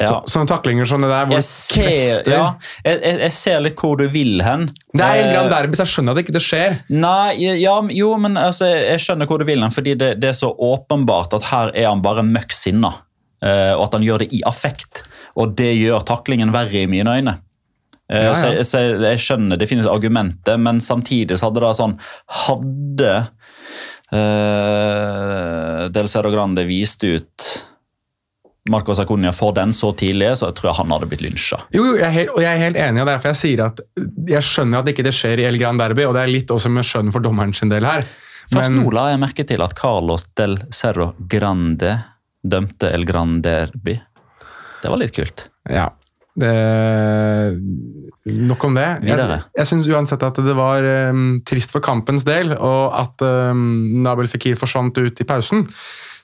Ja. 0.00 0.06
så, 0.12 0.18
Sånne 0.30 0.46
taklinger 0.46 0.86
som 0.86 1.02
det 1.02 1.08
der, 1.10 1.24
hvor 1.26 1.34
Jeg 1.40 1.42
ser, 1.48 1.82
kvester 1.82 2.30
ja, 2.30 2.42
jeg, 2.84 3.00
jeg, 3.02 3.16
jeg 3.24 3.32
ser 3.34 3.60
litt 3.64 3.80
hvor 3.82 3.96
du 3.98 4.04
vil 4.12 4.42
hen. 4.46 4.68
Det 4.94 5.02
er 5.02 5.22
en 5.24 5.26
Eh, 5.26 5.32
grand 5.34 5.50
derby, 5.50 5.74
så 5.74 5.82
jeg 5.82 5.92
skjønner 5.96 6.14
at 6.14 6.20
det 6.20 6.24
ikke 6.28 6.36
det 6.36 6.42
skjer. 6.44 6.76
Nei, 6.94 7.34
ja, 7.58 7.74
jo, 7.98 8.12
men 8.22 8.38
altså, 8.38 8.68
jeg 8.70 9.02
skjønner 9.02 9.26
hvor 9.26 9.42
du 9.42 9.44
vil 9.48 9.64
hen, 9.66 9.74
fordi 9.74 9.96
det, 9.98 10.12
det 10.22 10.30
er 10.30 10.38
så 10.38 10.52
åpenbart 10.54 11.34
at 11.34 11.48
her 11.50 11.72
er 11.74 11.88
han 11.90 12.02
bare 12.06 12.22
møkk 12.22 12.54
sinna. 12.54 12.92
eh, 13.42 13.74
og 13.74 13.88
at 13.88 13.92
han 13.98 14.06
gjør 14.06 14.22
det 14.22 14.32
i 14.38 14.40
affekt. 14.46 15.02
Og 15.38 15.56
det 15.58 15.72
gjør 15.80 16.06
taklingen 16.06 16.50
verre 16.54 16.84
i 16.84 16.86
mine 16.90 17.18
øyne. 17.18 17.36
Eh, 18.10 18.22
Ja. 18.24 18.34
Så, 18.38 18.52
jeg, 18.54 18.64
så 18.70 18.78
jeg 19.02 19.18
skjønner 19.20 19.58
definitivt 19.60 19.90
argumentet, 19.92 20.58
men 20.62 20.78
samtidig 20.80 21.36
så 21.38 21.50
hadde 21.50 21.60
det 21.66 21.74
sånn 21.76 21.98
Hadde 22.46 23.10
uh, 24.14 25.88
Del 25.92 26.08
Cerro 26.08 26.30
Grande 26.32 26.64
vist 26.68 27.04
ut 27.04 27.48
Marcos 28.68 29.00
Acuña 29.02 29.32
får 29.34 29.54
den 29.58 29.74
så 29.76 29.92
tidlig, 29.96 30.30
så 30.38 30.50
jeg 30.50 30.58
tror 30.58 30.70
jeg 30.70 30.78
han 30.80 30.94
hadde 30.94 31.08
blitt 31.10 31.24
lynsja. 31.24 31.60
Jo, 31.74 31.84
jo, 31.90 31.96
jeg 31.98 32.06
er 32.08 32.14
helt, 32.14 32.32
og 32.34 32.44
jeg 32.44 32.52
er 32.52 32.62
helt 32.66 32.80
enig, 32.84 33.02
og 33.02 33.10
derfor 33.10 33.32
jeg 33.32 33.40
sier 33.42 33.64
at 33.66 33.82
jeg 34.28 34.46
skjønner 34.46 34.82
at 34.82 34.90
ikke 34.92 35.06
det 35.06 35.14
skjer 35.16 35.42
i 35.42 35.48
El 35.48 35.60
Gran 35.60 35.80
Derby, 35.80 36.06
og 36.08 36.16
det 36.16 36.24
er 36.24 36.32
litt 36.32 36.52
også 36.54 36.72
med 36.72 36.86
skjønn 36.88 37.12
for 37.14 37.24
dommeren 37.24 37.54
sin 37.56 37.72
del 37.72 37.88
her. 37.88 38.06
Først 38.48 38.72
nå 38.72 38.88
la 38.96 39.10
jeg 39.12 39.20
merke 39.20 39.44
til 39.48 39.60
at 39.64 39.74
Carlos 39.76 40.24
del 40.38 40.56
Cerro 40.72 41.12
Grande 41.28 41.98
dømte 42.40 42.92
El 42.94 43.04
Gran 43.08 43.40
Derby. 43.44 43.98
Det 44.82 44.92
var 44.92 45.00
litt 45.00 45.16
kult. 45.16 45.48
Ja. 45.68 45.90
Det, 46.38 46.50
nok 48.38 48.64
om 48.68 48.76
det. 48.78 48.86
Videre. 49.02 49.40
Jeg, 49.40 49.54
jeg 49.58 49.70
syns 49.72 49.88
uansett 49.90 50.22
at 50.22 50.38
det 50.44 50.54
var 50.56 50.86
um, 51.10 51.40
trist 51.46 51.74
for 51.74 51.82
kampens 51.84 52.26
del, 52.28 52.54
og 52.54 52.94
at 52.94 53.24
um, 53.26 54.04
Nabel 54.04 54.30
Fikir 54.30 54.58
forsvant 54.58 55.00
ut 55.02 55.18
i 55.18 55.26
pausen. 55.26 55.66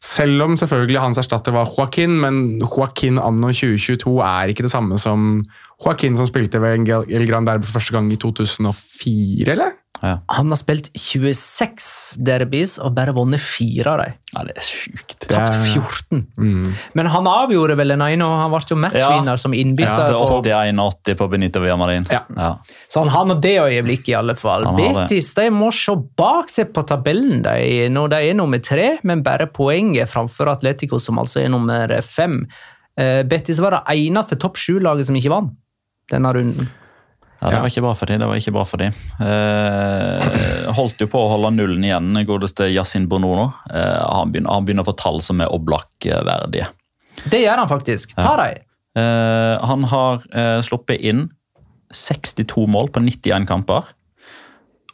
Selv 0.05 0.43
om 0.45 0.57
selvfølgelig 0.61 1.01
hans 1.01 1.19
erstatter 1.19 1.55
var 1.55 1.71
Joaquin, 1.71 2.19
men 2.21 2.61
Joaquin 2.61 3.17
anno 3.17 3.53
2022 3.55 4.19
er 4.21 4.53
ikke 4.53 4.67
det 4.67 4.73
samme 4.75 4.99
som 5.01 5.39
Joaquin 5.81 6.19
som 6.19 6.29
spilte 6.29 6.61
ved 6.61 6.85
El 7.09 7.25
Gran 7.31 7.47
Derby 7.49 7.65
for 7.65 7.79
første 7.79 7.97
gang 7.97 8.13
i 8.13 8.21
2004, 8.21 9.49
eller? 9.55 9.73
Ja, 10.05 10.19
Han 10.37 10.51
har 10.53 10.59
spilt 10.61 10.91
26 10.93 12.19
derbys 12.27 12.77
og 12.83 12.93
bare 12.97 13.15
vunnet 13.17 13.41
fire 13.41 13.95
av 13.95 14.03
dem. 14.03 14.13
ja 14.35 14.43
det 14.45 14.57
er 14.59 14.67
sjukt. 14.67 15.17
Tapt 15.31 15.55
er- 15.55 15.65
14. 15.73 16.27
Mm. 16.37 16.75
Men 16.99 17.07
han 17.07 17.29
avgjorde 17.31 17.77
vel 17.79 17.89
den 17.95 18.03
ene, 18.03 18.27
og 18.27 18.41
han 18.43 18.51
ble 18.53 18.61
jo 18.69 18.77
matchvinner 18.83 19.39
som 19.41 19.55
innbytter. 19.55 20.11
Ja, 20.11 20.11
det 20.11 20.43
til 20.45 20.53
81-80 20.53 21.19
på 21.21 21.31
Benito 21.31 21.61
Villamarin. 21.63 22.07
Ja. 22.11 22.21
Ja. 22.37 22.51
så 22.89 23.01
han 23.05 23.09
har 23.15 23.25
nå 23.31 23.39
det 23.41 23.55
øyeblikket, 23.63 24.09
i 24.09 24.19
alle 24.19 24.35
fall. 24.37 24.67
Betis 24.77 25.33
de 25.35 25.49
må 25.55 25.73
se 25.73 25.95
bak 26.19 26.51
seg 26.51 26.73
på 26.75 26.85
tabellen 26.87 27.43
de, 27.43 27.89
når 27.89 28.11
de 28.11 28.23
er 28.31 28.35
nummer 28.35 28.59
tre, 28.59 28.99
men 29.03 29.23
bare 29.23 29.47
poenget 29.47 30.11
framfor 30.11 30.51
Atletico, 30.53 30.99
som 30.99 31.19
altså 31.19 31.45
er 31.45 31.49
nummer 31.49 31.89
fem. 32.03 32.47
Eh, 32.99 33.23
Betis 33.27 33.59
var 33.61 33.71
det 33.71 33.97
eneste 33.97 34.37
topp 34.39 34.57
sju-laget 34.61 35.07
som 35.07 35.17
ikke 35.19 35.31
vant 35.33 35.55
denne 36.13 36.33
runden. 36.35 36.69
Ja, 37.41 37.51
Det 37.51 37.61
var 37.61 37.69
ikke 37.69 37.83
bra 37.85 37.95
for 37.99 38.09
dem. 38.09 38.21
det 38.23 38.29
var 38.31 38.39
ikke 38.41 38.53
bra 38.55 38.65
for 38.65 38.81
dem. 38.81 38.95
Eh, 39.21 40.73
holdt 40.77 41.03
jo 41.03 41.09
på 41.13 41.21
å 41.21 41.31
holde 41.35 41.51
nullen 41.57 41.85
igjen, 41.85 42.13
godeste 42.29 42.71
Yasin 42.73 43.09
Bonono. 43.11 43.51
Eh, 43.69 44.01
han, 44.01 44.33
begynner, 44.33 44.55
han 44.55 44.65
begynner 44.65 44.87
å 44.87 44.89
få 44.89 44.97
tall 45.01 45.21
som 45.25 45.43
er 45.45 45.53
Oblak-verdige. 45.53 46.71
Det 47.31 47.43
gjør 47.45 47.63
han 47.65 47.71
faktisk. 47.71 48.15
Ta 48.17 48.37
dem! 48.41 48.63
Eh, 48.97 49.67
han 49.67 49.85
har 49.91 50.23
eh, 50.33 50.61
sluppet 50.65 51.03
inn 51.03 51.27
62 51.95 52.67
mål 52.71 52.89
på 52.95 53.03
91 53.05 53.47
kamper. 53.51 53.93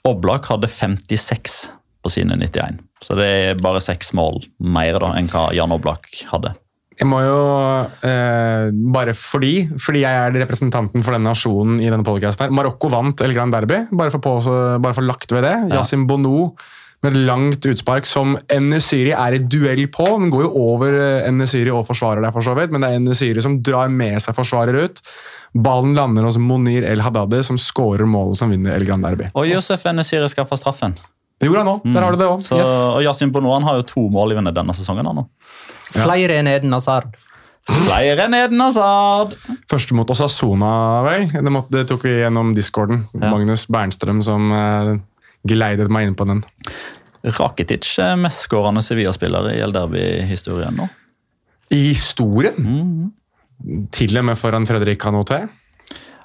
Oblak 0.09 0.49
hadde 0.49 0.68
56 0.68 1.61
på 2.03 2.12
sine 2.12 2.36
91. 2.41 2.80
Så 3.05 3.16
det 3.16 3.28
er 3.28 3.61
bare 3.61 3.80
seks 3.84 4.12
mål 4.16 4.43
mer 4.61 4.99
da, 5.01 5.12
enn 5.16 5.28
hva 5.32 5.51
Jan 5.57 5.72
Oblak 5.76 6.09
hadde. 6.32 6.55
Jeg 7.01 7.09
må 7.09 7.22
jo, 7.24 7.36
eh, 8.05 8.66
bare 8.92 9.14
fordi, 9.16 9.55
fordi 9.80 10.03
jeg 10.03 10.18
er 10.20 10.34
representanten 10.42 11.05
for 11.05 11.16
den 11.16 11.24
nasjonen 11.24 11.78
i 11.80 11.88
denne 11.88 12.05
podcasten 12.05 12.44
her, 12.44 12.53
Marokko 12.53 12.90
vant 12.92 13.24
El 13.24 13.32
Gran 13.32 13.53
Derby, 13.55 13.86
bare 13.88 14.12
for, 14.12 14.20
på, 14.20 14.34
bare 14.84 14.96
for 14.98 15.09
lagt 15.09 15.32
ved 15.32 15.46
det. 15.48 15.55
Ja. 15.70 15.80
Yasin 15.80 16.05
Bono 16.11 16.53
med 17.01 17.14
et 17.14 17.22
langt 17.24 17.64
utspark 17.64 18.05
som 18.05 18.34
Enesyri 18.53 19.14
er 19.16 19.38
i 19.38 19.40
duell 19.40 19.86
på. 19.92 20.05
Den 20.20 20.32
går 20.32 20.44
jo 20.44 20.51
over 20.74 20.92
eh, 20.92 21.28
Enesyri 21.30 21.72
og 21.72 21.86
forsvarer 21.88 22.20
der, 22.20 22.34
for 22.34 22.44
så 22.44 22.53
vidt, 22.59 22.74
men 22.74 22.84
det 22.84 22.90
er 22.90 23.01
Enesyri 23.01 23.44
som 23.44 23.57
drar 23.64 23.88
med 23.92 24.20
seg 24.20 24.36
forsvarer 24.36 24.76
ut. 24.84 25.01
Ballen 25.57 25.96
lander 25.96 26.28
hos 26.28 26.36
Monir 26.36 26.84
El 26.86 27.01
Haddadi, 27.03 27.40
som 27.46 27.57
skårer 27.59 28.05
målet 28.05 28.42
som 28.42 28.53
vinner 28.53 28.76
El 28.76 28.84
Gran 28.84 29.01
Derby. 29.01 29.32
Og 29.32 29.48
Josef 29.48 29.88
Enesiri 29.88 30.28
skaffa 30.30 30.61
straffen. 30.61 30.98
Det 31.40 31.48
gjorde 31.48 31.64
han 31.64 31.72
òg. 31.72 31.88
Der 31.88 32.05
har 32.05 32.12
du 32.12 32.20
det 32.20 32.28
òg. 32.28 32.44
Yes. 32.53 32.74
Og 32.92 33.01
Yasin 33.07 33.32
Bonoan 33.32 33.64
har 33.64 33.80
jo 33.80 33.86
to 33.88 34.03
mål 34.12 34.36
i 34.36 34.42
denne 34.53 34.76
sesongen. 34.76 35.09
han 35.09 35.22
nå. 35.22 35.24
Flere 35.95 36.38
enn 36.41 36.49
Eden 36.51 36.72
Hazard. 36.76 37.11
Flere 37.70 38.24
enn 38.26 38.34
Eden 38.38 38.62
Hazard! 38.62 39.34
Første 39.70 39.95
mot 39.99 40.11
Osasona, 40.11 40.70
vel. 41.07 41.26
Det, 41.34 41.53
måtte, 41.53 41.74
det 41.76 41.84
tok 41.91 42.07
vi 42.09 42.16
gjennom 42.22 42.55
discorden. 42.57 43.05
Ja. 43.14 43.30
Magnus 43.30 43.66
Bernstrøm 43.70 44.22
som 44.26 44.51
uh, 44.55 44.95
geleidet 45.49 45.91
meg 45.93 46.09
inn 46.09 46.16
på 46.18 46.26
den. 46.30 46.43
Rakitic 47.36 47.84
er 48.01 48.16
mestskårende 48.16 48.82
Sevilla-spiller 48.84 49.51
i 49.53 49.59
El 49.61 49.74
Derby-historien 49.76 50.78
nå. 50.80 50.88
I 51.70 51.82
historien, 51.93 52.57
Mhm. 52.59 53.11
til 53.93 54.16
og 54.16 54.24
med 54.24 54.38
foran 54.41 54.64
Fredrik 54.66 55.03
Canoté. 55.05 55.43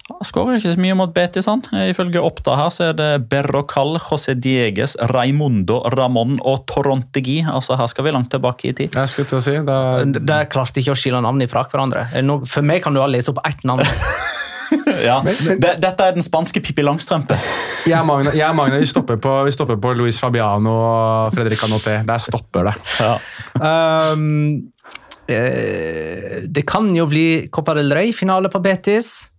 Han 0.05 0.21
skårer 0.21 0.59
ikke 0.59 0.73
så 0.75 0.81
mye 0.83 0.95
mot 0.99 1.13
Betis. 1.15 1.47
han. 1.49 1.63
Ifølge 1.89 2.21
Oppda 2.21 2.55
her 2.59 2.69
så 2.69 2.83
er 2.91 2.93
det 2.93 3.07
Berrocal, 3.29 3.95
José 3.97 4.35
Diegues, 4.37 4.93
Raimundo, 5.09 5.79
Ramón 5.95 6.35
og 6.45 6.67
Torontegi. 6.69 7.39
Altså 7.49 7.73
Her 7.79 7.87
skal 7.89 8.05
vi 8.05 8.11
langt 8.13 8.29
tilbake 8.29 8.69
i 8.69 8.73
tid. 8.77 8.93
Jeg 8.93 9.09
skulle 9.09 9.27
til 9.31 9.39
å 9.39 9.41
si, 9.41 9.55
da, 9.65 9.79
Der 10.05 10.45
klarte 10.45 10.77
ikke 10.83 10.93
å 10.93 10.99
skille 10.99 11.21
navn 11.25 11.41
fra 11.49 11.63
hverandre. 11.71 12.05
Er 12.13 12.21
noe- 12.21 12.45
For 12.45 12.61
meg 12.61 12.83
kan 12.85 12.93
du 12.93 13.01
ha 13.01 13.07
lest 13.09 13.29
opp 13.33 13.41
ett 13.45 13.63
navn. 13.65 13.81
Ja. 15.05 15.19
Det- 15.21 15.75
Dette 15.79 16.01
er 16.07 16.13
den 16.15 16.23
spanske 16.25 16.59
Pippi 16.63 16.81
Langstrømpe. 16.81 17.35
jeg 17.85 17.99
og 18.01 18.33
jeg 18.33 18.47
og 18.49 18.55
Magna 18.57 18.79
vi, 18.79 18.85
stopper 18.89 19.17
på, 19.21 19.33
vi 19.45 19.51
stopper 19.53 19.77
på 19.77 19.91
Luis 19.95 20.17
Fabiano 20.19 20.71
og 20.73 21.33
Fredrik 21.35 21.59
Anoté. 21.67 21.99
Der 22.05 22.17
stopper 22.19 22.65
det. 22.71 22.73
Um, 23.61 24.71
eh, 25.29 26.41
det 26.47 26.65
kan 26.65 26.89
jo 26.95 27.05
bli 27.09 27.47
Copa 27.53 27.75
del 27.77 27.93
Rey-finale 27.93 28.49
på 28.49 28.61
Betis. 28.65 29.29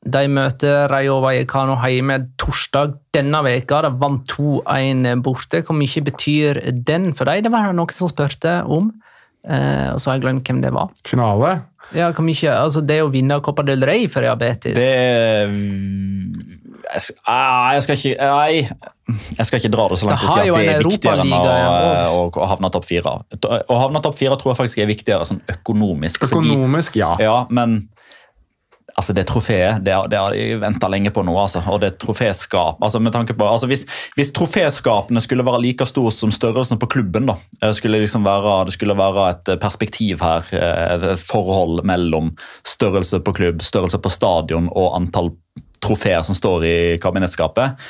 De 0.00 0.22
møter 0.32 0.86
Rayo 0.88 1.18
Vallecano 1.20 1.74
hjemme 1.76 2.16
torsdag 2.40 2.94
denne 3.12 3.42
veka. 3.44 3.82
De 3.84 3.90
vant 4.00 4.22
2-1 4.32 5.20
borte. 5.24 5.60
Hvor 5.66 5.76
mye 5.76 6.04
betyr 6.06 6.62
den 6.72 7.10
for 7.14 7.28
dem? 7.28 7.42
Det 7.44 7.52
var 7.52 7.68
det 7.68 7.76
noen 7.76 7.92
som 7.92 8.08
spurte 8.08 8.60
om. 8.64 8.88
Eh, 9.44 9.90
og 9.92 10.00
så 10.00 10.10
har 10.10 10.16
jeg 10.18 10.24
glemt 10.24 10.48
hvem 10.48 10.62
det 10.64 10.72
var. 10.72 10.88
Finale. 11.08 11.58
Ja, 11.96 12.12
hvor 12.14 12.22
mye, 12.22 12.52
altså 12.54 12.84
Det 12.86 13.00
å 13.02 13.08
vinne 13.10 13.40
Copa 13.42 13.64
del 13.66 13.82
Rey 13.82 14.04
for 14.06 14.22
Diabetes 14.22 14.76
Det 14.78 14.90
jeg 16.90 17.02
skal, 17.02 17.16
ah, 17.26 17.72
jeg 17.74 17.82
skal 17.82 17.96
ikke 17.98 18.28
Nei, 18.30 18.60
jeg 19.38 19.46
skal 19.48 19.58
ikke 19.60 19.70
dra 19.74 19.86
det 19.90 19.98
så 19.98 20.06
langt 20.08 20.20
Det 20.22 20.28
har 20.30 20.40
si 20.42 20.48
jo 20.48 20.54
at 20.54 20.60
det 20.60 20.68
en 20.68 20.74
er 20.80 20.86
viktigere 20.86 21.24
enn 21.24 21.34
å, 21.34 22.20
å, 22.20 22.24
å 22.30 22.48
havne 22.50 22.70
topp 22.74 22.86
fire. 22.86 23.12
Å 23.42 23.78
havne 23.80 24.02
topp 24.04 24.16
fire 24.18 24.38
tror 24.38 24.52
jeg 24.52 24.60
faktisk 24.60 24.82
er 24.84 24.90
viktigere 24.90 25.26
sånn 25.26 25.40
økonomisk. 25.50 26.28
fordi- 26.30 27.00
ja. 27.00 27.10
Ja, 27.22 27.36
men 27.50 27.88
altså 29.00 29.14
det 29.16 29.26
trofeet 29.30 29.84
det, 29.84 29.96
det 30.12 30.18
har 30.20 30.34
de 30.36 30.60
venta 30.60 30.90
lenge 30.92 31.12
på 31.14 31.24
nå. 31.26 31.34
Altså. 31.40 31.62
Og 31.72 31.80
det 31.82 31.96
troféskap 32.02 32.82
altså 32.84 33.00
med 33.02 33.14
tanke 33.16 33.36
på, 33.36 33.48
altså 33.48 33.68
hvis, 33.70 33.86
hvis 34.18 34.32
troféskapene 34.36 35.22
skulle 35.24 35.46
være 35.46 35.62
like 35.64 35.88
store 35.88 36.12
som 36.14 36.32
størrelsen 36.34 36.80
på 36.80 36.90
klubben, 36.94 37.30
da, 37.30 37.38
eh, 37.62 37.74
skulle 37.76 38.02
liksom 38.02 38.26
være, 38.26 38.56
det 38.68 38.76
skulle 38.76 38.98
være 38.98 39.28
et 39.34 39.52
perspektiv 39.62 40.22
her, 40.24 40.46
eh, 40.56 41.10
et 41.12 41.24
forhold 41.24 41.84
mellom 41.88 42.34
størrelse 42.66 43.22
på 43.24 43.34
klubb, 43.36 43.64
størrelse 43.64 44.00
på 44.00 44.12
stadion 44.12 44.70
og 44.70 44.94
antall 45.00 45.34
trofeer 45.80 46.22
som 46.26 46.36
står 46.36 46.64
i 46.68 46.78
kabinettskapet. 47.00 47.80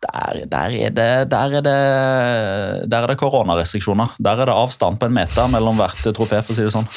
Der, 0.00 0.46
der, 0.48 0.72
er 0.72 0.92
det, 0.96 1.30
der, 1.30 1.54
er 1.58 1.64
det, 1.64 1.78
der 2.88 3.02
er 3.04 3.10
det 3.10 3.18
koronarestriksjoner. 3.20 4.14
Der 4.16 4.40
er 4.40 4.48
det 4.48 4.54
avstand 4.56 4.96
på 4.96 5.10
en 5.10 5.12
meter 5.12 5.50
mellom 5.52 5.76
hvert 5.76 6.00
trofé, 6.16 6.38
for 6.40 6.54
å 6.54 6.56
si 6.56 6.64
det 6.64 6.72
sånn. 6.72 6.88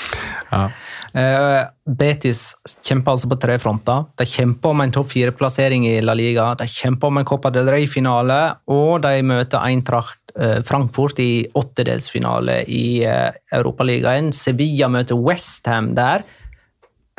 ja. 0.53 0.69
Eh, 1.13 1.59
Betis 1.83 2.55
kjemper 2.79 3.13
altså 3.13 3.27
på 3.29 3.37
tre 3.43 3.59
fronter. 3.61 4.07
De 4.17 4.25
kjemper 4.25 4.71
om 4.71 4.81
en 4.85 4.93
topp 4.95 5.11
fire-plassering 5.11 5.85
i 5.89 5.97
La 6.01 6.15
Liga. 6.17 6.47
De 6.57 6.65
kjemper 6.69 7.11
om 7.11 7.19
en 7.19 7.27
Copa 7.27 7.51
del 7.53 7.67
Rey-finale, 7.75 8.39
og 8.71 9.03
de 9.03 9.19
møter 9.27 9.61
Eintracht 9.61 10.33
eh, 10.39 10.61
Frankfurt 10.65 11.19
i 11.21 11.43
åttedelsfinale 11.59 12.61
i 12.71 12.85
eh, 13.03 13.35
Europaligaen. 13.53 14.31
Sevilla 14.33 14.89
møter 14.89 15.19
Westham 15.19 15.91
der. 15.99 16.23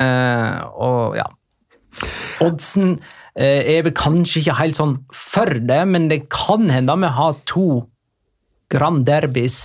Eh, 0.01 0.59
og 0.75 1.15
ja 1.15 1.29
Oddsen 2.43 2.97
eh, 3.39 3.77
er 3.77 3.85
vel 3.85 3.95
kanskje 3.95 4.41
ikke 4.43 4.59
helt 4.59 4.79
sånn 4.79 4.97
for 5.13 5.51
det, 5.59 5.81
men 5.91 6.09
det 6.11 6.25
kan 6.33 6.69
hende 6.71 6.95
vi 7.01 7.11
har 7.17 7.35
to 7.49 7.65
Grand 8.71 9.05
Derbys 9.05 9.57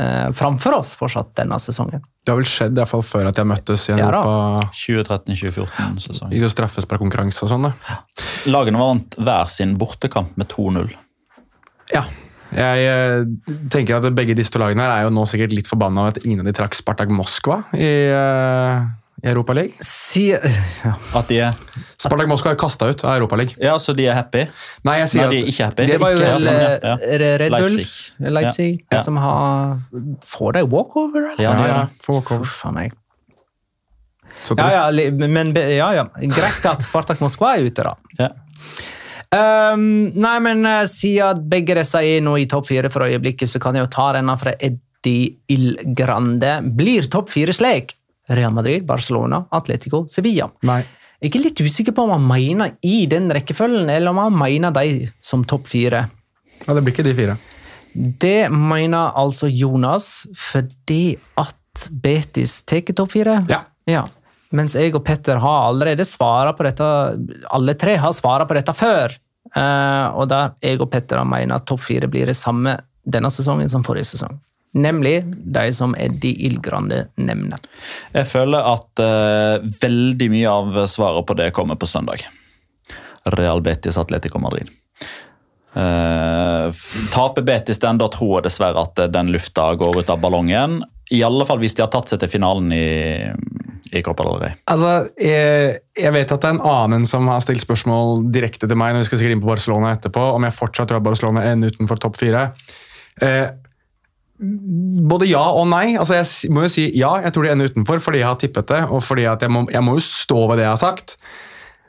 eh, 0.00 0.30
framfor 0.36 0.78
oss 0.80 0.94
fortsatt 0.98 1.34
denne 1.40 1.58
sesongen. 1.62 2.04
Det 2.24 2.32
har 2.32 2.40
vel 2.40 2.48
skjedd 2.48 2.76
i 2.76 2.80
hvert 2.80 2.92
fall 2.94 3.04
før 3.04 3.28
at 3.28 3.38
jeg 3.40 3.48
møttes 3.50 3.86
i 3.88 3.94
en 3.94 4.00
Ja 4.00 4.10
da. 4.14 4.20
Europa 4.22 4.68
2013-2014-sesongen. 4.80 6.36
i 6.38 6.52
straffesparkkonkurranse 6.54 7.44
og 7.44 7.52
sånn. 7.52 7.68
da. 7.68 7.98
Lagene 8.48 8.80
vant 8.80 9.18
hver 9.20 9.50
sin 9.52 9.74
bortekamp 9.80 10.36
med 10.40 10.48
2-0. 10.52 10.94
Ja. 11.92 12.06
Jeg 12.54 12.86
eh, 12.86 13.24
tenker 13.72 13.98
at 13.98 14.14
begge 14.14 14.36
disse 14.38 14.54
to 14.54 14.60
lagene 14.62 14.84
her 14.86 14.92
er 14.94 15.08
jo 15.08 15.14
nå 15.14 15.24
sikkert 15.28 15.54
litt 15.56 15.68
forbanna 15.68 16.04
over 16.04 16.14
at 16.14 16.22
ingen 16.22 16.44
av 16.44 16.48
de 16.48 16.54
trakk 16.56 16.76
Spartak 16.78 17.10
Moskva 17.12 17.64
i, 17.74 17.90
i 19.24 19.28
Europaligaen. 19.30 19.72
Si, 19.80 20.26
ja. 20.28 20.92
At 21.16 21.30
de 21.32 21.38
er 21.46 21.54
Spartak 21.96 22.28
Moskva 22.28 22.52
er 22.52 22.58
kasta 22.60 22.90
ut 22.92 23.04
av 23.08 23.14
Europaligaen. 23.16 23.56
Ja, 23.64 23.78
så 23.80 23.94
de 23.96 24.04
er 24.10 24.18
happy? 24.18 24.42
Nei, 24.84 24.98
jeg 25.00 25.08
sier 25.14 25.24
Nei, 25.24 25.30
de 25.32 25.38
er 25.40 25.48
ikke 25.52 25.68
happy. 25.70 25.86
Det 25.88 25.96
var 26.02 26.12
jo 26.12 26.18
ikke- 26.18 26.32
vel 26.34 26.44
sånn, 26.44 26.60
ja, 26.60 26.74
ja. 26.90 27.18
Red 27.38 27.50
Bull 27.54 27.60
Leipzig. 27.64 27.88
Leipzig 28.36 28.84
Ja. 28.92 29.00
som 29.00 29.16
har 29.16 29.78
Får 30.26 30.52
de 30.58 30.64
walkover, 30.66 31.30
eller? 31.32 31.42
Ja, 31.42 31.54
de 31.54 31.62
gjør 31.68 31.80
det. 31.80 32.06
walkover. 32.08 32.40
Uff 32.44 32.66
a 32.66 32.70
meg. 32.72 32.92
Så 34.44 34.54
Ja, 34.58 34.64
trist. 34.64 34.76
ja, 34.76 34.90
ja, 34.90 35.28
men 35.28 35.54
ja, 35.54 35.90
ja. 35.94 36.04
Greit 36.20 36.66
at 36.66 36.82
Spartak 36.82 37.18
Moskva 37.20 37.56
er 37.56 37.64
ute, 37.64 37.82
da. 37.82 37.94
Ja. 38.18 38.28
Um, 39.34 40.10
nei, 40.14 40.38
men 40.44 40.64
uh, 40.66 40.82
siden 40.86 41.48
begge 41.50 41.74
disse 41.74 41.96
er 41.98 42.20
nå 42.20 42.36
i 42.38 42.46
topp 42.46 42.66
fire 42.68 42.90
for 42.92 43.02
øyeblikket, 43.06 43.48
så 43.50 43.58
kan 43.62 43.74
jeg 43.74 43.86
jo 43.86 43.90
ta 43.90 44.12
denne 44.12 44.36
fra 44.38 44.52
Eddie 44.60 45.38
Ilgrande. 45.50 46.60
Blir 46.76 47.08
topp 47.10 47.30
fire 47.30 47.54
slik? 47.56 47.94
Real 48.28 48.52
Madrid, 48.56 48.86
Barcelona, 48.88 49.44
Atletico, 49.52 50.04
Sevilla. 50.08 50.48
Nei. 50.64 50.82
Jeg 51.24 51.32
er 51.38 51.44
litt 51.46 51.60
usikker 51.64 51.94
på 51.96 52.04
om 52.04 52.12
han 52.12 52.24
mener 52.28 52.74
i 52.84 53.04
den 53.08 53.30
rekkefølgen, 53.32 53.88
eller 53.88 54.12
om 54.12 54.20
han 54.20 54.38
mener 54.38 54.74
de 54.76 55.08
som 55.24 55.44
topp 55.48 55.68
fire. 55.70 56.06
Ja, 56.64 56.74
det 56.74 56.82
blir 56.82 56.92
ikke 56.92 57.06
de 57.06 57.14
fire. 57.16 57.36
Det 57.94 58.50
mener 58.50 59.14
altså 59.16 59.48
Jonas 59.48 60.26
fordi 60.36 61.14
at 61.40 61.86
Betis 62.02 62.62
tar 62.66 62.84
topp 62.92 63.14
fire. 63.14 63.38
Ja. 63.50 63.62
Ja. 63.88 64.04
Mens 64.54 64.76
jeg 64.78 64.94
og 64.94 65.04
Petter 65.06 65.38
har 65.42 65.68
allerede 65.68 66.06
svara 66.06 66.52
på 66.54 66.62
dette 66.66 66.86
Alle 67.50 67.74
tre 67.78 67.96
har 67.98 68.12
svara 68.14 68.46
på 68.46 68.54
dette 68.54 68.74
før. 68.76 69.14
Uh, 69.54 70.10
og 70.18 70.28
der 70.30 70.54
jeg 70.64 70.80
og 70.82 70.90
Petter 70.90 71.22
mener 71.26 71.58
at 71.58 71.66
topp 71.68 71.82
fire 71.84 72.08
blir 72.10 72.30
det 72.30 72.36
samme 72.38 72.76
denne 73.04 73.30
sesongen 73.30 73.70
som 73.70 73.84
forrige 73.86 74.08
sesong. 74.14 74.38
Nemlig 74.74 75.20
de 75.26 75.68
som 75.72 75.94
Eddie 75.94 76.48
Ildgrande 76.48 77.04
nevner. 77.14 77.60
Jeg 78.14 78.26
føler 78.26 78.66
at 78.74 79.02
uh, 79.02 79.66
veldig 79.82 80.30
mye 80.32 80.50
av 80.50 80.80
svaret 80.90 81.26
på 81.28 81.36
det 81.38 81.52
kommer 81.54 81.78
på 81.78 81.86
søndag. 81.86 82.24
Real 83.36 83.62
Betis 83.62 83.98
Atletico 83.98 84.42
Madrid. 84.42 84.72
Uh, 85.74 86.70
taper 87.14 87.42
Betis 87.42 87.78
den, 87.82 87.98
da 87.98 88.08
tror 88.10 88.38
jeg 88.38 88.46
dessverre 88.46 88.84
at 88.86 89.00
eh, 89.02 89.10
den 89.10 89.32
lufta 89.34 89.72
går 89.78 90.02
ut 90.02 90.10
av 90.12 90.20
ballongen. 90.22 90.82
I 91.10 91.22
alle 91.26 91.46
fall 91.48 91.58
hvis 91.62 91.74
de 91.74 91.82
har 91.82 91.90
tatt 91.92 92.12
seg 92.12 92.22
til 92.22 92.30
finalen 92.30 92.70
i, 92.74 93.26
i 93.90 94.02
Copa 94.06 94.26
del 94.26 94.38
Rey. 94.42 94.54
Altså, 94.70 94.92
jeg, 95.18 95.80
jeg 95.98 96.14
vet 96.14 96.30
at 96.30 96.44
det 96.44 96.50
er 96.50 96.56
en 96.56 96.64
annen 96.70 97.08
som 97.10 97.26
har 97.30 97.42
stilt 97.44 97.64
spørsmål 97.64 98.28
direkte 98.34 98.70
til 98.70 98.78
meg 98.78 98.94
når 98.94 99.02
vi 99.02 99.10
skal 99.10 99.22
sikkert 99.22 99.38
inn 99.38 99.44
på 99.44 99.50
Barcelona 99.50 99.92
etterpå, 99.96 100.30
om 100.36 100.46
jeg 100.46 100.58
fortsatt 100.60 100.90
tror 100.90 101.02
at 101.02 101.08
Barcelona 101.10 101.44
ender 101.50 101.74
utenfor 101.74 102.00
topp 102.02 102.22
fire. 102.22 102.48
Eh, 103.22 103.46
både 104.38 105.28
ja 105.30 105.42
og 105.54 105.68
nei. 105.70 105.94
Altså, 106.00 106.18
jeg 106.18 106.52
må 106.54 106.64
jo 106.66 106.72
si 106.72 106.88
ja, 106.98 107.12
jeg 107.22 107.32
tror 107.34 107.46
de 107.46 107.52
ender 107.54 107.70
utenfor 107.72 108.02
fordi 108.02 108.22
jeg 108.22 108.28
har 108.28 108.38
tippet 108.40 108.70
det, 108.72 108.82
og 108.90 109.02
fordi 109.06 109.26
jeg 109.28 109.50
må, 109.52 109.66
jeg 109.70 109.84
må 109.86 109.96
jo 109.98 110.02
stå 110.04 110.46
ved 110.50 110.58
det 110.60 110.66
jeg 110.66 110.74
har 110.74 110.82
sagt. 110.82 111.16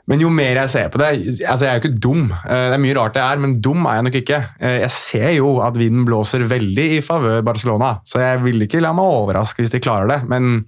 Men 0.06 0.20
jo 0.22 0.28
mer 0.30 0.54
jeg 0.60 0.70
ser 0.70 0.90
på 0.94 1.00
det 1.02 1.06
altså 1.50 1.64
Jeg 1.66 1.70
er 1.72 1.80
jo 1.80 1.82
ikke 1.82 1.98
dum. 1.98 2.28
Eh, 2.30 2.66
Det 2.70 2.76
er 2.76 2.82
mye 2.84 2.94
rart 2.94 3.16
jeg 3.18 3.26
er, 3.26 3.40
men 3.42 3.56
dum 3.60 3.88
er 3.90 3.96
jeg 3.98 4.04
nok 4.06 4.18
ikke. 4.20 4.38
Eh, 4.60 4.76
Jeg 4.84 4.90
ser 4.94 5.30
jo 5.34 5.56
at 5.66 5.74
vinden 5.80 6.04
blåser 6.06 6.44
veldig 6.46 6.84
i 6.98 7.00
favør 7.02 7.42
Barcelona, 7.42 7.96
så 8.06 8.22
jeg 8.22 8.44
vil 8.44 8.62
ikke 8.68 8.80
la 8.84 8.92
meg 8.94 9.02
overraske 9.16 9.64
hvis 9.64 9.74
de 9.74 9.82
klarer 9.82 10.06
det. 10.14 10.20
Men 10.30 10.64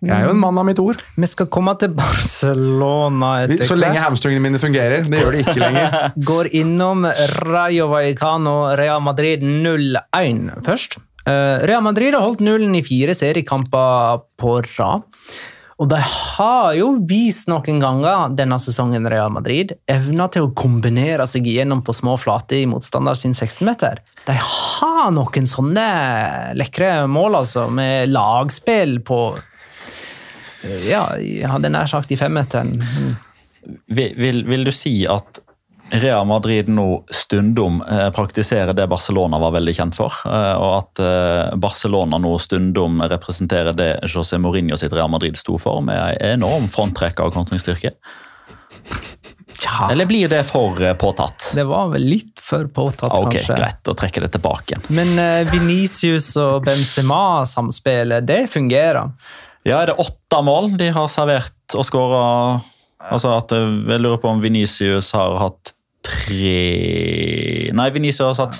jeg 0.00 0.14
er 0.16 0.24
jo 0.24 0.32
en 0.32 0.40
mann 0.40 0.56
av 0.56 0.64
mitt 0.64 0.80
ord. 0.80 1.02
Vi 1.20 1.28
skal 1.28 1.50
komme 1.52 1.74
til 1.80 1.92
Barcelona 1.92 3.34
etter 3.44 3.66
Så 3.68 3.76
lenge 3.76 4.00
hamstringene 4.00 4.46
mine 4.46 4.60
fungerer. 4.62 5.04
Det 5.04 5.20
gjør 5.20 5.36
de 5.36 5.42
ikke 5.44 5.60
lenger. 5.60 5.96
Går 6.30 6.48
innom 6.56 7.04
Rayo 7.44 7.90
Vallecano 7.92 8.56
Real 8.80 9.04
Madrid 9.04 9.44
0-1 9.44 10.64
først. 10.64 10.96
Eh, 11.28 11.56
Real 11.68 11.84
Madrid 11.84 12.16
har 12.16 12.24
holdt 12.24 12.40
nullen 12.44 12.72
i 12.78 12.84
fire 12.86 13.16
seriekamper 13.16 14.24
på 14.40 14.56
rad. 14.78 15.04
Og 15.80 15.88
de 15.88 15.96
har 16.04 16.74
jo 16.76 16.90
vist 17.08 17.48
noen 17.48 17.78
ganger 17.80 18.32
denne 18.36 18.58
sesongen 18.60 19.08
Real 19.08 19.30
Madrid 19.32 19.72
evna 19.88 20.26
til 20.32 20.48
å 20.48 20.54
kombinere 20.56 21.24
seg 21.28 21.48
igjennom 21.48 21.80
på 21.84 21.94
små 21.96 22.18
flater 22.20 22.60
i 22.60 22.66
motstander 22.68 23.16
sin 23.16 23.32
16-meter. 23.32 24.02
De 24.26 24.36
har 24.36 25.12
noen 25.16 25.48
sånne 25.48 25.86
lekre 26.60 27.06
mål, 27.08 27.38
altså, 27.40 27.64
med 27.72 28.12
lagspill 28.12 28.98
på 29.08 29.22
ja, 30.62 31.04
jeg 31.18 31.48
hadde 31.48 31.70
nær 31.72 31.88
sagt 31.90 32.10
i 32.12 32.18
femmeteren. 32.20 32.74
Vil, 33.86 34.12
vil, 34.16 34.44
vil 34.48 34.64
du 34.64 34.72
si 34.74 35.02
at 35.08 35.40
Real 35.90 36.22
Madrid 36.26 36.68
nå 36.70 37.04
stundom 37.10 37.80
eh, 37.82 38.10
praktiserer 38.14 38.72
det 38.78 38.86
Barcelona 38.86 39.40
var 39.42 39.50
veldig 39.56 39.74
kjent 39.74 39.96
for, 39.98 40.14
eh, 40.30 40.54
og 40.54 40.76
at 40.76 41.02
eh, 41.02 41.56
Barcelona 41.58 42.20
nå 42.22 42.36
stundom 42.38 43.02
representerer 43.10 43.74
det 43.74 43.88
José 44.06 44.38
Mourinho 44.38 44.78
sitt 44.78 44.94
Real 44.94 45.10
Madrid 45.10 45.38
sto 45.40 45.58
for, 45.58 45.82
med 45.82 45.98
en 45.98 46.38
enorm 46.38 46.68
fronttrekk 46.70 47.24
av 47.24 47.34
kontringsstyrke? 47.34 47.90
Ja. 49.64 49.90
Eller 49.90 50.06
blir 50.06 50.30
det 50.30 50.44
for 50.48 50.78
påtatt? 50.96 51.50
det 51.54 51.66
var 51.68 51.90
vel 51.92 52.06
litt 52.08 52.38
for 52.40 52.70
påtatt, 52.72 53.10
Ah, 53.10 53.26
Ok, 53.26 53.34
kanskje. 53.34 53.58
greit, 53.58 53.90
å 53.90 53.94
trekke 53.98 54.22
det 54.24 54.30
tilbake 54.38 54.72
igjen. 54.72 54.86
Men 54.96 55.10
uh, 55.18 55.50
Venicius 55.52 56.30
og 56.40 56.64
Benzema-samspillet, 56.64 58.24
det 58.24 58.46
fungerer. 58.54 59.10
Ja, 59.68 59.82
er 59.82 59.90
det 59.90 59.98
åtte 60.00 60.40
mål 60.44 60.72
de 60.80 60.88
har 60.94 61.08
servert 61.12 61.76
og 61.76 61.84
skåra? 61.84 62.22
Altså 63.10 63.34
at 63.36 63.52
eh, 63.56 63.76
jeg 63.92 64.02
lurer 64.02 64.20
på 64.20 64.30
om 64.30 64.40
Venicius 64.42 65.12
har 65.16 65.36
hatt 65.40 65.74
tre 66.04 67.70
Nei, 67.76 67.88
Venicius 67.92 68.40
har 68.40 68.48
hatt 68.48 68.56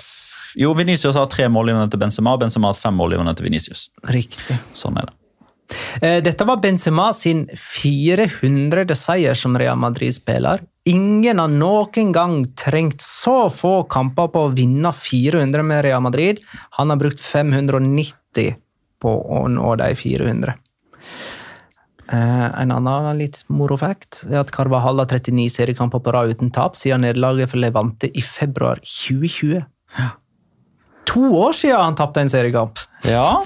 Jo, 0.60 0.74
Venicius 0.76 1.16
har 1.16 1.28
tre 1.32 1.46
målgivende 1.52 1.88
til 1.92 2.00
Benzema, 2.02 2.34
og 2.34 2.42
Benzema 2.42 2.68
har 2.68 2.76
hatt 2.76 2.82
fem 2.82 2.96
målgivende 2.98 3.32
til 3.38 3.46
Venicius. 3.46 3.86
Riktig. 4.10 4.56
Sånn 4.76 4.98
er 4.98 5.08
det. 5.08 5.14
Eh, 6.02 6.18
Dette 6.26 6.46
var 6.48 6.58
Benzema 6.60 7.12
sin 7.14 7.44
400. 7.54 8.96
seier 8.98 9.38
som 9.38 9.54
Real 9.58 9.78
Madrid-spiller. 9.78 10.64
Ingen 10.90 11.38
har 11.38 11.52
noen 11.52 12.12
gang 12.12 12.40
trengt 12.58 13.04
så 13.04 13.44
få 13.52 13.84
kamper 13.92 14.32
på 14.32 14.46
å 14.46 14.52
vinne 14.56 14.90
400 14.96 15.62
med 15.62 15.84
Real 15.86 16.02
Madrid. 16.02 16.40
Han 16.78 16.90
har 16.90 16.98
brukt 17.00 17.20
590 17.22 18.56
på 19.00 19.14
å 19.38 19.44
nå 19.48 19.76
de 19.80 19.94
400. 19.94 20.56
Eh, 22.10 22.46
en 22.62 22.72
annen 22.74 23.18
litt 23.20 23.44
moro 23.46 23.76
fact 23.78 24.24
er 24.26 24.40
at 24.40 24.50
Carvajal 24.54 24.98
har 24.98 25.10
39 25.10 25.46
seriekamper 25.54 26.02
på 26.02 26.14
rad 26.14 26.32
uten 26.32 26.50
tap 26.54 26.78
siden 26.78 27.04
nederlaget 27.06 27.52
for 27.52 27.62
Levante 27.62 28.10
i 28.10 28.24
februar 28.24 28.82
2020. 28.82 29.62
To 31.10 31.22
år 31.38 31.54
siden 31.58 31.78
han 31.84 31.98
tapte 31.98 32.22
en 32.22 32.32
seriekamp! 32.32 32.82
Ja. 33.06 33.42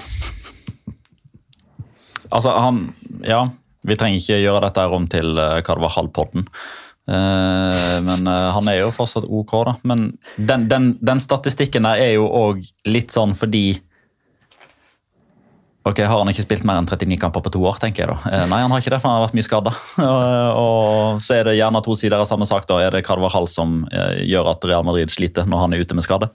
Altså, 2.29 2.55
han 2.57 2.87
Ja, 3.25 3.45
vi 3.85 3.97
trenger 3.97 4.21
ikke 4.21 4.41
gjøre 4.41 4.65
dette 4.65 4.87
om 4.93 5.05
til 5.09 5.37
uh, 5.37 5.61
Carvajal-podden. 5.65 6.49
Eh, 7.05 8.01
men 8.01 8.25
eh, 8.25 8.47
han 8.55 8.69
er 8.69 8.79
jo 8.79 8.93
fortsatt 8.93 9.27
ok, 9.29 9.51
da. 9.67 9.73
Men 9.85 10.07
den, 10.37 10.65
den, 10.71 10.87
den 11.05 11.21
statistikken 11.21 11.85
der 11.85 12.01
er 12.01 12.15
jo 12.15 12.25
òg 12.25 12.63
litt 12.89 13.13
sånn 13.13 13.35
fordi 13.37 13.77
Ok, 15.85 15.99
Har 16.01 16.17
han 16.17 16.29
ikke 16.31 16.41
spilt 16.41 16.63
mer 16.65 16.79
enn 16.79 16.87
39 16.89 17.19
kamper 17.21 17.43
på 17.45 17.51
to 17.53 17.59
år? 17.69 17.75
tenker 17.77 18.01
jeg 18.01 18.09
da? 18.09 18.15
Eh, 18.31 18.45
nei, 18.49 18.57
han 18.63 18.71
har 18.73 18.81
ikke 18.81 18.89
det, 18.95 18.97
for 19.03 19.11
han 19.11 19.19
har 19.19 19.27
vært 19.27 19.35
mye 19.37 19.45
skada. 19.45 19.73
og 20.63 21.19
så 21.21 21.35
er 21.37 21.45
det 21.45 21.53
gjerne 21.59 21.81
to 21.85 21.93
sider 21.99 22.17
av 22.17 22.25
samme 22.25 22.47
sak. 22.49 22.65
da, 22.65 22.79
Er 22.81 22.95
det 22.95 23.03
Carvajal 23.05 23.45
som 23.51 23.83
eh, 23.93 24.23
gjør 24.25 24.49
at 24.55 24.65
Real 24.65 24.87
Madrid 24.87 25.13
sliter 25.13 25.45
når 25.45 25.61
han 25.61 25.75
er 25.77 25.85
ute 25.85 25.97
med 25.99 26.07
skade? 26.07 26.31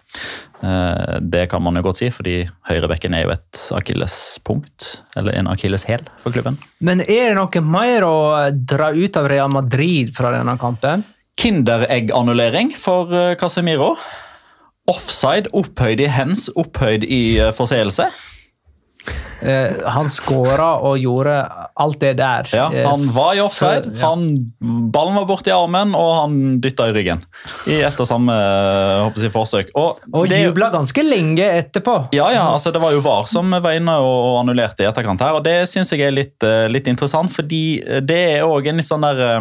Eh, 0.63 1.19
det 1.35 1.49
kan 1.51 1.67
man 1.67 1.81
jo 1.81 1.83
godt 1.89 1.99
si, 1.99 2.13
fordi 2.15 2.37
høyrebekken 2.71 3.19
er 3.19 3.27
jo 3.27 3.35
et 3.35 3.65
akillespunkt. 3.75 4.89
Eller 5.19 5.35
en 5.41 5.51
akilleshæl 5.51 6.07
for 6.23 6.31
klubben. 6.31 6.61
Men 6.79 7.03
er 7.03 7.33
det 7.33 7.39
noe 7.43 7.67
mer 7.67 8.07
å 8.07 8.17
dra 8.55 8.95
ut 8.95 9.19
av 9.19 9.31
Real 9.35 9.51
Madrid 9.51 10.15
fra 10.15 10.31
denne 10.39 10.55
kampen? 10.63 11.03
Kinderegg-annullering 11.43 12.71
for 12.79 13.11
eh, 13.11 13.35
Casemiro. 13.41 13.97
Offside, 14.91 15.51
opphøyd 15.59 16.07
i 16.07 16.09
hens, 16.11 16.47
opphøyd 16.55 17.03
i 17.07 17.25
eh, 17.41 17.51
forseelse. 17.57 18.07
Eh, 19.41 19.73
han 19.89 20.09
skåra 20.13 20.75
og 20.85 20.99
gjorde 21.01 21.33
alt 21.81 21.97
det 22.03 22.11
der. 22.19 22.49
Ja, 22.53 22.67
eh, 22.73 22.85
Han 22.85 23.07
var 23.15 23.35
i 23.35 23.41
offside, 23.41 23.87
før- 23.87 23.97
ja. 23.97 24.09
han 24.11 24.53
ballen 24.93 25.15
var 25.17 25.25
borti 25.31 25.51
armen, 25.55 25.95
og 25.97 26.11
han 26.19 26.61
dytta 26.61 26.91
i 26.91 26.93
ryggen. 26.93 27.23
I 27.67 27.81
ett 27.89 27.99
og 28.01 28.07
samme 28.07 28.35
eh, 28.37 29.07
jeg, 29.07 29.31
forsøk. 29.33 29.73
Og, 29.75 29.99
Og 30.13 30.29
det- 30.29 30.43
jubla 30.45 30.69
ganske 30.75 31.03
lenge 31.07 31.41
etterpå. 31.63 32.09
Ja, 32.13 32.29
ja, 32.35 32.45
altså 32.53 32.71
Det 32.73 32.83
var 32.83 32.93
jo 32.93 33.01
VAR 33.01 33.27
som 33.27 33.51
var 33.51 33.73
inne 33.73 33.97
og 33.97 34.43
annullerte 34.43 34.85
i 34.85 34.91
etterkant 34.91 35.21
her, 35.21 35.33
og 35.33 35.45
det 35.45 35.69
syns 35.69 35.91
jeg 35.91 36.01
er 36.03 36.11
litt, 36.13 36.37
eh, 36.43 36.69
litt 36.69 36.87
interessant, 36.87 37.31
fordi 37.33 37.81
det 38.05 38.39
er 38.39 38.43
òg 38.45 38.69
en 38.69 38.77
litt 38.77 38.87
sånn 38.87 39.01
der 39.01 39.41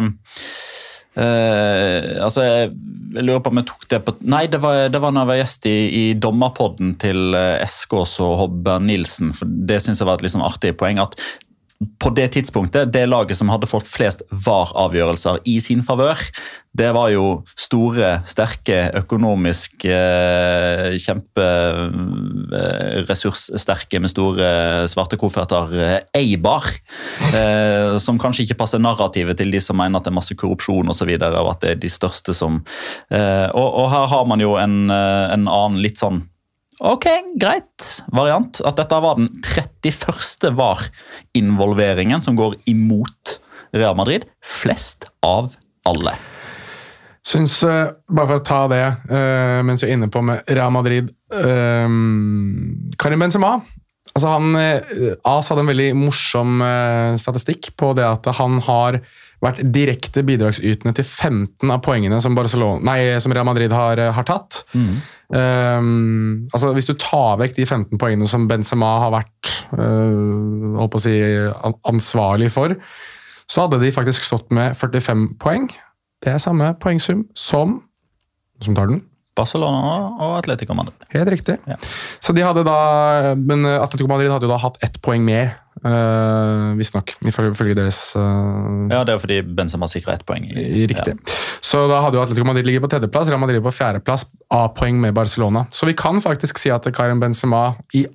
Eh, 1.18 2.22
altså, 2.22 2.44
jeg, 2.46 2.70
lurer 3.18 3.42
på 3.42 3.50
om 3.50 3.58
jeg 3.58 3.66
tok 3.66 3.86
det 3.90 3.98
på 4.06 4.12
Nei, 4.30 4.44
det 4.46 4.60
var, 4.62 4.84
det 4.94 5.00
var 5.02 5.10
når 5.10 5.24
jeg 5.24 5.30
var 5.32 5.38
gjest 5.40 5.66
i, 5.66 5.76
i 5.90 6.04
dommerpodden 6.14 6.92
til 7.02 7.34
eh, 7.34 7.58
Eskås 7.64 8.14
og 8.22 8.36
Hobber 8.44 8.82
Nilsen. 8.84 9.32
for 9.34 9.50
Det 9.50 9.80
synes 9.82 10.00
jeg 10.00 10.08
var 10.08 10.22
et 10.22 10.34
sånn 10.34 10.46
artig 10.46 10.76
poeng. 10.78 11.02
at 11.02 11.18
på 11.80 12.10
det 12.12 12.26
tidspunktet, 12.34 12.90
det 12.92 13.06
laget 13.08 13.38
som 13.38 13.48
hadde 13.48 13.68
fått 13.68 13.86
flest 13.88 14.20
VAR-avgjørelser 14.28 15.38
i 15.48 15.60
sin 15.64 15.80
favør, 15.84 16.20
det 16.76 16.92
var 16.94 17.08
jo 17.10 17.42
store, 17.58 18.22
sterke, 18.30 18.92
økonomisk 19.00 19.84
eh, 19.90 20.94
kjemperessurssterke 21.02 23.98
med 23.98 24.10
store 24.12 24.86
svarte 24.92 25.16
kofferter, 25.18 25.66
eh, 25.74 25.98
Eibar. 26.20 26.62
Eh, 27.34 27.98
som 27.98 28.22
kanskje 28.22 28.46
ikke 28.46 28.60
passer 28.62 28.78
narrativet 28.78 29.34
til 29.40 29.50
de 29.50 29.60
som 29.64 29.74
mener 29.80 29.98
at 29.98 30.04
det 30.06 30.12
er 30.12 30.20
masse 30.20 30.34
korrupsjon 30.38 30.90
osv. 30.94 31.10
Og, 31.16 31.38
og 31.42 31.50
at 31.56 31.62
det 31.64 31.70
er 31.72 31.82
de 31.82 31.90
største 31.90 32.32
som 32.36 32.60
eh, 33.10 33.48
og, 33.50 33.68
og 33.82 33.90
her 33.90 34.06
har 34.14 34.24
man 34.30 34.40
jo 34.44 34.54
en, 34.60 34.90
eh, 34.94 35.26
en 35.34 35.48
annen 35.50 35.82
litt 35.82 35.98
sånn 35.98 36.29
Ok, 36.80 37.06
greit 37.36 37.86
variant. 38.08 38.62
At 38.64 38.78
dette 38.80 39.00
var 39.04 39.18
den 39.18 39.28
31. 39.44 40.48
VAR-involveringen 40.56 42.24
som 42.24 42.38
går 42.38 42.56
imot 42.72 43.36
Real 43.76 43.96
Madrid. 43.98 44.24
Flest 44.40 45.04
av 45.20 45.52
alle. 45.84 46.16
Syns, 47.20 47.58
eh, 47.68 47.90
bare 48.08 48.30
for 48.30 48.40
å 48.40 48.44
ta 48.48 48.60
det 48.72 48.84
eh, 49.12 49.58
mens 49.66 49.84
vi 49.84 49.90
er 49.90 49.98
inne 49.98 50.08
på 50.08 50.22
med 50.24 50.40
Real 50.48 50.72
Madrid 50.72 51.10
eh, 51.36 51.84
Karim 52.96 53.20
Benzema 53.20 53.58
altså 54.14 54.30
han, 54.32 54.56
AS 54.56 55.50
hadde 55.52 55.62
en 55.66 55.68
veldig 55.70 55.90
morsom 56.00 56.64
statistikk 57.20 57.68
på 57.78 57.92
det 57.94 58.08
at 58.08 58.24
han 58.40 58.56
har 58.66 58.98
vært 59.40 59.62
direkte 59.72 60.22
bidragsytende 60.26 60.92
til 60.98 61.06
15 61.06 61.72
av 61.72 61.80
poengene 61.84 62.18
som, 62.20 62.36
nei, 62.84 62.98
som 63.22 63.32
Real 63.32 63.48
Madrid 63.48 63.72
har, 63.72 64.02
har 64.12 64.26
tatt. 64.28 64.62
Um, 65.30 66.48
altså 66.52 66.74
Hvis 66.76 66.90
du 66.90 66.96
tar 67.00 67.38
vekk 67.40 67.56
de 67.56 67.66
15 67.66 68.00
poengene 68.00 68.28
som 68.28 68.48
Benzema 68.50 68.96
har 69.04 69.14
vært 69.14 69.52
uh, 69.78 70.98
si, 71.00 71.14
ansvarlig 71.88 72.50
for, 72.52 72.76
så 73.50 73.64
hadde 73.64 73.80
de 73.82 73.94
faktisk 73.94 74.26
stått 74.26 74.50
med 74.54 74.76
45 74.78 75.30
poeng. 75.42 75.70
Det 76.20 76.34
er 76.34 76.42
samme 76.42 76.74
poengsum 76.82 77.24
som 77.38 77.80
som 78.60 78.76
tar 78.76 78.90
den. 78.90 79.00
Barcelona 79.38 79.80
og 80.20 80.34
Atletico 80.40 80.74
Madrid. 80.76 80.96
Helt 81.14 81.30
riktig. 81.32 81.56
Ja. 81.70 81.78
Så 82.20 82.34
de 82.36 82.44
hadde 82.44 82.64
da, 82.66 83.34
Men 83.38 83.64
Atletico 83.64 84.10
Madrid 84.10 84.28
hadde 84.32 84.44
jo 84.44 84.52
da 84.52 84.60
hatt 84.60 84.76
ett 84.84 85.00
poeng 85.04 85.24
mer, 85.24 85.54
uh, 85.84 86.76
visstnok. 86.78 87.14
Ifølge 87.26 87.74
deres 87.78 88.00
uh, 88.16 88.88
Ja, 88.90 89.02
Det 89.04 89.14
er 89.14 89.18
fordi 89.22 89.40
Benzema 89.42 89.88
sikra 89.90 90.14
ett 90.18 90.24
poeng. 90.28 90.44
i- 90.50 90.86
Riktig. 90.90 91.16
Så 91.60 91.86
da 91.88 92.00
hadde 92.04 92.16
jo 92.18 92.22
Atletico 92.22 92.46
Madrid 92.46 92.66
ligget 92.66 92.82
på 92.82 92.90
tredjeplass, 92.90 93.28
Real 93.28 93.40
Madrid 93.40 93.62
på 93.62 93.72
fjerdeplass, 93.72 94.26
A-poeng 94.50 95.00
med 95.00 95.14
Barcelona. 95.14 95.66
Så 95.70 95.86
vi 95.86 95.92
kan 95.94 96.20
faktisk 96.20 96.58
si 96.58 96.70
at 96.70 96.86
Karim 96.94 97.20
Benzema 97.20 97.74
i 97.94 98.06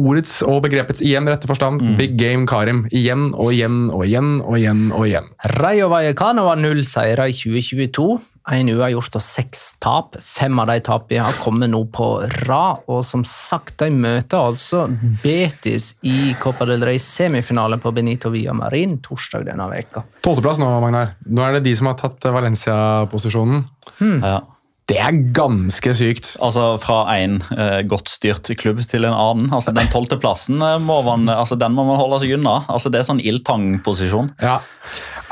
ordets 0.00 0.40
og 0.42 0.62
begrepets 0.64 1.02
igjen 1.04 1.28
rette 1.30 1.48
forstand, 1.48 1.82
big 1.98 2.16
game 2.18 2.48
Karim. 2.50 2.84
Igjen 2.94 3.30
og 3.32 3.52
igjen 3.54 3.88
og 3.94 4.04
igjen 4.06 4.38
og 4.42 4.58
igjen 4.58 4.86
og 4.94 5.06
igjen. 5.06 5.28
Rayo 5.60 5.90
Vallecano 5.92 6.48
var 6.48 6.60
null 6.60 6.82
seire 6.86 7.28
i 7.30 7.36
2022. 7.36 8.06
Én 8.52 8.68
uavgjort 8.68 9.14
og 9.16 9.22
seks 9.24 9.62
tap. 9.80 10.18
Fem 10.20 10.58
av 10.60 10.68
de 10.68 10.76
tapene 10.84 11.24
har 11.24 11.38
kommet 11.40 11.70
nå 11.72 11.80
på 11.94 12.08
rad. 12.44 12.82
Og 12.92 13.00
som 13.06 13.22
sagt, 13.28 13.78
de 13.80 13.88
møter 13.94 14.36
altså 14.36 14.84
Betis 15.22 15.94
i 16.04 16.34
Copa 16.42 16.66
del 16.68 16.84
Rey 16.84 17.00
semifinale 17.00 17.78
på 17.80 17.94
Benito 17.96 18.32
Villamarin 18.34 18.98
torsdag 19.04 19.46
denne 19.48 19.70
veka. 19.72 20.04
Tolvteplass 20.26 20.60
nå, 20.60 20.68
Magnar. 20.84 21.14
Nå 21.24 21.46
er 21.46 21.56
det 21.56 21.64
de 21.70 21.76
som 21.78 21.88
har 21.88 21.96
tatt 22.02 22.28
Valencia-posisjonen. 22.34 23.64
Ja. 24.02 24.42
Det 24.90 24.98
er 25.00 25.16
ganske 25.36 25.94
sykt. 25.96 26.34
Altså 26.44 26.74
Fra 26.82 26.98
en 27.16 27.38
eh, 27.56 27.80
godt 27.88 28.10
styrt 28.12 28.50
klubb 28.60 28.82
til 28.84 29.06
en 29.08 29.16
annen. 29.16 29.48
Altså 29.54 29.72
Den 29.76 29.88
tolvteplassen 29.92 30.60
eh, 30.60 30.78
må 30.84 31.00
man 31.06 31.28
altså, 31.32 31.56
den 31.60 31.76
må 31.76 31.86
man 31.88 32.00
holde 32.00 32.20
seg 32.22 32.36
unna. 32.36 32.60
Altså 32.68 32.92
Det 32.92 33.00
er 33.00 33.08
sånn 33.08 33.22
ildtang-posisjon. 33.24 34.34
Ja. 34.44 34.58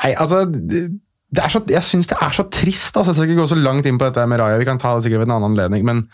Nei, 0.01 0.15
altså 0.17 0.47
er 0.47 1.53
så, 1.53 1.63
Jeg 1.69 1.85
syns 1.85 2.09
det 2.11 2.19
er 2.21 2.37
så 2.37 2.47
trist. 2.53 2.97
Altså, 2.97 3.13
jeg 3.13 3.21
skal 3.21 3.31
ikke 3.31 3.43
gå 3.43 3.51
så 3.53 3.61
langt 3.61 3.89
inn 3.89 4.01
på 4.01 4.09
dette 4.09 4.25
med 4.29 4.41
Raja, 4.41 4.61
vi 4.61 4.69
kan 4.69 4.81
ta 4.81 4.97
det 4.97 5.07
sikkert 5.07 5.25
ved 5.25 5.31
en 5.31 5.39
annen 5.39 5.53
anledning. 5.53 5.85
men 5.89 6.07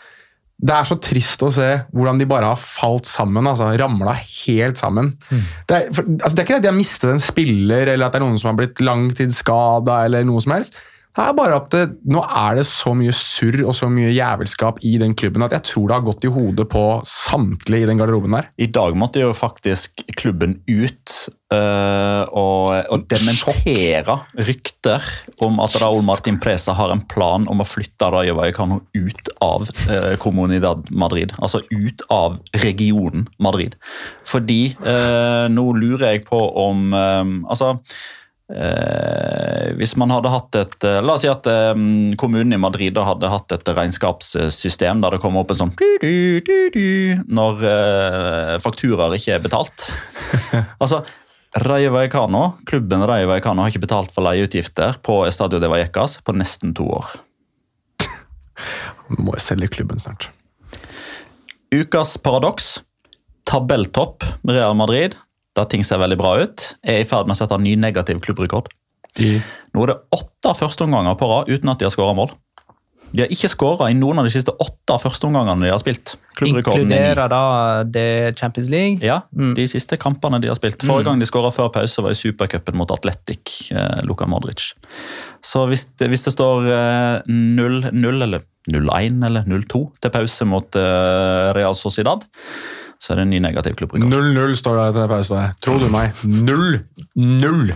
det 0.59 0.75
er 0.75 0.87
så 0.89 0.97
trist 0.99 1.39
å 1.45 1.47
se 1.55 1.67
hvordan 1.95 2.17
de 2.19 2.25
bare 2.27 2.49
har 2.51 2.59
falt 2.59 3.07
sammen. 3.07 3.47
altså 3.47 3.69
Ramla 3.79 4.11
helt 4.11 4.75
sammen. 4.75 5.13
Det, 5.29 5.77
er, 5.77 5.85
for, 5.95 6.03
altså, 6.17 6.33
det 6.35 6.41
er 6.41 6.47
ikke 6.47 6.57
det 6.57 6.59
at 6.59 6.65
de 6.65 6.71
har 6.73 6.75
mistet 6.75 7.13
en 7.13 7.23
spiller, 7.23 7.93
eller 7.93 8.07
at 8.09 8.15
det 8.15 8.19
er 8.19 8.25
noen 8.25 8.41
som 8.41 8.51
har 8.51 8.57
blitt 8.59 8.81
langtidsskada, 8.83 10.01
eller 10.09 10.27
noe 10.27 10.43
som 10.43 10.57
helst. 10.57 10.75
Det 11.19 11.25
er 11.27 11.35
bare 11.35 11.57
at 11.59 11.73
det, 11.73 11.81
Nå 12.07 12.21
er 12.23 12.59
det 12.61 12.65
så 12.69 12.93
mye 12.95 13.11
surr 13.15 13.59
og 13.65 13.73
så 13.75 13.89
mye 13.91 14.13
jævelskap 14.15 14.79
i 14.87 14.93
den 15.01 15.15
klubben 15.19 15.43
at 15.43 15.51
jeg 15.57 15.65
tror 15.67 15.89
det 15.89 15.97
har 15.97 16.05
gått 16.05 16.23
i 16.23 16.31
hodet 16.31 16.65
på 16.71 16.83
samtlige 17.07 17.83
i 17.83 17.89
den 17.89 17.99
garderoben 17.99 18.37
der. 18.37 18.47
I 18.55 18.69
dag 18.71 18.95
måtte 18.95 19.19
jo 19.19 19.33
faktisk 19.35 20.05
klubben 20.15 20.61
ut 20.69 21.15
øh, 21.51 22.23
og, 22.23 22.71
og 22.93 23.03
dementere 23.11 24.15
rykter 24.47 25.09
om 25.43 25.59
at 25.63 25.75
Raúl 25.83 26.05
Martin 26.07 26.39
Presa 26.39 26.75
har 26.77 26.93
en 26.93 27.03
plan 27.11 27.49
om 27.51 27.59
å 27.59 27.67
flytte 27.67 28.11
Rayo 28.13 28.37
Vallecano 28.39 28.79
ut 28.95 29.33
av 29.43 29.67
øh, 29.67 30.15
Comunidad 30.23 30.87
Madrid. 30.87 31.35
Altså 31.43 31.61
ut 31.67 32.05
av 32.15 32.39
regionen 32.63 33.27
Madrid. 33.43 33.75
Fordi 34.27 34.61
øh, 34.79 35.51
nå 35.51 35.67
lurer 35.75 36.13
jeg 36.13 36.23
på 36.31 36.39
om 36.63 36.95
Altså 37.49 37.75
Eh, 38.49 39.75
hvis 39.77 39.93
man 40.01 40.09
hadde 40.09 40.31
hatt 40.33 40.55
et 40.57 40.85
eh, 40.87 40.95
La 41.05 41.13
oss 41.13 41.21
si 41.21 41.29
at 41.29 41.45
eh, 41.45 41.75
kommunen 42.17 42.55
i 42.55 42.57
Madrid 42.57 42.95
da 42.95 43.03
hadde 43.05 43.29
hatt 43.29 43.53
et 43.53 43.69
regnskapssystem 43.77 45.03
der 45.03 45.13
det 45.13 45.19
kom 45.21 45.37
opp 45.37 45.53
en 45.53 45.59
sånn 45.59 45.73
du, 45.77 46.41
du, 46.41 46.55
du, 46.73 46.87
når 47.29 47.61
eh, 47.69 48.55
fakturaer 48.63 49.13
ikke 49.19 49.35
er 49.37 49.43
betalt. 49.45 49.85
altså, 50.81 51.03
Rayo 51.61 51.93
Vallecano, 51.93 52.43
klubben 52.69 53.05
Rayo 53.05 53.29
Vallecano 53.29 53.61
har 53.61 53.73
ikke 53.73 53.85
betalt 53.85 54.13
for 54.15 54.25
leieutgifter 54.25 54.97
på 55.05 55.21
Estadio 55.29 55.61
de 55.61 55.69
Vallecas 55.69 56.17
på 56.25 56.33
nesten 56.37 56.73
to 56.77 56.89
år. 56.97 57.13
Må 59.17 59.37
jeg 59.37 59.45
selge 59.45 59.69
klubben 59.77 60.01
snart. 60.01 60.31
Ukas 61.73 62.17
paradoks. 62.21 62.79
Tabelltopp 63.49 64.25
med 64.45 64.57
Real 64.57 64.75
Madrid, 64.77 65.15
der 65.59 65.69
ting 65.71 65.85
ser 65.87 66.01
veldig 66.01 66.17
bra 66.19 66.35
ut, 66.41 66.69
er 66.83 67.03
i 67.03 67.07
ferd 67.07 67.29
med 67.29 67.37
å 67.37 67.41
sette 67.43 67.57
en 67.59 67.65
ny 67.67 67.75
negativ 67.79 68.21
klubbrekord. 68.25 68.71
De, 69.17 69.39
Nå 69.73 69.83
er 69.85 69.93
det 69.93 70.01
åtte 70.15 70.53
førsteomganger 70.57 71.17
på 71.19 71.27
rad 71.29 71.49
uten 71.49 71.71
at 71.73 71.81
de 71.81 71.87
har 71.87 71.93
skåra 71.93 72.15
mål. 72.17 72.31
De 73.09 73.23
har 73.23 73.31
ikke 73.33 73.49
skåra 73.49 73.87
i 73.89 73.95
noen 73.97 74.19
av 74.21 74.27
de 74.27 74.31
siste 74.33 74.53
åtte 74.61 74.97
førsteomgangene 75.01 75.65
de 75.65 75.71
har 75.73 75.79
spilt. 75.81 76.11
Er. 76.37 76.49
Inkluderer 76.51 77.31
da 77.31 77.39
det 77.89 78.35
Champions 78.37 78.69
League. 78.69 78.99
Ja, 79.01 79.21
Mm. 79.33 79.55
de 79.57 79.65
siste 79.67 79.97
kampene 79.97 80.39
de 80.41 80.47
har 80.51 80.55
spilt. 80.59 80.85
Forrige 80.85 81.05
gang 81.09 81.19
de 81.19 81.25
skåra 81.25 81.49
før 81.51 81.71
pause, 81.73 82.03
var 82.05 82.11
i 82.13 82.19
supercupen 82.19 82.77
mot 82.77 82.91
Atletic, 82.93 83.71
eh, 83.71 84.03
Luka 84.05 84.27
Modric. 84.29 84.73
Så 85.41 85.65
hvis 85.67 85.87
det, 85.97 86.09
hvis 86.09 86.23
det 86.27 86.33
står 86.35 86.69
0-0 87.25 88.21
eh, 88.21 88.27
eller 88.27 88.41
0-1 88.69 89.25
eller 89.25 89.43
0-2 89.49 89.81
til 90.01 90.11
pause 90.13 90.45
mot 90.45 90.75
eh, 90.75 91.53
Real 91.57 91.73
Sociedad, 91.73 92.21
så 92.99 93.13
er 93.13 93.21
det 93.21 93.23
en 93.27 93.29
ny 93.31 93.39
negativ 93.39 93.77
klubbrekord. 93.79 94.11
0-0 94.11 94.55
står 94.59 94.75
det 94.75 94.87
etter 94.91 95.11
pause 95.11 95.35
der. 95.37 95.53
Tror 95.63 95.79
du 95.79 95.87
meg? 95.93 96.11
0-0! 97.15 97.69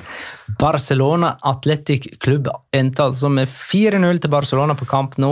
Barcelona 0.59 1.37
Athletic 1.47 2.09
Klubb 2.19 2.49
endte 2.75 3.05
altså 3.07 3.29
med 3.31 3.47
4-0 3.47 4.19
til 4.25 4.33
Barcelona 4.33 4.75
på 4.77 4.87
kamp 4.89 5.15
nå. 5.23 5.31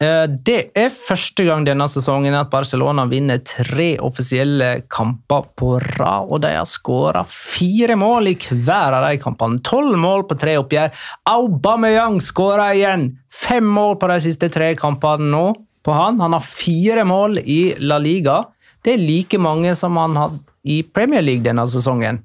Eh, 0.00 0.24
Det 0.48 0.70
er 0.74 0.88
første 0.88 1.44
gang 1.44 1.66
denne 1.68 1.84
sesongen 1.92 2.32
at 2.38 2.48
Barcelona 2.52 3.04
vinner 3.10 3.42
tre 3.44 3.90
offisielle 4.00 4.86
kamper 4.88 5.50
på 5.52 5.74
rad, 5.98 6.30
og 6.32 6.40
de 6.40 6.54
har 6.56 6.64
skåra 6.68 7.26
fire 7.28 7.98
mål 8.00 8.32
i 8.32 8.36
hver 8.40 8.96
av 8.96 9.04
de 9.10 9.18
kampene. 9.20 9.60
Tolv 9.60 9.98
mål 10.00 10.24
på 10.30 10.38
tre 10.40 10.56
oppgjør. 10.62 10.94
Aubameyang 11.28 12.20
skåra 12.24 12.70
igjen! 12.74 13.10
Fem 13.30 13.68
mål 13.68 13.98
på 14.00 14.08
de 14.10 14.16
siste 14.24 14.48
tre 14.48 14.72
kampene 14.80 15.28
nå 15.30 15.44
på 15.84 15.92
han. 15.96 16.18
Han 16.20 16.32
har 16.36 16.44
fire 16.44 17.04
mål 17.08 17.38
i 17.44 17.74
La 17.84 18.00
Liga. 18.00 18.40
Det 18.84 18.94
er 18.94 19.02
like 19.02 19.40
mange 19.40 19.74
som 19.76 19.98
han 20.00 20.16
hadde 20.16 20.40
i 20.64 20.80
Premier 20.84 21.24
League 21.24 21.44
denne 21.44 21.66
sesongen. 21.68 22.22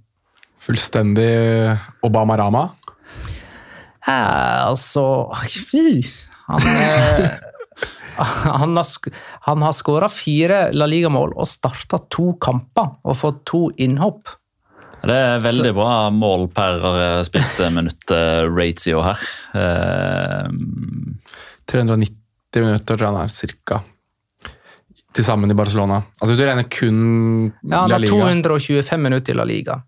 Fullstendig 0.63 1.27
Obama-rama. 2.05 2.69
Eh, 4.05 4.61
altså 4.65 5.05
fy. 5.49 6.01
Han, 6.45 6.61
eh, 6.61 7.31
han 8.61 8.75
har, 8.77 8.85
han 9.47 9.63
har 9.65 9.71
skåra 9.73 10.05
fire 10.13 10.59
La 10.77 10.85
Liga-mål 10.85 11.33
og 11.33 11.47
starta 11.49 11.97
to 12.13 12.35
kamper 12.37 12.99
og 13.01 13.17
fått 13.17 13.39
to 13.49 13.61
innhopp. 13.81 14.29
Det 15.05 15.15
er 15.15 15.41
veldig 15.41 15.71
bra 15.77 15.95
mål 16.13 16.45
per 16.53 16.85
eh, 16.91 17.23
spilte 17.25 17.71
minutt-ratio 17.73 19.01
her. 19.07 19.25
Eh, 19.57 20.53
390 21.73 22.61
minutter 22.61 22.93
tror 22.93 23.07
jeg 23.07 23.11
han 23.11 23.21
er, 23.25 23.33
cirka. 23.33 23.81
Til 25.15 25.23
sammen 25.23 25.51
i 25.51 25.55
Barcelona. 25.57 26.01
Altså 26.19 26.33
Hvis 26.33 26.41
du 26.41 26.45
regner 26.45 26.65
kun 26.67 26.97
Ja, 27.63 27.81
han 27.85 27.89
La 27.89 27.95
har 27.95 28.03
Liga 28.03 28.11
225 28.11 29.01
minutter 29.01 29.33
i 29.33 29.37
La 29.37 29.45
Liga. 29.47 29.79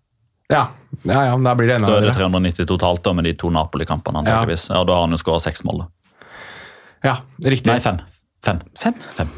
Ja, 0.48 0.62
ja, 1.02 1.24
ja 1.28 1.34
da 1.44 1.54
blir 1.54 1.68
det 1.68 1.76
enda 1.76 1.90
Da 1.90 1.98
er 2.00 2.08
det 2.08 2.14
390 2.16 2.68
totalt 2.68 3.02
da, 3.04 3.12
med 3.12 3.28
de 3.28 3.34
to 3.36 3.50
Napoli-kampene. 3.52 4.22
antageligvis. 4.22 4.70
Ja. 4.70 4.84
Da 4.88 4.96
har 4.96 5.04
han 5.04 5.12
jo 5.12 5.20
skåra 5.20 5.42
seks 5.44 5.64
mål. 5.68 5.84
Ja, 7.04 7.18
riktig. 7.44 7.68
Nei, 7.68 7.80
fem. 7.84 8.00
Fem. 8.44 8.62
Fem. 8.78 8.96
Fem. 9.12 9.28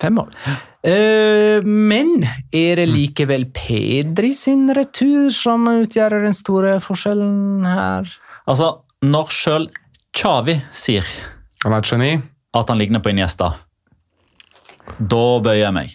Fem 0.00 0.16
mål. 0.16 0.32
Uh, 0.84 1.64
men 1.64 2.26
er 2.52 2.80
det 2.80 2.88
likevel 2.90 3.46
Pedri 3.56 4.32
sin 4.36 4.66
retur 4.76 5.30
som 5.32 5.68
utgjør 5.70 6.18
den 6.26 6.36
store 6.36 6.76
forskjellen 6.84 7.64
her? 7.68 8.10
Altså, 8.48 8.74
når 9.04 9.32
sjøl 9.32 9.68
Chavi 10.14 10.58
sier 10.76 11.06
Han 11.64 11.72
er 11.72 11.80
et 11.80 11.88
geni. 11.88 12.10
at 12.54 12.68
han 12.70 12.78
ligner 12.78 13.00
på 13.02 13.10
Iniesta, 13.10 13.54
da 14.98 15.26
bøyer 15.44 15.62
jeg 15.66 15.74
meg. 15.76 15.94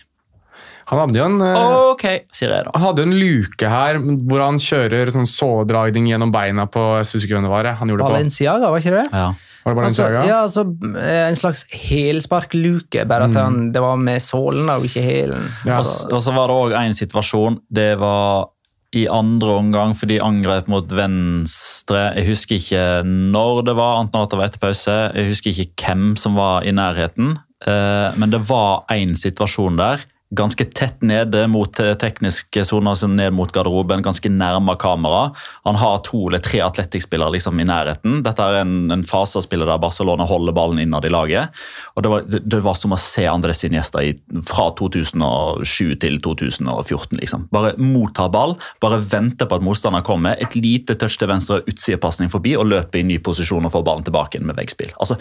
Han 0.89 0.97
hadde 1.03 1.19
jo 1.19 1.25
en, 1.27 1.41
eh, 1.45 1.73
Ok, 1.91 2.03
sier 2.33 2.49
jeg 2.49 2.65
da. 2.65 2.71
han 2.73 2.81
hadde 2.87 3.03
en 3.05 3.11
luke 3.13 3.67
her 3.69 3.99
hvor 4.01 4.41
han 4.41 4.57
kjører 4.57 5.11
sånn 5.13 5.27
sådragning 5.29 6.07
gjennom 6.09 6.31
beina 6.33 6.65
på 6.65 6.81
jeg 6.97 7.05
husker 7.05 7.27
ikke 7.27 7.35
hvem 7.37 7.45
det 7.45 7.51
var. 7.53 7.69
Han 7.77 7.91
gjorde 7.91 8.01
det 8.01 8.09
på. 8.09 8.15
Valenciaga, 8.17 8.71
var 8.73 8.81
ikke 8.81 8.95
det? 8.97 9.05
Ja. 9.13 9.27
Var 9.65 9.75
det 9.75 9.83
Altså, 9.85 10.07
ja, 10.25 10.37
altså, 10.47 10.63
eh, 10.97 11.27
en 11.27 11.35
slags 11.37 11.65
helsparkluke, 11.69 13.03
bare 13.05 13.27
at 13.29 13.35
han, 13.37 13.71
det 13.75 13.81
var 13.83 13.97
med 14.01 14.21
sålen 14.23 14.69
og 14.73 14.87
ikke 14.87 15.03
hælen. 15.03 15.45
Ja. 15.65 15.73
Og, 15.73 15.83
Altså, 15.83 16.07
og 16.15 16.21
så 16.25 16.33
var 16.33 16.47
det 16.49 16.55
òg 16.55 16.73
en 16.79 16.97
situasjon. 16.97 17.59
Det 17.69 17.99
var 17.99 18.47
i 18.95 19.05
andre 19.05 19.51
omgang, 19.59 19.93
for 19.93 20.09
de 20.09 20.17
angrep 20.25 20.67
mot 20.67 20.89
venstre. 20.89 22.15
Jeg 22.17 22.25
husker 22.31 22.57
ikke 22.57 23.03
når 23.05 23.61
det 23.67 23.75
var, 23.77 23.99
annet 23.99 24.15
enn 24.15 24.25
at 24.25 24.31
det 24.33 24.39
var 24.39 24.49
etter 24.49 24.63
pause. 24.63 24.95
Jeg 25.13 25.29
husker 25.29 25.53
ikke 25.53 25.85
hvem 25.85 26.15
som 26.17 26.33
var 26.39 26.65
i 26.65 26.73
nærheten. 26.73 27.37
Eh, 27.67 28.17
Men 28.17 28.31
det 28.31 28.39
var 28.49 28.85
en 28.89 29.15
situasjon 29.15 29.77
der, 29.77 30.05
ganske 30.35 30.65
tett 30.77 31.01
nede 31.01 31.47
mot 31.49 31.73
tekniske 31.73 32.19
teknisk 32.19 32.57
sone, 32.67 32.89
altså 32.89 33.07
ned 33.07 33.33
mot 33.33 33.51
garderoben, 33.51 34.03
ganske 34.03 34.29
nærme 34.29 34.75
kamera. 34.79 35.31
Han 35.65 35.75
har 35.79 36.01
to 36.05 36.27
eller 36.27 36.41
tre 36.43 36.61
atletikkspillere 36.61 37.33
liksom 37.35 37.59
i 37.59 37.65
nærheten. 37.65 38.21
Dette 38.23 38.43
er 38.43 38.61
en, 38.61 38.91
en 38.91 39.03
fasespiller 39.03 39.69
der 39.69 39.79
Barcelona 39.81 40.25
holder 40.27 40.53
ballen 40.55 40.79
innad 40.79 41.05
i 41.05 41.11
laget. 41.13 41.55
Og 41.95 42.03
det 42.03 42.11
var, 42.11 42.27
det, 42.27 42.43
det 42.45 42.61
var 42.65 42.77
som 42.77 42.93
å 42.93 42.99
se 42.99 43.25
Andres 43.29 43.63
Iniesta 43.65 44.03
i, 44.03 44.13
fra 44.47 44.69
2007 44.77 45.95
til 46.03 46.19
2014. 46.25 47.17
liksom. 47.21 47.47
Bare 47.53 47.73
motta 47.77 48.29
ball, 48.29 48.57
bare 48.81 49.01
vente 49.01 49.47
på 49.47 49.59
at 49.59 49.65
motstander 49.65 50.05
kommer. 50.05 50.37
Et 50.39 50.59
lite 50.59 50.97
touch 50.99 51.19
til 51.19 51.31
venstre, 51.31 51.61
utsidepasning 51.69 52.31
forbi 52.31 52.55
og 52.59 52.69
løpe 52.69 53.01
i 53.01 53.05
ny 53.07 53.19
posisjon 53.23 53.65
og 53.65 53.73
få 53.73 53.83
ballen 53.85 54.05
tilbake 54.07 54.37
igjen 54.37 54.49
med 54.49 54.59
veggspill. 54.59 54.93
Altså, 54.99 55.19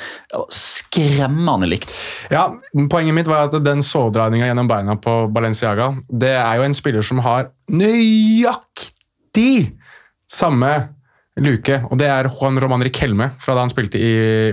Skremmende 0.52 1.68
likt. 1.68 1.92
Ja, 2.32 2.48
Poenget 2.88 3.14
mitt 3.16 3.28
var 3.28 3.48
at 3.48 3.56
den 3.64 3.82
sådreininga 3.84 4.48
gjennom 4.48 4.68
beina 4.70 4.97
på 5.02 5.16
Balenciaga 5.32 5.90
Det 6.08 6.34
er 6.36 6.60
jo 6.60 6.68
en 6.68 6.76
spiller 6.76 7.06
som 7.06 7.22
har 7.24 7.50
nøyaktig 7.72 9.72
samme 10.28 10.70
luke, 11.38 11.76
og 11.86 11.94
det 12.00 12.08
er 12.10 12.26
Juan 12.32 12.58
Roman 12.58 12.82
Riquelme 12.82 13.28
fra 13.38 13.54
da 13.54 13.62
han 13.62 13.70
spilte 13.70 13.98
i 14.02 14.08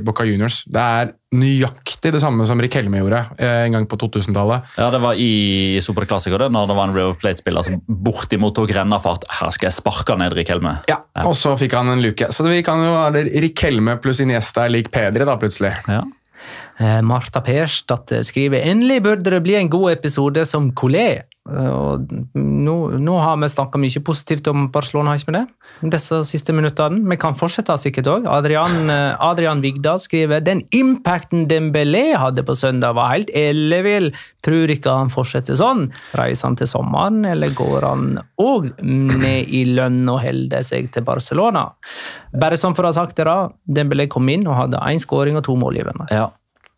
Boca 0.05 0.25
Juniors. 0.27 0.59
Det 0.69 0.81
er 0.81 1.13
nøyaktig 1.35 2.11
det 2.13 2.21
samme 2.21 2.45
som 2.47 2.61
Riquelme 2.61 2.99
gjorde 3.01 3.23
eh, 3.41 3.63
en 3.65 3.77
gang 3.77 3.87
på 3.89 3.97
2000-tallet. 4.03 4.75
Ja, 4.77 4.91
Det 4.93 5.01
var 5.01 5.17
i 5.19 5.79
Super 5.83 6.05
Classico, 6.05 6.37
det, 6.37 6.51
når 6.53 6.69
det 6.69 6.75
var 6.77 6.89
en 6.89 6.95
River 6.95 7.17
Plate-spiller 7.19 7.65
som 7.65 7.81
bortimot 7.87 8.53
tok 8.55 8.75
rennafart. 8.77 9.25
Her 9.39 9.55
skal 9.55 9.71
jeg 9.71 9.79
sparke 9.79 10.17
ned 10.21 10.37
Riquelme. 10.37 10.75
Ja, 10.91 11.01
Og 11.25 11.33
så 11.37 11.55
fikk 11.59 11.73
han 11.73 11.89
en 11.89 12.05
luke. 12.05 12.29
Så 12.29 12.45
vi 12.47 12.61
kan 12.65 12.83
jo 12.85 12.93
ha 12.93 13.09
Riquelme 13.15 13.97
pluss 14.03 14.21
Iniesta 14.23 14.67
er 14.67 14.75
lik 14.77 14.93
Pedri, 14.93 15.25
da, 15.25 15.39
plutselig. 15.41 15.73
Ja. 15.89 16.03
Eh, 16.79 17.01
Martha 17.05 17.41
Persdatter 17.45 18.23
skriver 18.25 18.65
endelig 18.65 19.01
burde 19.05 19.33
det 19.33 19.41
bli 19.45 19.57
en 19.59 19.71
god 19.73 19.91
episode 19.95 20.45
som 20.49 20.71
Colé. 20.77 21.25
Eh, 21.45 21.69
og 21.69 22.09
nå, 22.33 22.75
nå 22.97 23.15
har 23.21 23.37
vi 23.37 23.49
snakka 23.51 23.79
mye 23.81 24.01
positivt 24.05 24.47
om 24.49 24.67
Barcelona, 24.73 25.13
har 25.13 25.21
ikke 25.21 25.31
vi 25.31 25.37
det? 25.37 25.91
Disse 25.93 26.21
siste 26.27 26.55
minuttene. 26.57 27.03
Vi 27.11 27.17
kan 27.21 27.37
fortsette 27.37 27.75
sikkert 27.81 28.09
òg. 28.09 28.29
Adrian, 28.31 28.89
eh, 28.89 29.13
Adrian 29.21 29.61
Vigdal 29.61 30.01
skriver 30.01 30.41
den 30.45 30.63
impacten 30.75 31.45
Dembélé 31.49 32.15
hadde 32.17 32.45
på 32.45 32.55
søndag, 32.57 32.95
var 32.97 33.13
helt 33.13 33.29
ellevill. 33.37 34.11
Tror 34.45 34.73
ikke 34.73 34.97
han 35.03 35.13
fortsetter 35.13 35.57
sånn. 35.59 35.87
Reiser 36.17 36.49
han 36.49 36.57
til 36.59 36.71
sommeren, 36.71 37.21
eller 37.29 37.53
går 37.55 37.85
han 37.85 38.07
òg 38.41 38.71
ned 38.81 39.53
i 39.53 39.65
lønn 39.69 40.01
og 40.09 40.23
holder 40.25 40.65
seg 40.65 40.89
til 40.95 41.05
Barcelona? 41.05 41.67
Bare 42.33 42.57
sånn 42.57 42.75
for 42.75 42.87
å 42.87 42.93
ha 42.93 42.97
sagt 42.97 43.19
det, 43.19 43.29
da. 43.29 43.51
Dembélé 43.69 44.09
kom 44.09 44.27
inn 44.33 44.47
og 44.49 44.57
hadde 44.57 44.81
én 44.81 45.01
skåring 45.01 45.37
og 45.37 45.45
to 45.45 45.55
målgivende. 45.59 46.09
Ja. 46.09 46.31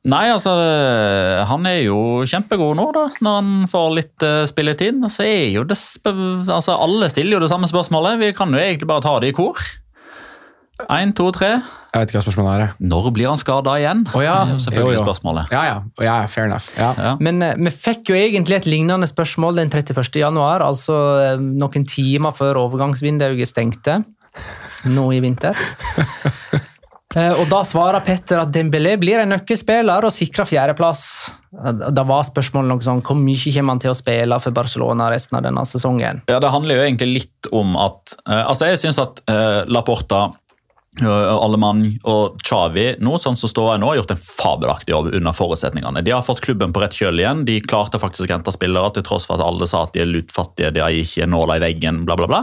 Nei, 0.08 0.28
altså 0.32 0.54
eh, 0.64 1.42
Han 1.50 1.68
er 1.68 1.82
jo 1.84 1.98
kjempegod 2.28 2.78
nå, 2.80 2.86
da, 2.96 3.08
når 3.24 3.42
han 3.42 3.66
får 3.72 3.90
litt 3.98 4.24
uh, 4.26 4.46
spilletid. 4.48 5.02
Og 5.04 5.12
så 5.12 5.28
er 5.28 5.50
jo 5.56 5.66
det 5.68 5.78
sp 5.80 6.08
altså 6.14 6.78
Alle 6.78 7.10
stiller 7.12 7.38
jo 7.38 7.44
det 7.44 7.52
samme 7.52 7.70
spørsmålet. 7.70 8.22
Vi 8.22 8.32
kan 8.38 8.54
jo 8.54 8.62
egentlig 8.62 8.90
bare 8.90 9.04
ta 9.04 9.18
det 9.24 9.34
i 9.34 9.36
kor. 9.38 9.60
Én, 10.94 11.12
to, 11.18 11.32
tre. 11.34 11.56
Jeg 11.58 12.04
vet 12.04 12.12
ikke 12.12 12.20
hva 12.20 12.24
spørsmålet 12.28 12.52
er. 12.54 12.74
Når 12.86 13.08
blir 13.16 13.32
han 13.32 13.40
skada 13.42 13.74
igjen? 13.82 14.04
Å 14.14 14.22
ja. 14.22 14.36
Det 14.46 14.54
er 14.54 14.60
jo 14.60 14.64
selvfølgelig 14.68 14.94
Jo, 14.94 15.00
jo. 15.00 15.06
spørsmålet. 15.08 15.54
Ja, 15.56 15.64
ja. 15.66 15.78
ja, 16.06 16.18
fair 16.30 16.46
enough. 16.48 16.70
Ja. 16.78 16.92
Ja. 17.02 17.14
Men 17.20 17.42
uh, 17.42 17.56
vi 17.58 17.74
fikk 17.74 18.14
jo 18.14 18.20
egentlig 18.20 18.60
et 18.60 18.70
lignende 18.70 19.10
spørsmål 19.10 19.60
den 19.60 19.74
31. 19.74 20.22
januar, 20.22 20.64
altså 20.64 20.96
uh, 21.34 21.42
noen 21.42 21.88
timer 21.90 22.36
før 22.38 22.62
overgangsvinduet 22.68 23.50
stengte 23.50 24.04
nå 24.88 25.10
i 25.18 25.22
vinter. 25.26 25.58
Eh, 27.18 27.34
og 27.34 27.50
Da 27.50 27.64
svarer 27.66 28.04
Petter 28.06 28.44
at 28.44 28.54
Dembélé 28.54 28.96
blir 29.00 29.22
en 29.24 29.34
nøkkelspiller 29.34 30.06
og 30.06 30.14
sikrer 30.14 30.48
fjerdeplass. 30.50 31.04
Eh, 31.58 31.74
Da 31.90 32.04
var 32.04 32.28
spørsmålet 32.28 32.70
noe 32.70 32.86
sånn, 32.86 33.02
hvor 33.02 33.18
mye 33.18 33.54
kommer 33.54 33.74
han 33.74 33.80
til 33.84 33.94
å 33.94 33.98
spille 33.98 34.40
for 34.44 34.52
Barcelona 34.52 35.10
resten 35.12 35.38
av 35.38 35.44
denne 35.48 35.66
sesongen? 35.66 36.22
Ja, 36.30 36.40
Det 36.40 36.52
handler 36.52 36.76
jo 36.78 36.88
egentlig 36.88 37.14
litt 37.14 37.52
om 37.52 37.76
at 37.78 38.18
eh, 38.28 38.44
altså 38.44 38.68
Jeg 38.68 38.78
syns 38.78 39.00
at 39.00 39.22
uh, 39.30 39.64
Laporta 39.66 40.34
Alemann 40.98 42.00
og 42.10 42.40
Xavi 42.42 42.96
nå, 43.00 43.18
sånn 43.22 43.38
som 43.38 43.50
står 43.50 43.78
nå, 43.78 43.86
har 43.86 44.00
gjort 44.00 44.16
en 44.16 44.22
fabelaktig 44.22 44.96
jobb 44.96 45.12
under 45.14 45.36
forutsetningene. 45.36 46.02
De 46.02 46.12
har 46.12 46.26
fått 46.26 46.42
klubben 46.42 46.74
på 46.74 46.82
rett 46.82 46.96
kjøl 46.98 47.22
igjen. 47.22 47.44
De 47.46 47.60
klarte 47.62 48.00
faktisk 48.02 48.26
å 48.26 48.34
hente 48.34 48.54
spillere 48.56 48.90
til 48.96 49.06
tross 49.06 49.28
for 49.30 49.38
at 49.38 49.46
alle 49.46 49.68
sa 49.70 49.84
at 49.86 49.94
de 49.94 50.02
er 50.02 50.10
lutfattige, 50.10 50.72
de 50.74 50.82
har 50.82 50.90
ikke 50.90 51.30
nåla 51.30 51.60
i 51.60 51.64
veggen, 51.68 52.02
bla, 52.08 52.18
bla, 52.18 52.26
bla. 52.32 52.42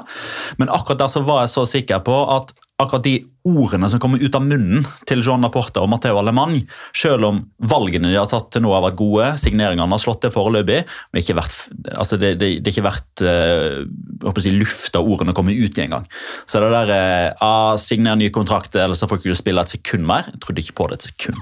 Men 0.60 0.70
akkurat 0.70 1.02
der 1.02 1.10
så 1.10 1.24
var 1.26 1.42
jeg 1.42 1.54
så 1.56 1.66
sikker 1.66 2.04
på 2.06 2.14
at 2.36 2.54
akkurat 2.82 3.04
de 3.06 3.14
ordene 3.46 3.86
som 3.90 4.00
kommer 4.02 4.22
ut 4.22 4.34
av 4.34 4.42
munnen 4.42 4.86
til 5.06 5.20
Joan 5.22 5.44
Laporte 5.44 5.82
og 5.82 5.90
Matteo 5.92 6.16
Alemann, 6.18 6.56
selv 6.96 7.28
om 7.28 7.42
valgene 7.70 8.10
de 8.10 8.18
har 8.18 8.26
tatt 8.30 8.48
til 8.54 8.64
nå 8.64 8.72
har 8.74 8.82
vært 8.86 8.98
gode, 8.98 9.28
signeringene 9.40 9.86
har 9.94 10.02
slått 10.02 10.24
til 10.24 10.32
foreløpig, 10.34 10.80
men 10.82 11.14
det 11.14 11.22
er 11.22 11.26
ikke 11.26 11.38
vært, 11.38 11.60
altså 11.94 12.18
det, 12.18 12.32
det, 12.40 12.50
det 12.64 12.72
ikke 12.74 12.86
vært 12.88 13.24
uh, 13.26 14.32
si, 14.42 14.54
luft 14.56 14.98
av 14.98 15.06
ordene 15.06 15.36
kommer 15.36 15.54
ut 15.54 15.78
i 15.78 15.84
engang. 15.86 16.08
Så 16.50 16.62
det 16.64 16.72
der 16.74 17.36
uh, 17.38 17.76
signer 17.78 18.18
ny 18.18 18.32
kontrakt, 18.34 18.74
eller 18.74 18.98
så 18.98 19.10
får 19.10 19.22
ikke 19.22 19.36
du 19.36 19.38
spille 19.38 19.62
et 19.62 19.76
sekund 19.76 20.08
mer. 20.08 20.26
Jeg 20.32 20.42
trodde 20.42 20.64
ikke 20.64 20.78
på 20.80 20.90
det 20.90 20.98
et 20.98 21.08
sekund. 21.12 21.40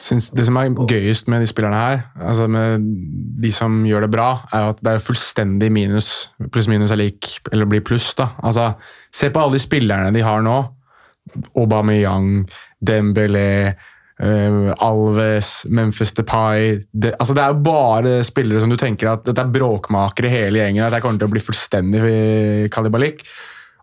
Syns 0.00 0.30
det 0.32 0.46
som 0.48 0.56
er 0.56 0.72
gøyest 0.88 1.28
med 1.28 1.42
de 1.44 1.48
spillerne 1.50 1.76
her, 1.76 2.02
altså 2.24 2.46
med 2.48 2.86
de 3.42 3.50
som 3.52 3.82
gjør 3.84 4.06
det 4.06 4.14
bra, 4.14 4.30
er 4.48 4.70
at 4.70 4.80
det 4.80 4.94
er 4.94 5.04
fullstendig 5.04 5.68
minus. 5.76 6.30
Pluss 6.54 6.70
minus 6.72 6.94
er 6.94 7.02
lik, 7.02 7.28
eller 7.52 7.68
blir 7.68 7.84
pluss, 7.84 8.14
da. 8.16 8.30
Altså, 8.40 8.70
se 9.12 9.28
på 9.28 9.42
alle 9.42 9.58
de 9.58 9.62
spillerne 9.62 10.14
de 10.16 10.24
har 10.24 10.40
nå. 10.46 10.56
Aubameyang, 11.52 12.48
Dembélé, 12.80 13.76
uh, 14.24 14.72
Alves, 14.88 15.52
Memphis 15.68 16.14
Depay 16.16 16.80
det, 16.90 17.12
altså 17.20 17.36
det 17.36 17.44
er 17.44 17.52
jo 17.52 17.62
bare 17.68 18.16
spillere 18.26 18.62
som 18.62 18.72
du 18.72 18.78
tenker 18.80 19.12
at 19.12 19.28
dette 19.28 19.44
er 19.44 19.52
bråkmakere 19.52 20.32
hele 20.32 20.62
gjengen. 20.62 20.86
Dette 20.86 21.04
kommer 21.04 21.20
til 21.20 21.28
å 21.28 21.34
bli 21.36 21.44
fullstendig 21.44 22.04
kalibalik. 22.72 23.26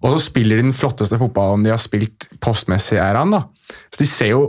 Og 0.01 0.13
så 0.13 0.27
spiller 0.27 0.59
de 0.59 0.67
den 0.67 0.77
flotteste 0.77 1.17
fotballen 1.21 1.63
de 1.65 1.73
har 1.73 1.81
spilt 1.81 2.27
postmessig 2.43 2.97
er 2.97 3.11
æraen. 3.11 3.33
da. 3.33 3.45
Så 3.93 4.01
de 4.01 4.09
ser 4.09 4.33
jo 4.33 4.47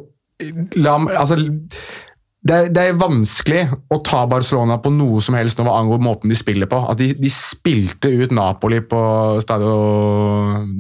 la, 0.79 0.95
altså, 1.19 1.37
det, 1.39 2.55
er, 2.55 2.69
det 2.73 2.83
er 2.83 2.99
vanskelig 3.01 3.63
å 3.93 3.99
ta 4.07 4.23
Barcelona 4.31 4.79
på 4.83 4.93
noe 4.95 5.23
som 5.25 5.37
helst 5.39 5.59
nå 5.59 5.67
hva 5.67 5.77
angår 5.81 6.01
måten 6.03 6.33
de 6.33 6.39
spiller 6.39 6.71
på. 6.71 6.79
Altså, 6.81 7.03
de, 7.03 7.11
de 7.19 7.33
spilte 7.33 8.13
ut 8.13 8.35
Napoli 8.35 8.81
på 8.87 9.01
Stadio 9.45 9.75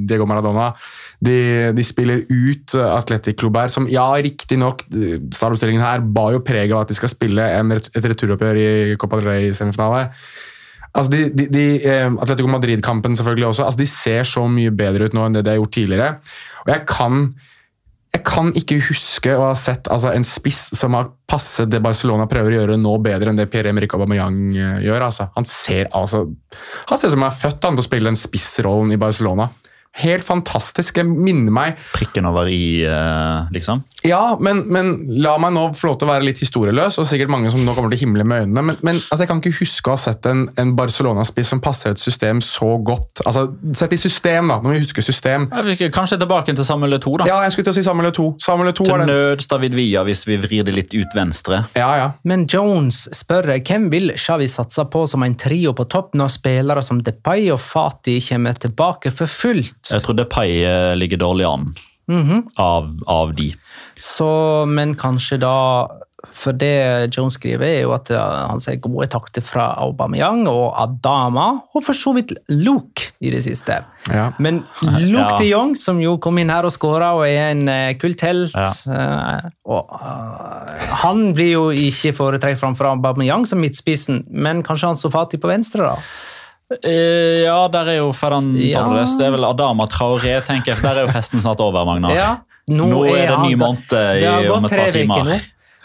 Diego 0.08 0.28
Maradona. 0.30 0.70
De, 1.24 1.38
de 1.74 1.86
spiller 1.86 2.22
ut 2.30 2.76
Atletic 2.78 3.40
Club 3.40 3.58
som 3.74 3.88
ja, 3.90 4.06
riktignok 4.22 4.84
Startoppstillingen 4.86 5.82
her 5.82 6.04
ba 6.04 6.28
jo 6.36 6.44
preg 6.46 6.70
av 6.70 6.84
at 6.84 6.92
de 6.92 6.98
skal 6.98 7.10
spille 7.10 7.42
en, 7.58 7.74
et 7.74 8.06
returoppgjør 8.12 8.62
i 8.62 8.68
Copa 9.00 9.18
del 9.18 9.32
Rey-semifinale. 9.32 10.06
Altså 10.96 11.12
de, 11.12 11.24
de, 11.34 11.46
de, 11.52 11.66
eh, 11.84 12.06
Atletico 12.22 12.48
Madrid-kampen 12.50 13.16
selvfølgelig 13.18 13.50
også. 13.50 13.66
Altså 13.66 13.82
de 13.82 13.90
ser 13.90 14.28
så 14.28 14.46
mye 14.50 14.72
bedre 14.74 15.08
ut 15.08 15.16
nå 15.16 15.26
enn 15.26 15.36
det 15.36 15.44
de 15.46 15.52
har 15.52 15.60
gjort 15.60 15.74
tidligere. 15.76 16.10
Og 16.64 16.72
jeg 16.72 16.84
kan, 16.88 17.26
jeg 18.08 18.24
kan 18.24 18.48
ikke 18.56 18.78
huske 18.86 19.34
å 19.36 19.50
ha 19.50 19.54
sett 19.58 19.88
altså, 19.92 20.10
en 20.16 20.24
spiss 20.24 20.70
som 20.78 20.94
har 20.96 21.10
passet 21.28 21.68
det 21.68 21.82
Barcelona 21.84 22.24
prøver 22.30 22.54
å 22.54 22.60
gjøre 22.62 22.78
nå 22.80 22.94
bedre 23.04 23.32
enn 23.32 23.38
det 23.38 23.48
Pierre-Emerick 23.52 23.92
Aubameyang 23.94 24.38
eh, 24.56 24.78
gjør. 24.86 25.04
Altså. 25.10 25.28
Han 25.36 25.48
ser 25.48 25.90
altså 25.96 26.24
Han 26.88 26.98
ser 26.98 27.12
ut 27.12 27.16
som 27.16 27.26
han 27.26 27.30
er 27.30 27.40
født 27.42 27.68
han, 27.68 27.76
til 27.76 27.84
å 27.84 27.88
spille 27.88 28.08
den 28.08 28.18
spissrollen 28.18 28.94
i 28.96 29.00
Barcelona. 29.00 29.50
Helt 30.02 30.24
fantastisk. 30.26 30.98
Jeg 31.00 31.08
minner 31.08 31.52
meg 31.54 31.78
Prikken 31.94 32.26
over 32.28 32.48
i, 32.50 32.82
eh, 32.86 33.48
liksom. 33.54 33.82
Ja, 34.06 34.36
men, 34.40 34.64
men 34.72 34.92
la 35.22 35.36
meg 35.42 35.54
nå 35.56 35.64
få 35.78 35.90
lov 35.90 35.98
til 36.00 36.08
å 36.08 36.12
være 36.12 36.26
litt 36.28 36.42
historieløs, 36.42 36.98
og 37.00 37.08
sikkert 37.08 37.32
mange 37.32 37.50
som 37.52 37.62
nå 37.66 37.74
kommer 37.76 37.92
til 37.92 37.98
å 37.98 38.02
himle 38.06 38.26
med 38.28 38.46
øynene, 38.46 38.64
men, 38.70 38.78
men 38.86 39.00
altså, 39.00 39.22
jeg 39.24 39.30
kan 39.32 39.42
ikke 39.42 39.56
huske 39.60 39.90
å 39.90 39.96
ha 39.96 40.00
sett 40.02 40.28
en, 40.30 40.46
en 40.60 40.74
Barcelona-spiss 40.78 41.52
som 41.54 41.62
passer 41.64 41.94
et 41.94 42.02
system 42.02 42.42
så 42.44 42.76
godt. 42.84 43.24
Altså, 43.26 43.48
Sett 43.78 43.92
i 43.94 43.98
system, 44.00 44.48
da, 44.50 44.58
når 44.62 44.76
vi 44.76 44.80
husker 44.82 45.04
system. 45.04 45.46
Kanskje 45.94 46.18
tilbake 46.20 46.54
til 46.56 46.66
Samuel 46.66 46.98
2, 47.02 47.14
da. 47.22 47.26
Ja, 47.28 47.38
jeg 47.46 47.54
skulle 47.54 47.68
til 47.68 47.74
å 47.74 47.78
si 47.78 47.84
Samuel 47.86 48.12
2. 48.16 48.26
Samuel 48.42 48.72
2 48.76 48.86
Til 48.86 48.94
er 48.94 49.02
den. 49.02 49.10
nøds 49.12 49.48
David 49.50 49.76
Villa, 49.76 50.04
hvis 50.06 50.24
vi 50.28 50.38
vrir 50.40 50.66
det 50.66 50.74
litt 50.76 50.94
ut 50.96 51.14
venstre. 51.16 51.60
Ja, 51.78 51.88
ja. 51.98 52.08
Men 52.28 52.46
Jones 52.50 53.04
spør 53.16 53.50
hvem 53.58 53.88
vil 53.92 54.12
Xavi 54.18 54.48
satse 54.50 54.84
på 54.92 55.04
som 55.10 55.24
en 55.26 55.36
trio 55.38 55.74
på 55.76 55.86
topp 55.90 56.14
når 56.18 56.32
spillere 56.38 56.82
som 56.84 57.02
Depay 57.04 57.48
og 57.54 57.60
Fati 57.62 58.18
kommer 58.28 58.58
tilbake 58.60 59.12
for 59.14 59.30
fullt? 59.30 59.87
Jeg 59.92 60.02
tror 60.04 60.24
Pai 60.30 60.48
eh, 60.64 60.94
ligger 60.98 61.18
dårlig 61.24 61.46
an 61.48 61.70
av, 62.56 62.88
av 63.06 63.34
de. 63.36 63.50
Så, 64.00 64.28
men 64.70 64.94
kanskje 64.96 65.36
da 65.42 65.54
For 66.34 66.52
det 66.56 67.10
Jones 67.14 67.36
skriver, 67.38 67.62
er 67.66 67.82
jo 67.84 67.92
at 67.94 68.08
uh, 68.10 68.48
han 68.50 68.58
ser 68.60 68.78
gode 68.82 69.06
takter 69.12 69.42
fra 69.44 69.68
Aubameyang 69.84 70.48
og 70.50 70.72
Adama, 70.80 71.44
og 71.74 71.84
for 71.86 71.94
så 71.94 72.10
vidt 72.16 72.32
Luke 72.50 73.12
i 73.22 73.30
det 73.30 73.42
siste. 73.44 73.76
Ja. 74.10 74.28
Men 74.42 74.62
Luke 74.82 75.28
Ja. 75.28 75.36
de 75.38 75.46
Jong, 75.52 75.76
som 75.78 76.00
jo 76.02 76.16
kom 76.22 76.40
inn 76.42 76.50
her 76.50 76.66
og 76.66 76.74
skåra 76.74 77.12
og 77.18 77.22
er 77.26 77.52
en 77.52 77.62
uh, 77.70 77.92
kulthelt 78.00 78.56
Ja. 78.56 78.66
og, 79.68 79.94
uh, 79.94 80.96
Han 81.04 81.32
blir 81.38 81.52
jo 81.52 81.68
ikke 81.70 82.12
foretrekt 82.16 82.60
framfor 82.64 82.90
Aubameyang 82.96 83.46
som 83.46 83.62
midtspissen, 83.62 84.24
men 84.30 84.64
kanskje 84.66 84.90
han 84.90 84.98
Sofati 84.98 85.38
på 85.38 85.52
venstre, 85.52 85.86
da? 85.92 85.96
Eh, 86.84 87.44
ja, 87.46 87.68
der 87.72 87.86
er 87.94 87.96
jo 88.02 88.10
Ferran 88.12 88.50
Ja. 88.60 88.82
Torres. 88.84 89.14
Det 89.16 89.24
er 89.26 89.30
vel 89.32 89.44
Adama 89.48 89.86
Traoré, 89.88 90.34
tenker 90.44 90.74
jeg. 90.74 90.82
Der 90.82 90.98
er 91.00 91.06
jo 91.06 91.12
festen 91.14 91.40
snart 91.40 91.60
over, 91.64 91.84
Magnar. 91.88 92.12
Ja, 92.14 92.36
Nå 92.68 93.06
er 93.08 93.26
det 93.30 93.38
ny 93.46 93.54
måned 93.56 93.92
i- 93.92 94.20
Det 94.20 94.28
har 94.28 94.50
om 94.52 94.62
gått 94.62 94.72
et 94.72 94.76
tre 94.76 94.84
par 94.84 94.92
timer. 94.92 95.16
uker 95.16 95.24
nå. 95.24 95.38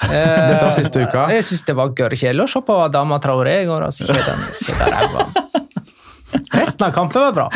Dette 0.49 0.63
var 0.65 0.71
siste 0.75 0.99
uka. 1.07 1.27
Jeg 1.31 1.43
syns 1.47 1.63
det 1.65 1.75
var 1.77 1.87
gørrkjedelig 1.95 2.43
å 2.43 2.49
se 2.49 2.59
på 2.67 2.75
Adama 2.83 3.19
Traoré 3.23 3.61
i 3.63 3.65
går. 3.65 3.85
Altså. 3.87 4.03
Resten 6.53 6.87
av 6.87 6.93
kampen 6.93 7.21
var 7.21 7.31
bra. 7.31 7.49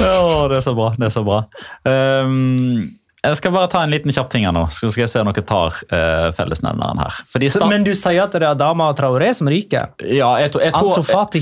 Ja, 0.00 0.48
det 0.48 0.56
er 0.58 0.64
så 0.64 0.74
bra. 0.74 0.92
det 0.96 1.06
er 1.06 1.10
så 1.14 1.24
bra. 1.26 1.42
Ehm, 1.84 2.88
jeg 3.24 3.38
skal 3.40 3.54
bare 3.54 3.68
ta 3.72 3.80
en 3.84 3.92
liten 3.92 4.12
kjapp 4.12 4.28
ting 4.32 4.44
her 4.46 4.52
nå, 4.54 4.66
så 4.74 4.90
skal 4.92 5.04
jeg 5.06 5.12
se 5.12 5.22
om 5.24 5.30
dere 5.32 5.44
tar 5.48 5.78
uh, 5.90 6.28
fellesnevneren 6.36 7.00
her. 7.00 7.16
Fordi 7.32 7.48
Så, 7.50 7.64
men 7.70 7.86
du 7.86 7.92
sier 7.96 8.20
at 8.26 8.34
det 8.36 8.42
er 8.42 8.50
Adama 8.52 8.90
Traoré 8.98 9.30
som 9.34 9.48
ryker? 9.48 9.94
ja, 10.04 10.28
jeg, 10.42 10.52
tror- 10.54 10.64
jeg, 10.66 10.74
tror- 10.76 10.90
jeg, 11.32 11.40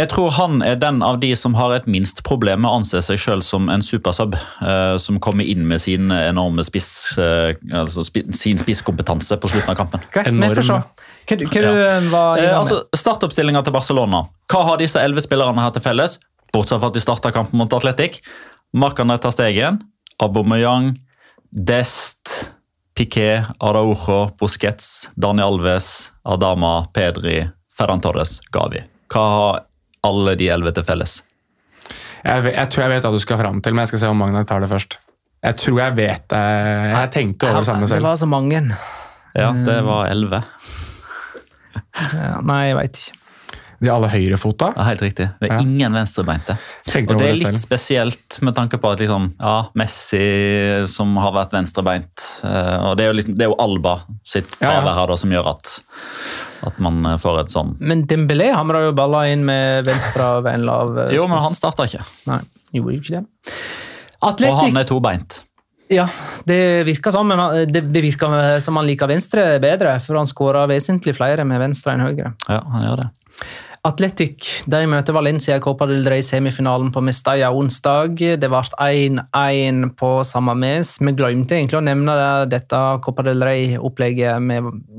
jeg 0.00 0.10
tror 0.14 0.32
han 0.38 0.62
er 0.64 0.78
den 0.80 1.02
av 1.06 1.20
de 1.22 1.34
som 1.36 1.54
har 1.58 1.74
et 1.76 1.86
minst 1.90 2.22
problem 2.26 2.64
med 2.64 2.70
å 2.70 2.78
anse 2.80 3.02
seg 3.04 3.20
sjøl 3.20 3.42
som 3.44 3.68
en 3.72 3.84
supersub. 3.84 4.36
Uh, 4.62 4.96
som 4.98 5.20
kommer 5.20 5.44
inn 5.44 5.66
med 5.68 5.82
sin 5.84 6.10
enorme 6.14 6.64
spiss, 6.64 6.90
uh, 7.20 7.52
altså 7.84 8.04
spi, 8.06 8.24
sin 8.34 8.58
spisskompetanse 8.60 9.36
på 9.42 9.50
slutten 9.52 9.74
av 9.74 9.78
kampen. 9.78 10.02
Hva, 10.14 10.24
du- 10.26 10.32
Ja. 12.42 12.58
altså, 12.58 12.82
Startoppstillinga 12.96 13.62
til 13.64 13.72
Barcelona. 13.72 14.24
Hva 14.50 14.64
har 14.70 14.76
disse 14.80 15.00
elleve 15.00 15.22
spillerne 15.24 15.60
her 15.60 15.70
til 15.76 15.82
felles? 15.82 16.18
Bortsett 16.54 16.78
fra 16.80 16.88
at 16.92 16.94
de 16.94 17.00
starta 17.02 17.32
kampen 17.34 17.58
mot 17.58 17.72
Atletic. 17.72 18.20
Marc-André 18.74 19.20
Ter 19.22 19.30
Stegen, 19.34 19.80
Aubameyang, 20.24 20.92
Dest, 21.52 22.50
Piqué, 22.96 23.44
Araujo, 23.60 24.20
Busquets, 24.40 25.10
Dani 25.18 25.42
Alves, 25.44 26.12
Adama, 26.26 26.86
Pedri, 26.94 27.40
Ferran 27.74 28.00
Torres, 28.04 28.38
Gavi. 28.54 28.82
Hva 29.12 29.24
har 29.34 29.62
alle 30.06 30.34
de 30.38 30.48
elleve 30.54 30.72
til 30.76 30.84
felles? 30.86 31.20
Jeg, 32.24 32.42
vet- 32.46 32.54
jeg 32.56 32.70
tror 32.72 32.82
jeg 32.86 32.92
vet 32.94 33.04
hva 33.06 33.12
du 33.12 33.20
skal 33.22 33.38
fram 33.42 33.58
til, 33.62 33.74
men 33.74 33.82
jeg 33.84 33.92
skal 33.94 34.02
se 34.04 34.10
om 34.14 34.16
Magnar 34.22 34.46
tar 34.48 34.62
det 34.64 34.70
først. 34.70 34.98
Jeg 35.44 35.58
tror 35.60 35.80
jeg 35.82 35.96
vet 35.98 36.22
det. 36.32 36.44
Jeg 36.94 37.10
tenkte 37.12 37.50
over 37.50 37.60
det 37.60 37.68
samme 37.68 37.88
selv. 37.90 38.00
det 38.00 38.08
var 38.08 38.16
så 38.22 38.28
mange. 38.30 38.62
Ja, 39.36 39.50
det 39.66 39.74
var 39.84 40.06
elleve. 40.08 40.40
Ja, 42.14 42.38
nei, 42.46 42.60
jeg 42.70 42.76
veit 42.78 43.00
ikke. 43.02 43.18
De 43.82 43.90
alle 43.90 44.08
høyrefota? 44.12 44.72
Ja, 44.76 44.84
helt 44.88 45.00
riktig. 45.02 45.26
Det 45.40 45.48
er 45.50 45.54
Ja. 45.54 45.60
ingen 45.62 45.92
venstrebeinte. 45.92 46.56
Tenkte 46.86 47.14
Og 47.14 47.18
det 47.20 47.28
er 47.30 47.34
litt 47.34 47.46
selv. 47.46 47.58
spesielt 47.62 48.38
med 48.42 48.54
tanke 48.54 48.78
på 48.80 48.92
at 48.92 48.98
liksom, 49.00 49.32
ja, 49.40 49.68
Messi 49.74 50.86
som 50.86 51.16
har 51.16 51.32
vært 51.32 51.52
venstrebeint 51.52 52.24
eh, 52.44 52.76
og 52.90 52.96
Det 52.96 53.04
er 53.04 53.12
jo, 53.12 53.16
liksom, 53.18 53.34
det 53.36 53.46
er 53.46 53.50
jo 53.52 53.56
Alba 53.58 53.96
sitt 54.24 54.56
Ja, 54.60 54.68
ja. 54.70 54.80
fravær 54.80 54.94
her 55.00 55.06
da, 55.06 55.16
som 55.16 55.30
gjør 55.30 55.50
at, 55.50 55.72
at 56.70 56.78
man 56.78 57.04
eh, 57.06 57.16
får 57.20 57.40
et 57.44 57.54
sånn 57.54 57.76
Men 57.80 58.06
Dembélé 58.06 58.52
hamra 58.54 58.84
jo 58.86 58.92
balla 58.92 59.24
inn 59.30 59.44
med 59.44 59.84
venstre 59.86 60.22
av 60.38 60.46
en 60.46 60.66
lav 60.68 60.98
eh, 61.08 61.14
Jo, 61.16 61.26
men 61.28 61.38
han 61.44 61.54
starta 61.54 61.84
ikke. 61.88 62.04
Nei, 62.30 62.40
gjorde 62.72 63.00
ikke 63.00 63.18
det. 63.18 63.24
Og 64.24 64.40
han 64.62 64.76
er 64.80 64.84
tobeint. 64.88 65.42
Ja, 65.92 66.06
det 66.48 66.86
virker 66.88 67.12
sånn, 67.12 67.28
men 67.28 67.68
det, 67.68 67.82
det 67.92 68.00
virker 68.02 68.56
som 68.64 68.78
han 68.80 68.86
liker 68.88 69.06
venstre 69.10 69.58
bedre, 69.60 69.98
for 70.00 70.16
han 70.16 70.26
skårer 70.26 70.66
vesentlig 70.70 71.12
flere 71.14 71.44
med 71.44 71.60
venstre 71.60 71.92
enn 71.92 72.00
høyre. 72.06 72.30
Ja, 72.48 72.62
han 72.72 72.86
gjør 72.86 73.02
det. 73.02 73.08
Atletic 73.84 74.64
de 74.72 74.78
møter 74.88 75.12
Valencia 75.12 75.58
i 75.58 75.60
Copa 75.60 75.84
del 75.90 76.06
Rey-semifinalen 76.08 76.88
på 76.94 77.02
Mestalla 77.04 77.50
onsdag. 77.52 78.16
Det 78.40 78.48
ble 78.48 78.62
1-1 78.80 79.90
på 80.00 80.12
samme 80.24 80.54
mes. 80.56 80.94
Vi 81.04 81.12
glemte 81.12 81.58
egentlig 81.58 81.82
å 81.82 81.84
nevne 81.84 82.14
det, 82.16 82.30
dette 82.54 82.80
Copa 83.04 83.26
del 83.26 83.44
Rey-opplegget 83.44 84.40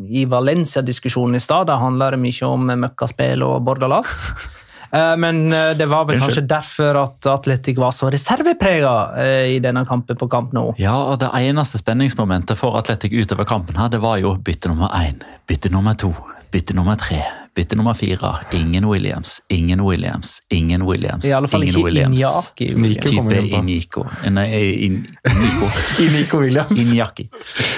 i 0.06 0.28
Valencia-diskusjonen 0.30 1.40
i 1.40 1.42
stad. 1.42 1.66
Det 1.72 1.80
handler 1.82 2.20
mye 2.22 2.52
om 2.52 2.70
møkkaspill 2.86 3.48
og 3.48 3.66
bordalas. 3.66 4.20
Eh, 4.96 5.18
Men 5.18 5.54
eh, 5.54 5.74
det 5.76 5.88
var 5.90 6.06
vel 6.08 6.22
kanskje 6.22 6.46
derfor 6.48 7.00
at 7.02 7.28
Atletic 7.28 7.80
var 7.82 7.92
så 7.92 8.08
reserveprega 8.14 8.94
eh, 9.20 9.56
i 9.56 9.60
denne 9.60 9.82
kampen 9.90 10.16
på 10.16 10.30
kamp 10.32 10.54
nå. 10.56 10.70
Ja, 10.80 10.96
og 11.10 11.20
Det 11.20 11.32
eneste 11.42 11.82
spenningsmomentet 11.82 12.56
for 12.60 12.78
Atletic 12.80 13.12
utover 13.12 13.50
kampen 13.50 13.76
her, 13.82 13.90
det 13.92 14.00
var 14.04 14.22
jo 14.22 14.36
bytte 14.38 14.72
nummer 14.72 14.94
én, 14.96 15.20
bytte 15.50 15.74
nummer 15.74 15.98
to, 16.00 16.14
bytte 16.54 16.78
nummer 16.78 16.96
tre, 17.02 17.24
bytte 17.56 17.76
nummer 17.76 17.94
fire. 17.94 18.36
Ingen 18.52 18.86
Williams, 18.86 19.42
ingen 19.48 19.82
Williams, 19.82 20.40
ingen 20.50 20.82
Williams. 20.82 21.26
I 21.26 21.34
alle 21.34 21.48
fall 21.48 21.64
ingen 21.64 21.76
ikke 21.76 21.86
Williams. 21.86 22.20
Injaki. 22.20 22.76
Nico 22.76 23.16
kommer 23.16 23.42
Type 23.42 23.92
på. 23.94 24.06
Nei, 24.30 24.48
in, 24.86 25.00
Inico. 25.30 25.70
I 26.00 26.38
Williams. 26.44 26.80
Injaki. 26.80 27.30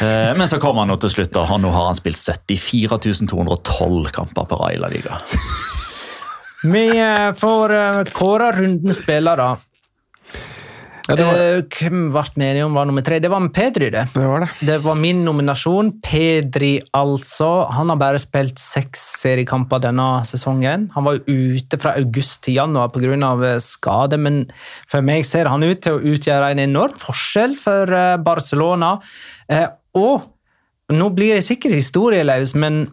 Eh, 0.01 0.38
men 0.38 0.49
så 0.49 0.59
kommer 0.59 0.82
han 0.82 0.91
nå 0.91 0.97
til 1.01 1.13
slutt, 1.13 1.32
da, 1.36 1.45
og 1.45 1.61
nå 1.61 1.71
har 1.73 1.91
han 1.91 1.99
spilt 1.99 2.17
74 2.17 3.28
212 3.30 4.11
kamper 4.17 4.49
på 4.49 4.61
Raila 4.63 4.89
Liga. 4.91 5.21
Vi 6.63 6.88
eh, 6.97 7.32
får 7.38 7.73
uh, 7.78 8.03
kåre 8.17 8.51
rundens 8.57 9.03
spillere. 9.03 9.55
Ja, 11.08 11.16
var, 11.16 11.39
Eh, 11.39 11.62
hvem 11.72 12.10
ble 12.12 12.24
vi 12.36 12.45
enige 12.49 12.66
om 12.68 12.74
var 12.76 12.88
nummer 12.89 13.03
tre? 13.05 13.20
Det 13.24 13.30
var 13.32 13.39
med 13.39 13.53
Pedri, 13.55 13.89
det. 13.93 14.05
det 14.14 14.26
var 14.28 14.43
det. 14.43 14.49
Det 14.68 14.78
var 14.84 14.95
min 14.99 15.24
nominasjon. 15.24 15.93
Pedri, 16.03 16.82
altså. 16.93 17.70
Han 17.72 17.89
har 17.89 17.99
bare 18.01 18.20
spilt 18.20 18.60
seks 18.60 19.05
seriekamper 19.24 19.80
denne 19.84 20.08
sesongen. 20.28 20.89
Han 20.95 21.08
var 21.08 21.18
jo 21.20 21.38
ute 21.55 21.80
fra 21.80 21.95
august 21.97 22.43
til 22.43 22.55
januar 22.60 22.89
pga. 22.91 23.60
skade, 23.64 24.18
men 24.20 24.51
for 24.88 25.01
meg 25.01 25.26
ser 25.26 25.47
han 25.47 25.64
ut 25.64 25.82
til 25.82 25.93
å 25.97 26.03
utgjøre 26.14 26.51
en 26.51 26.60
enorm 26.60 26.97
forskjell 26.99 27.55
for 27.55 27.93
eh, 27.93 28.18
Barcelona. 28.18 28.97
Eh, 29.49 29.68
Og 29.97 30.22
nå 30.93 31.10
blir 31.16 31.36
det 31.36 31.43
sikkert 31.43 31.74
historieløs, 31.74 32.53
men 32.55 32.91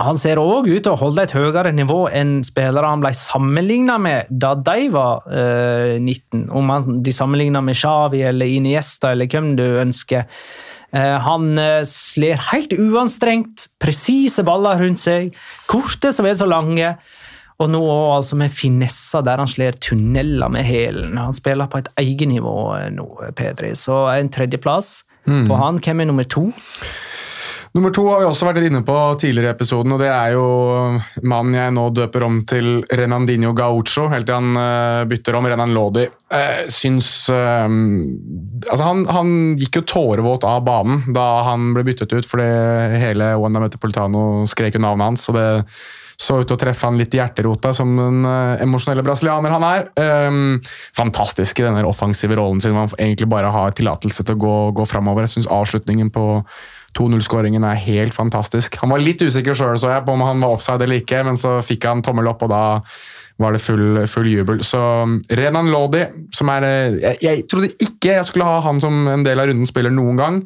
han 0.00 0.16
ser 0.16 0.40
òg 0.40 0.70
ut 0.70 0.84
til 0.86 0.94
å 0.94 1.00
holde 1.00 1.26
et 1.26 1.34
høyere 1.36 1.72
nivå 1.76 2.06
enn 2.16 2.38
spillere 2.46 2.88
han 2.88 3.02
ble 3.02 3.10
sammenligna 3.16 3.98
med 4.00 4.30
da 4.30 4.54
de 4.56 4.86
var 4.92 5.26
eh, 5.28 5.98
19. 6.00 6.46
Om 6.48 6.72
han, 6.72 7.00
de 7.04 7.12
sammenligna 7.12 7.60
med 7.64 7.76
Xavi 7.76 8.22
eller 8.30 8.48
Iniesta 8.48 9.12
eller 9.12 9.28
hvem 9.28 9.52
du 9.58 9.66
ønsker. 9.82 10.24
Eh, 10.96 11.18
han 11.26 11.52
eh, 11.60 11.82
slår 11.88 12.40
helt 12.48 12.72
uanstrengt, 12.78 13.68
presise 13.84 14.44
baller 14.48 14.80
rundt 14.80 15.02
seg, 15.02 15.36
korte 15.68 16.14
som 16.16 16.28
er 16.28 16.40
så 16.40 16.48
lange. 16.48 16.94
Og 17.60 17.68
nå 17.70 17.84
altså 18.16 18.40
med 18.40 18.50
finesser 18.50 19.22
der 19.28 19.44
han 19.44 19.50
slår 19.50 19.76
tunneler 19.84 20.50
med 20.50 20.64
hælen. 20.66 21.20
Han 21.20 21.36
spiller 21.36 21.68
på 21.70 21.82
et 21.82 21.92
eget 22.00 22.32
nivå 22.32 22.56
nå, 22.96 23.06
Pedri. 23.38 23.76
Så 23.78 24.06
en 24.16 24.32
tredjeplass 24.32 25.02
på 25.28 25.60
han. 25.60 25.78
Hvem 25.84 26.00
er 26.02 26.08
nummer 26.08 26.26
to? 26.26 26.48
Nummer 27.72 27.92
to 27.94 28.02
har 28.10 28.20
vi 28.20 28.26
også 28.28 28.44
vært 28.50 28.66
inne 28.66 28.82
på 28.84 28.94
tidligere 29.20 29.48
i 29.48 29.54
episoden, 29.54 29.94
og 29.94 30.02
det 30.02 30.10
er 30.12 30.34
jo 30.34 30.44
mannen 31.24 31.56
jeg 31.56 31.72
nå 31.72 31.86
døper 31.96 32.26
om 32.26 32.42
til 32.48 32.82
Renandinho 32.92 33.54
Gaucho, 33.56 34.10
helt 34.12 34.28
til 34.28 34.36
han 34.36 34.58
eh, 34.60 35.04
bytter 35.08 35.38
om 35.38 35.48
Renan 35.48 35.72
Lodi. 35.72 36.04
Uh, 36.32 36.68
syns 36.72 37.08
eh, 37.32 37.64
Altså, 38.68 38.84
han, 38.84 39.06
han 39.08 39.32
gikk 39.60 39.80
jo 39.80 39.84
tårevåt 39.88 40.44
av 40.48 40.60
banen 40.68 41.00
da 41.16 41.26
han 41.48 41.72
ble 41.72 41.86
byttet 41.88 42.12
ut, 42.12 42.28
fordi 42.28 42.46
hele 43.00 43.32
Wanda 43.40 43.64
Metropolitano 43.64 44.44
skrek 44.48 44.76
jo 44.76 44.84
navnet 44.84 45.08
hans, 45.08 45.26
og 45.32 45.40
det 45.40 45.48
så 46.20 46.40
ut 46.40 46.48
til 46.48 46.56
å 46.56 46.60
treffe 46.60 46.88
han 46.88 46.98
litt 47.00 47.14
i 47.16 47.20
hjerterota, 47.20 47.72
som 47.76 47.94
den 47.98 48.26
uh, 48.26 48.60
emosjonelle 48.62 49.04
brasilianer 49.06 49.54
han 49.54 49.66
er. 49.68 49.88
Um, 50.28 50.60
fantastisk 50.96 51.60
i 51.60 51.66
denne 51.66 51.86
offensive 51.88 52.38
rollen 52.38 52.62
sin, 52.62 52.74
hvor 52.74 52.86
han 52.86 52.94
egentlig 52.98 53.30
bare 53.32 53.52
har 53.54 53.74
tillatelse 53.78 54.26
til 54.26 54.38
å 54.38 54.42
gå, 54.44 54.58
gå 54.82 54.88
framover. 54.90 55.26
Jeg 55.26 55.36
syns 55.38 55.50
avslutningen 55.52 56.12
på 56.14 56.26
2-0-skåringen 56.98 57.64
er 57.64 57.80
helt 57.86 58.14
fantastisk. 58.14 58.76
Han 58.82 58.92
var 58.92 59.02
litt 59.02 59.22
usikker 59.24 59.56
sjøl, 59.56 59.78
så 59.80 59.94
jeg, 59.94 60.04
på 60.04 60.14
om 60.16 60.24
han 60.26 60.42
var 60.44 60.56
offside 60.58 60.84
eller 60.84 61.00
ikke, 61.00 61.22
men 61.24 61.40
så 61.40 61.56
fikk 61.64 61.88
han 61.88 62.04
tommel 62.04 62.28
opp, 62.32 62.44
og 62.44 62.52
da 62.52 62.64
var 63.42 63.56
det 63.56 63.62
full, 63.62 64.02
full 64.10 64.28
jubel. 64.30 64.62
Så 64.64 64.78
um, 64.78 65.18
Renan 65.28 65.70
Lodi, 65.72 66.04
som 66.34 66.50
er 66.54 66.68
eh, 66.68 67.00
jeg, 67.02 67.18
jeg 67.24 67.48
trodde 67.50 67.72
ikke 67.82 68.16
jeg 68.16 68.28
skulle 68.28 68.48
ha 68.48 68.62
han 68.64 68.80
som 68.82 69.06
en 69.10 69.26
del 69.26 69.42
av 69.42 69.50
runden 69.50 69.68
spiller 69.68 69.92
noen 69.94 70.20
gang, 70.20 70.38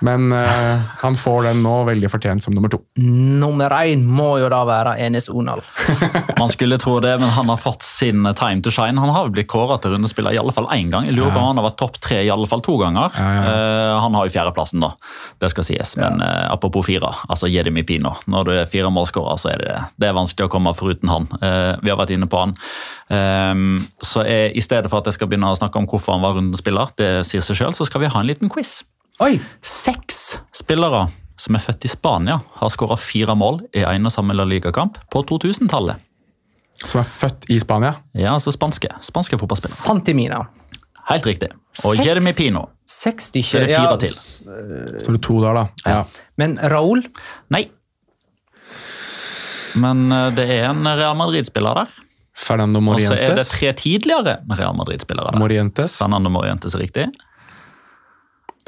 men 0.00 0.32
uh, 0.32 0.80
han 1.02 1.16
får 1.16 1.42
den 1.50 1.62
nå 1.64 1.74
veldig 1.88 2.10
fortjent 2.12 2.44
som 2.44 2.54
nummer 2.56 2.72
to. 2.72 2.80
Nummer 3.00 3.72
én 3.82 4.04
må 4.06 4.32
jo 4.40 4.48
da 4.52 4.62
være 4.68 4.96
Enes 5.04 5.28
Onal. 5.32 5.62
Man 6.40 6.52
skulle 6.52 6.78
tro 6.80 6.96
det, 7.04 7.12
men 7.20 7.28
han 7.36 7.50
har 7.52 7.60
fått 7.60 7.84
sin 7.84 8.24
time 8.38 8.64
to 8.64 8.72
shine. 8.72 9.00
Han 9.00 9.12
har 9.12 9.28
jo 9.28 9.34
blitt 9.34 9.50
kåret 9.52 9.82
til 9.84 9.92
rundespiller 9.94 10.32
i 10.32 10.40
alle 10.40 10.54
fall 10.56 10.70
én 10.72 10.88
gang. 10.92 11.08
Jeg 11.08 11.18
lurer 11.18 11.34
på 11.34 11.42
om 11.42 11.50
han 11.50 11.60
har 11.60 11.66
vært 11.68 11.78
topp 11.82 11.98
tre 12.00 12.22
i 12.24 12.30
alle 12.32 12.48
fall 12.48 12.64
to 12.64 12.78
ganger. 12.80 13.12
Uh, 13.12 14.00
han 14.00 14.16
har 14.16 14.24
jo 14.24 14.32
fjerdeplassen, 14.32 14.80
da. 14.80 14.94
Det 15.42 15.50
skal 15.52 15.66
sies. 15.68 15.92
Men 16.00 16.24
uh, 16.24 16.48
apropos 16.48 16.86
fire, 16.88 17.12
altså 17.28 17.50
Jedemi 17.50 17.84
Pino. 17.84 18.14
Når 18.30 18.48
du 18.48 18.54
er 18.56 18.70
fire 18.70 18.88
målskårer, 18.94 19.36
så 19.40 19.52
er 19.52 19.60
det, 19.66 19.76
det 20.00 20.08
er 20.08 20.16
vanskelig 20.16 20.48
å 20.48 20.52
komme 20.52 20.72
foruten 20.76 21.10
han. 21.12 21.28
Eh, 21.40 21.76
vi 21.82 21.92
har 21.92 21.98
vært 22.00 22.12
inne 22.14 22.28
på 22.30 22.39
han. 22.44 22.54
Um, 23.10 23.78
så 24.04 24.24
jeg, 24.26 24.52
i 24.56 24.62
stedet 24.64 24.90
for 24.90 25.00
at 25.02 25.10
jeg 25.10 25.18
skal 25.18 25.30
begynne 25.30 25.50
å 25.50 25.58
snakke 25.58 25.80
om 25.80 25.88
hvorfor 25.90 26.16
han 26.16 26.24
var 26.24 26.36
rundespiller, 26.38 26.92
det 27.00 27.10
sier 27.28 27.44
seg 27.44 27.58
selv, 27.62 27.78
så 27.78 27.86
skal 27.88 28.04
vi 28.04 28.10
ha 28.12 28.20
en 28.22 28.28
liten 28.30 28.50
quiz. 28.52 28.80
Oi! 29.20 29.34
Seks 29.62 30.38
spillere 30.56 31.06
som 31.40 31.56
er 31.56 31.62
født 31.64 31.86
i 31.88 31.88
Spania, 31.88 32.38
har 32.60 32.72
skåra 32.72 32.96
fire 33.00 33.32
mål 33.38 33.62
i 33.76 33.80
en 33.88 34.08
og 34.08 34.12
samme 34.12 34.34
La 34.36 34.44
Liga-kamp 34.44 34.98
på 35.12 35.22
2000-tallet. 35.30 36.02
Som 36.84 37.00
er 37.00 37.08
født 37.08 37.46
i 37.52 37.56
Spania. 37.60 37.94
Ja, 38.16 38.34
altså 38.36 38.52
spanske. 38.52 38.88
Spanske 39.04 39.38
fotballspillere. 39.40 39.76
Santimina. 39.80 40.42
Helt 41.10 41.26
riktig. 41.26 41.48
Og 41.84 41.94
Seks? 41.96 42.04
Jeremy 42.06 42.32
Pino. 42.36 42.66
Seks 42.88 43.30
Så 43.30 43.32
stykker. 43.32 43.62
er 43.62 43.66
det 43.66 43.74
fire 43.76 43.90
Ja, 43.90 43.96
til. 44.00 45.00
Står 45.02 45.16
det 45.16 45.22
to 45.24 45.36
der, 45.42 45.56
da? 45.56 45.64
Ja. 45.88 46.00
Men 46.40 46.58
Raúl 46.72 47.02
Nei. 47.52 47.64
Men 49.80 50.10
eh, 50.12 50.28
det 50.34 50.46
er 50.50 50.68
en 50.70 50.84
Real 50.86 51.16
Madrid-spiller 51.18 51.80
der. 51.82 51.92
Fernando 52.40 52.80
Morientes. 52.80 53.10
Og 53.12 53.18
så 53.18 53.32
er 53.32 53.36
det 53.38 53.46
tre 53.50 53.72
tidligere 53.76 54.38
Real 54.56 54.76
Madrid-spillere. 54.78 55.34
Morientes. 55.40 55.98
Fernando 56.00 56.32
Morientes 56.32 56.74
er 56.76 56.82
riktig. 56.86 57.08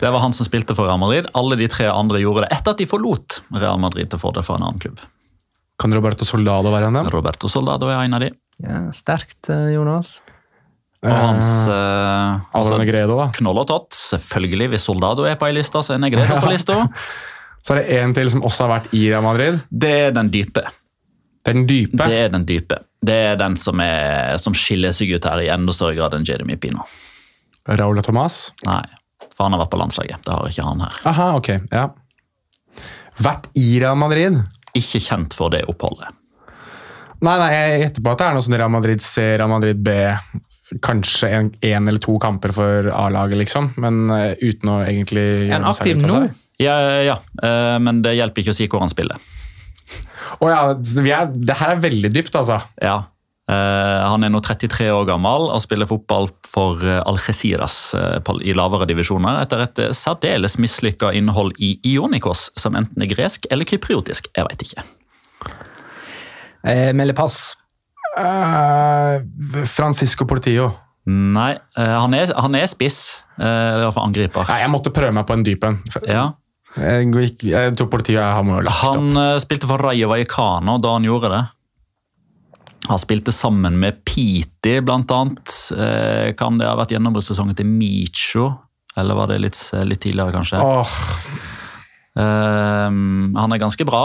Det 0.02 0.10
var 0.10 0.22
han 0.24 0.32
som 0.34 0.46
spilte 0.48 0.74
for 0.76 0.88
Real 0.88 0.98
Madrid. 1.00 1.28
Alle 1.38 1.56
de 1.60 1.68
tre 1.70 1.86
andre 1.92 2.20
gjorde 2.22 2.44
det 2.46 2.52
etter 2.56 2.74
at 2.74 2.80
de 2.82 2.86
forlot 2.90 3.40
Real 3.54 3.80
Madrid 3.80 4.10
til 4.12 4.20
fordel 4.20 4.44
for 4.46 4.58
en 4.58 4.66
annen 4.66 4.82
klubb. 4.82 5.00
Kan 5.80 5.94
Roberto 5.94 6.26
Soldado 6.28 6.72
være 6.72 6.90
en 6.90 6.98
av 7.00 7.06
dem? 7.06 7.12
Roberto 7.14 7.48
Soldado 7.50 7.88
er 7.90 8.04
en 8.04 8.14
av 8.18 8.22
de. 8.24 8.30
ja, 8.62 8.82
Sterkt, 8.94 9.48
eh, 9.50 9.72
Jonas. 9.76 10.16
Og 11.02 11.10
hans 11.10 11.48
eh, 11.66 12.42
altså, 12.54 12.76
Negredo, 12.78 13.16
da. 13.18 13.30
Knoll 13.34 13.58
og 13.64 13.66
tott. 13.70 13.90
Selvfølgelig, 13.96 14.68
hvis 14.74 14.84
Soldado 14.86 15.24
er 15.26 15.38
på 15.40 15.48
ei 15.48 15.56
liste, 15.56 15.80
så 15.82 15.96
er 15.96 16.02
Negredo 16.02 16.36
på 16.44 16.50
lista. 16.54 16.84
Så 17.62 17.74
er 17.74 17.80
det 17.82 17.98
en 18.02 18.14
til 18.14 18.30
som 18.30 18.44
også 18.46 18.66
har 18.66 18.72
vært 18.76 18.94
i 18.94 19.08
Real 19.08 19.24
Madrid. 19.26 19.58
Det 19.70 19.90
er 20.08 20.14
den 20.14 20.30
dype. 20.34 20.62
Den 21.46 21.66
dype. 21.66 21.98
Det 21.98 22.18
er 22.24 22.32
den 22.32 22.46
dype. 22.46 22.78
Det 23.02 23.16
er 23.32 23.38
den 23.40 23.56
som, 23.58 23.80
er, 23.82 24.36
som 24.38 24.54
skiller 24.54 24.94
seg 24.94 25.10
ut 25.16 25.26
her 25.26 25.42
i 25.42 25.50
enda 25.50 25.74
større 25.74 25.96
grad 25.98 26.14
enn 26.14 26.26
Jeremy 26.26 26.56
Pino. 26.60 26.86
Raúl 27.66 27.98
Thomas. 28.02 28.52
Nei, 28.66 28.82
for 29.32 29.46
han 29.46 29.56
har 29.56 29.64
vært 29.64 29.72
på 29.74 29.80
landslaget. 29.80 30.22
Det 30.26 30.34
har 30.34 30.50
ikke 30.50 30.66
han 30.66 30.84
her. 30.86 31.00
Aha, 31.10 31.28
ok. 31.38 31.50
Ja. 31.72 31.88
Vært 33.22 33.50
i 33.58 33.66
Real 33.82 33.98
Madrid? 33.98 34.38
Ikke 34.78 35.02
kjent 35.02 35.34
for 35.36 35.52
det 35.52 35.64
oppholdet. 35.70 36.14
Nei, 37.22 37.36
nei, 37.38 37.50
jeg 37.54 37.82
gjetter 37.84 38.02
på 38.02 38.14
at 38.14 38.22
det 38.22 38.26
er 38.26 38.34
noe 38.34 38.46
sånn 38.46 38.56
Real 38.58 38.72
Madrid 38.72 39.02
C, 39.04 39.26
Real 39.38 39.50
Madrid 39.50 39.82
B. 39.84 39.92
Kanskje 40.82 41.28
en, 41.36 41.50
en 41.68 41.90
eller 41.90 42.02
to 42.02 42.16
kamper 42.22 42.54
for 42.56 42.88
A-laget, 42.96 43.38
liksom. 43.42 43.74
Men 43.82 44.06
uh, 44.10 44.32
uten 44.40 44.72
å 44.72 44.80
egentlig 44.86 45.26
gjøre 45.50 45.60
noe 45.62 45.74
aktiv 45.74 46.00
nå? 46.02 46.14
seg. 46.16 46.40
Ja, 46.62 46.78
ja, 47.02 47.18
Uh, 47.42 47.78
men 47.82 48.04
det 48.04 48.12
hjelper 48.14 48.42
ikke 48.42 48.52
å 48.52 48.56
si 48.56 48.66
hvor 48.70 48.82
han 48.84 48.90
spiller. 48.92 49.18
Å 50.42 50.50
ja, 50.50 50.60
er, 50.72 51.32
det 51.32 51.56
her 51.58 51.74
er 51.74 51.82
veldig 51.82 52.10
dypt, 52.14 52.36
altså. 52.38 52.60
Ja. 52.82 53.02
Uh, 53.50 54.06
han 54.06 54.22
er 54.22 54.30
nå 54.30 54.38
33 54.44 54.86
år 54.94 55.06
gammel 55.08 55.48
og 55.50 55.62
spiller 55.64 55.88
fotball 55.90 56.28
for 56.46 56.78
eh, 56.86 57.00
Algeciras 57.10 57.74
uh, 57.98 58.20
i 58.38 58.54
lavere 58.54 58.86
divisjoner 58.86 59.40
etter 59.42 59.64
et 59.64 59.80
særdeles 59.98 60.54
mislykka 60.62 61.10
innhold 61.18 61.56
i 61.58 61.74
Ionikos, 61.90 62.50
som 62.60 62.78
enten 62.78 63.02
er 63.02 63.10
gresk 63.10 63.48
eller 63.50 63.66
kypriotisk. 63.68 64.30
Jeg 64.36 64.46
veit 64.46 64.62
ikke. 64.62 64.86
Eh, 66.62 66.92
melder 66.94 67.18
pass. 67.18 67.56
Uh, 68.14 69.18
Francisco 69.66 70.28
Portillo. 70.28 70.70
Nei, 71.10 71.56
han 71.74 72.14
er, 72.14 72.30
han 72.38 72.54
er 72.54 72.68
spiss. 72.70 73.24
i 73.34 73.42
Eller 73.42 73.88
iallfall 73.88 74.06
angriper. 74.06 74.46
Nei, 74.46 74.60
jeg 74.62 74.70
måtte 74.70 74.92
prøve 74.94 75.16
meg 75.16 75.26
på 75.26 75.34
en 75.34 75.42
dyp 75.42 75.66
en. 75.66 75.80
Ja. 76.06 76.28
Jeg, 76.72 77.34
jeg 77.44 77.74
tror 77.76 77.88
politiet 77.92 78.22
har 78.22 78.44
må 78.46 78.56
jo 78.56 78.66
lagt 78.68 78.78
opp. 78.86 78.96
Han 78.96 79.18
eh, 79.20 79.38
spilte 79.44 79.68
for 79.68 79.82
Rayo 79.82 80.08
Vallecano 80.08 80.78
da 80.80 80.94
han 80.96 81.04
gjorde 81.04 81.32
det. 81.34 81.42
Han 82.88 82.98
spilte 82.98 83.30
sammen 83.34 83.76
med 83.78 84.00
Piti, 84.08 84.78
blant 84.82 85.12
annet. 85.14 85.52
Eh, 85.76 86.32
kan 86.38 86.56
det 86.58 86.66
ha 86.66 86.74
vært 86.80 86.94
gjennombruddssesongen 86.96 87.58
til 87.58 87.68
Micho? 87.68 88.48
Eller 88.98 89.16
var 89.16 89.30
det 89.30 89.38
litt, 89.44 89.58
litt 89.88 90.02
tidligere, 90.04 90.34
kanskje? 90.34 90.60
Åh, 90.60 90.96
Eh, 92.12 92.88
han 92.92 93.52
er 93.54 93.60
ganske 93.60 93.84
bra. 93.88 94.02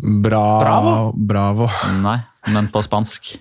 bra, 0.00 0.44
Bravo. 0.62 1.12
Bravo. 1.16 1.66
Nei, 2.00 2.18
men 2.52 2.70
på 2.72 2.80
spansk. 2.84 3.34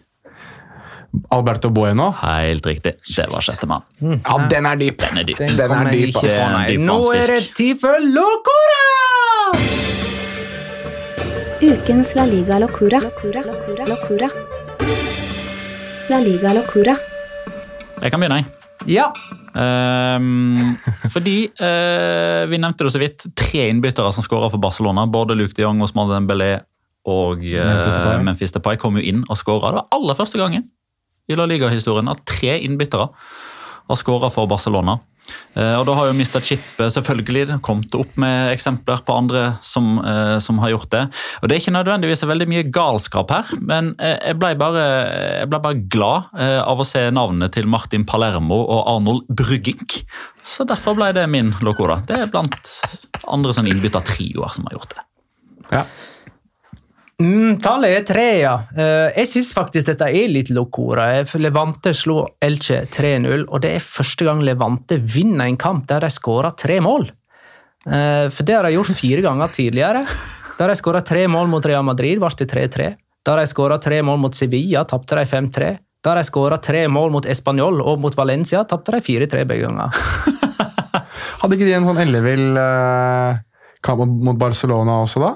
Alberto 1.29 1.69
Bueno. 1.69 2.11
Helt 2.21 2.65
riktig. 2.65 2.95
Det 3.15 3.27
var 3.31 3.41
sjettemann. 3.41 3.81
Ja, 3.99 4.37
den 4.49 4.65
er 4.65 4.79
dyp. 4.79 4.99
Den 5.01 5.21
er 5.21 5.27
dyp. 5.27 5.37
Den 5.37 5.57
Den 5.57 5.71
er 5.71 5.91
dyp, 5.91 6.15
nei. 6.15 6.27
Det 6.27 6.35
er 6.35 6.69
dyp 6.73 6.85
Nå 6.87 6.99
er 7.13 7.27
det 7.33 7.41
tid 7.57 7.79
for 7.81 8.03
Locora! 8.03 8.83
Ukens 11.65 12.15
La 12.15 12.25
Liga 12.25 12.59
Locura. 12.59 12.99
Locura. 12.99 13.41
Locura. 13.47 13.85
Locura. 13.87 14.29
La 16.09 16.19
Liga 16.19 16.53
Locura. 16.53 16.95
Jeg 18.01 18.11
kan 18.11 18.21
begynne, 18.21 18.43
jeg. 18.43 18.51
Ja. 18.85 19.07
Um, 19.55 20.45
fordi 21.13 21.47
uh, 21.61 22.43
vi 22.51 22.59
nevnte 22.59 22.85
det 22.85 22.93
så 22.93 23.01
vidt. 23.01 23.27
Tre 23.39 23.69
innbyttere 23.71 24.11
som 24.13 24.25
skåra 24.25 24.51
for 24.51 24.61
Barcelona. 24.61 25.07
Både 25.07 25.37
Luke 25.37 25.55
de 25.55 25.63
Jong, 25.63 25.81
Osman 25.85 26.11
Dembélé 26.11 26.59
og 27.07 27.39
uh, 27.39 27.65
Memphis 27.71 27.95
Depay. 27.95 28.23
Memphis 28.27 28.55
Depay 28.55 28.79
kom 28.81 28.99
jo 28.99 29.05
inn 29.05 29.23
og 29.29 29.39
skåra. 29.39 29.71
Det 29.71 29.81
var 29.81 29.87
aller 29.95 30.19
første 30.19 30.41
gangen 30.41 30.67
i 31.27 31.37
La 31.37 31.47
Liga-historien 31.49 32.11
at 32.11 32.23
tre 32.29 32.59
innbyttere 32.61 33.09
har 33.85 33.99
skåra 33.99 34.31
for 34.33 34.49
Barcelona. 34.49 34.99
Eh, 35.55 35.73
og 35.79 35.85
da 35.87 35.95
har 35.97 36.09
jo 36.09 36.15
Mr. 36.15 36.41
Chip 36.43 36.81
eh, 36.81 36.91
selvfølgelig 36.91 37.57
kommet 37.65 37.95
opp 37.97 38.17
med 38.21 38.51
eksempler 38.53 39.01
på 39.05 39.15
andre 39.15 39.43
som, 39.65 39.97
eh, 40.03 40.35
som 40.43 40.59
har 40.61 40.73
gjort 40.75 40.91
det. 40.93 41.03
Og 41.41 41.47
Det 41.47 41.55
er 41.55 41.63
ikke 41.63 41.75
nødvendigvis 41.77 42.25
veldig 42.27 42.47
mye 42.51 42.65
galskap 42.75 43.33
her, 43.33 43.53
men 43.59 43.93
jeg 43.97 44.37
ble 44.41 44.53
bare, 44.59 44.85
jeg 45.41 45.49
ble 45.51 45.61
bare 45.63 45.83
glad 45.91 46.33
av 46.65 46.81
å 46.81 46.87
se 46.87 47.05
navnene 47.13 47.49
til 47.53 47.69
Martin 47.71 48.05
Palermo 48.07 48.57
og 48.63 48.81
Arnold 48.95 49.29
Bruggink. 49.29 50.01
Så 50.45 50.67
derfor 50.67 50.97
ble 50.97 51.11
det 51.15 51.25
min 51.31 51.53
locora. 51.65 52.01
Det 52.05 52.17
er 52.19 52.31
blant 52.31 52.75
andre 53.31 53.55
sånn 53.55 53.69
innbyttertrioer 53.71 54.53
som 54.53 54.67
har 54.69 54.77
gjort 54.77 54.97
det. 54.97 55.05
Ja. 55.71 55.85
Mm, 57.21 57.61
tallet 57.63 57.93
er 57.95 58.03
tre, 58.03 58.25
ja. 58.41 58.55
Eh, 58.75 59.13
jeg 59.21 59.29
syns 59.31 59.53
faktisk 59.55 59.87
dette 59.87 60.07
er 60.11 60.31
litt 60.31 60.49
locora. 60.51 61.07
Levante 61.39 61.93
slo 61.95 62.25
Elche 62.43 62.81
3-0, 62.91 63.45
og 63.47 63.61
det 63.63 63.77
er 63.77 63.85
første 63.85 64.27
gang 64.27 64.43
Levante 64.43 64.97
vinner 64.99 65.47
en 65.47 65.59
kamp 65.59 65.87
der 65.87 66.03
de 66.03 66.11
skårer 66.11 66.57
tre 66.59 66.81
mål. 66.83 67.07
Eh, 67.85 68.27
for 68.33 68.43
det 68.43 68.57
har 68.57 68.67
de 68.67 68.75
gjort 68.75 68.97
fire 68.97 69.23
ganger 69.23 69.53
tidligere. 69.55 70.03
Da 70.59 70.67
de 70.67 70.75
skåra 70.75 71.01
tre 71.05 71.25
mål 71.27 71.47
mot 71.51 71.65
Real 71.65 71.83
Madrid, 71.87 72.19
ble 72.19 72.31
det 72.39 72.49
3-3. 72.51 72.91
Da 73.25 73.35
de 73.39 73.47
skåra 73.47 73.79
tre 73.81 74.01
mål 74.05 74.19
mot 74.19 74.35
Sevilla, 74.35 74.83
tapte 74.83 75.15
de 75.15 75.25
5-3. 75.27 75.71
Da 76.03 76.13
de 76.15 76.23
skåra 76.23 76.59
tre 76.61 76.85
mål 76.87 77.11
mot 77.15 77.25
Español 77.25 77.81
og 77.81 77.99
mot 78.03 78.15
Valencia, 78.15 78.63
tapte 78.67 78.91
de 78.95 79.01
4-3 79.03 79.47
begge 79.47 79.67
ganger. 79.67 79.89
Hadde 81.41 81.57
ikke 81.57 81.67
de 81.67 81.75
en 81.79 81.87
sånn 81.87 82.03
ellevill 82.03 82.59
eh, 82.59 83.44
kamp 83.85 84.01
mot- 84.03 84.37
Barcelona 84.41 84.99
også, 85.05 85.21
da? 85.21 85.33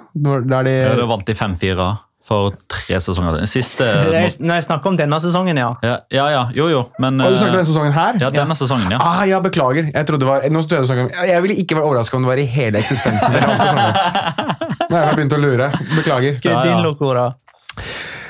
Der 0.50 0.64
de, 0.68 0.78
Ja, 0.84 0.93
Da 1.00 1.06
vant 1.10 1.26
de 1.30 1.36
5-4 1.38 1.89
for 2.30 2.52
tre 2.70 3.00
sesonger. 3.02 3.39
Den 3.39 3.47
Siste 3.50 3.86
Jeg- 4.14 4.36
Når 4.43 4.60
jeg 4.60 4.66
snakker 4.68 4.91
om 4.91 4.97
denne 5.00 5.18
sesongen, 5.24 5.58
ja. 5.58 5.70
ja, 5.86 5.95
ja, 6.14 6.26
ja, 6.34 6.41
jo 6.54 6.68
jo, 6.70 6.82
men 7.02 7.22
Og 7.22 7.32
du 7.32 7.38
snakker 7.39 7.56
om 7.56 7.60
denne 7.62 7.70
sesongen 7.72 7.93
her? 7.95 8.20
Ja, 8.22 8.30
denne 8.36 8.58
sesongen, 8.60 8.91
ja. 8.93 9.00
Ah, 9.02 9.24
ja, 9.30 9.39
beklager. 9.41 9.89
Jeg 9.93 10.06
trodde 10.10 10.26
det 10.26 10.30
var, 10.30 10.45
nå 10.50 10.62
jeg, 10.76 10.84
du 10.86 10.91
om, 11.08 11.10
jeg 11.32 11.41
ville 11.45 11.58
ikke 11.64 11.80
vært 11.80 11.88
overraska 11.89 12.18
om 12.20 12.28
det 12.28 12.30
var 12.34 12.41
i 12.43 12.45
hele 12.45 12.78
eksistensen. 12.84 13.34
Nå 14.89 14.95
har 14.97 15.10
jeg 15.12 15.18
begynt 15.22 15.34
å 15.38 15.41
lure. 15.41 15.72
Beklager. 15.95 16.38
Ja, 16.43 16.60
er 16.60 16.64
din 16.70 16.78
ja. 16.78 16.86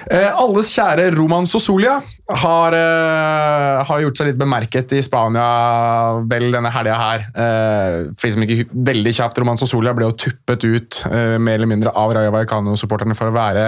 Eh, 0.10 0.30
alles 0.42 0.72
kjære 0.74 1.12
Roman 1.14 1.46
Sosolia 1.46 2.00
har, 2.42 2.74
eh, 2.74 3.84
har 3.86 4.00
gjort 4.02 4.18
seg 4.18 4.32
litt 4.32 4.40
bemerket 4.42 4.96
i 4.98 5.04
Spania 5.06 6.18
vel 6.26 6.50
denne 6.52 6.72
helga 6.74 6.96
her. 6.98 7.26
Eh, 7.30 7.98
for 8.18 8.34
de 8.34 8.48
ikke 8.48 8.70
veldig 8.74 9.14
kjapt, 9.14 9.38
Roman 9.38 9.60
Sosolia 9.62 9.94
ble 9.94 10.08
jo 10.10 10.18
tuppet 10.18 10.66
ut 10.66 11.04
eh, 11.12 11.38
mer 11.38 11.60
eller 11.60 11.70
mindre 11.70 11.94
av 11.94 12.16
Raja 12.18 12.32
Vallecano-supporterne 12.34 13.16
for 13.16 13.30
å 13.30 13.38
være 13.38 13.68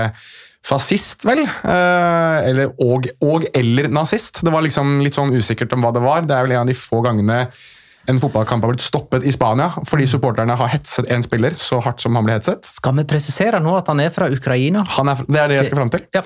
fascist, 0.66 1.26
vel? 1.26 1.44
Eh, 1.46 2.50
eller, 2.50 2.74
og, 2.82 3.06
og 3.22 3.46
eller 3.54 3.89
nazist. 3.94 4.42
Det 4.42 4.54
var 4.54 4.66
liksom 4.66 4.98
litt 5.06 5.18
sånn 5.18 5.34
usikkert 5.38 5.74
om 5.78 5.86
hva 5.86 5.94
det 5.94 6.02
var. 6.02 6.26
Det 6.26 6.34
er 6.38 6.48
vel 6.48 6.58
en 6.58 6.64
av 6.66 6.74
de 6.74 6.78
få 6.78 7.04
gangene 7.06 7.44
en 8.10 8.20
fotballkamp 8.20 8.64
har 8.64 8.74
blitt 8.74 8.84
stoppet 8.84 9.26
i 9.28 9.34
Spania 9.34 9.70
fordi 9.88 10.08
supporterne 10.10 10.56
har 10.58 10.72
hetset 10.74 11.10
en 11.12 11.24
spiller 11.26 11.56
så 11.60 11.82
hardt 11.86 12.02
som 12.02 12.16
han 12.18 12.26
ble 12.26 12.38
hetset. 12.38 12.66
Skal 12.66 12.95
vi 12.97 13.06
presisere 13.10 13.62
nå 13.62 13.76
at 13.78 13.91
han 13.91 14.02
er 14.04 14.14
fra 14.14 14.30
Ukraina? 14.32 14.84
Han 14.97 15.12
er, 15.12 15.26
det 15.28 15.41
er 15.41 15.52
det 15.52 15.60
jeg 15.60 15.70
skal 15.70 15.82
fram 15.84 15.93
til. 15.93 16.08
Ja. 16.16 16.24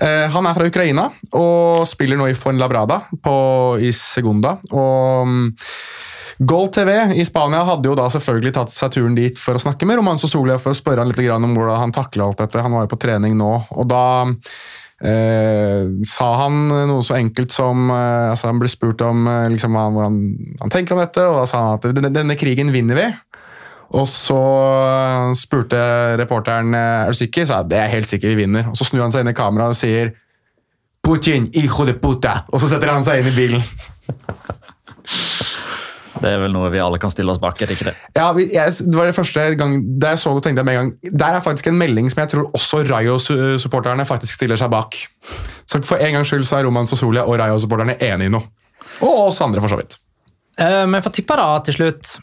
Uh, 0.00 0.26
han 0.32 0.48
er 0.48 0.56
fra 0.56 0.68
Ukraina 0.68 1.08
og 1.36 1.84
spiller 1.90 2.20
nå 2.20 2.30
i 2.30 2.38
Fuenlabrada 2.38 3.02
på, 3.22 3.34
i 3.82 3.92
Segunda. 3.96 4.56
Og 4.72 5.28
um, 5.28 5.50
Goal 6.42 6.70
TV 6.74 6.94
i 7.20 7.24
Spania 7.28 7.62
hadde 7.68 7.90
jo 7.90 7.96
da 7.98 8.08
selvfølgelig 8.10 8.54
tatt 8.56 8.72
seg 8.74 8.94
turen 8.96 9.14
dit 9.14 9.36
for 9.38 9.54
å 9.58 9.62
snakke 9.62 9.86
med 9.86 10.00
Romanzo 10.00 10.30
Solia 10.30 10.56
for 10.58 10.72
å 10.72 10.78
spørre 10.78 11.04
han 11.04 11.12
litt 11.12 11.20
om 11.30 11.52
hvordan 11.54 11.82
han 11.84 11.94
takla 11.94 12.26
alt 12.26 12.40
dette. 12.40 12.62
Han 12.64 12.74
var 12.74 12.86
jo 12.86 12.94
på 12.94 13.02
trening 13.04 13.36
nå, 13.38 13.52
og 13.70 13.86
da 13.90 14.04
eh, 15.02 15.90
sa 16.06 16.28
han 16.44 16.64
noe 16.70 17.02
så 17.06 17.18
enkelt 17.18 17.52
som 17.54 17.90
eh, 17.90 18.30
altså 18.30 18.50
Han 18.50 18.62
ble 18.62 18.70
spurt 18.70 19.02
om 19.06 19.26
eh, 19.26 19.50
liksom, 19.52 19.76
hvordan 19.76 20.18
han 20.62 20.72
tenker 20.72 20.96
om 20.96 21.02
dette, 21.02 21.26
og 21.28 21.42
da 21.42 21.46
sa 21.50 21.66
han 21.66 21.78
at 21.80 21.90
denne, 21.98 22.12
denne 22.14 22.38
krigen 22.38 22.72
vinner 22.74 22.98
vi. 22.98 23.08
Og 23.92 24.08
så 24.08 24.38
eh, 24.38 25.34
spurte 25.38 25.82
reporteren 26.20 26.72
eh, 26.76 27.04
er 27.04 27.12
du 27.12 27.18
sikker, 27.18 27.46
sa 27.48 27.62
det 27.66 27.80
er 27.82 27.92
helt 27.92 28.08
sikker 28.08 28.32
vi 28.32 28.44
vinner. 28.44 28.70
Og 28.70 28.78
så 28.78 28.88
snur 28.88 29.04
han 29.04 29.14
seg 29.14 29.26
inn 29.26 29.32
i 29.34 29.36
kameraet 29.36 29.76
og 29.76 29.80
sier 29.82 30.14
Putin, 31.02 31.48
hijo 31.50 31.82
de 31.82 31.96
puta! 31.98 32.44
Og 32.54 32.62
så 32.62 32.68
setter 32.70 32.92
han 32.92 33.02
seg 33.02 33.20
inn 33.20 33.32
i 33.32 33.34
bilen. 33.34 33.64
Det 36.22 36.30
er 36.32 36.38
vel 36.44 36.52
noe 36.54 36.70
vi 36.72 36.78
alle 36.82 36.98
kan 37.02 37.10
stille 37.12 37.32
oss 37.34 37.40
bak, 37.42 37.58
er 37.62 37.66
det 37.70 37.76
ikke 37.78 37.88
det? 37.90 37.94
Ja, 38.16 38.28
vi- 38.36 38.48
jeg, 38.54 38.72
det 38.86 38.94
var 38.98 39.06
det 39.10 39.14
første 39.16 39.44
gang 39.58 39.76
Da 40.00 40.12
jeg 40.14 40.22
så 40.22 40.32
det, 40.36 40.42
tenkte 40.46 40.62
jeg 40.62 40.68
med 40.68 40.78
en 40.78 40.80
gang 40.90 41.18
Der 41.18 41.36
er 41.38 41.44
faktisk 41.44 41.66
en 41.72 41.78
melding 41.80 42.10
som 42.12 42.22
jeg 42.22 42.32
tror 42.32 42.50
også 42.54 42.82
Rayo-supporterne 42.88 44.06
faktisk 44.06 44.34
stiller 44.38 44.56
seg 44.60 44.70
bak. 44.72 44.96
Så 45.66 45.82
for 45.84 45.96
en 46.02 46.14
gangs 46.18 46.28
skyld 46.32 46.44
så 46.48 46.60
er 46.60 46.64
Roman 46.68 46.86
Sosolia 46.90 47.24
og 47.26 47.38
Rayo-supporterne 47.40 47.98
enige 48.00 48.30
i 48.30 48.34
noe. 48.36 48.46
Og 49.02 49.28
oss 49.28 49.40
andre, 49.44 49.60
for 49.60 49.68
så 49.72 49.78
vidt. 49.80 49.98
Eh, 50.60 50.84
men 50.86 51.02
for 51.02 51.10
tippe 51.14 51.36
da 51.38 51.48
til 51.64 51.74
slutt. 51.78 52.18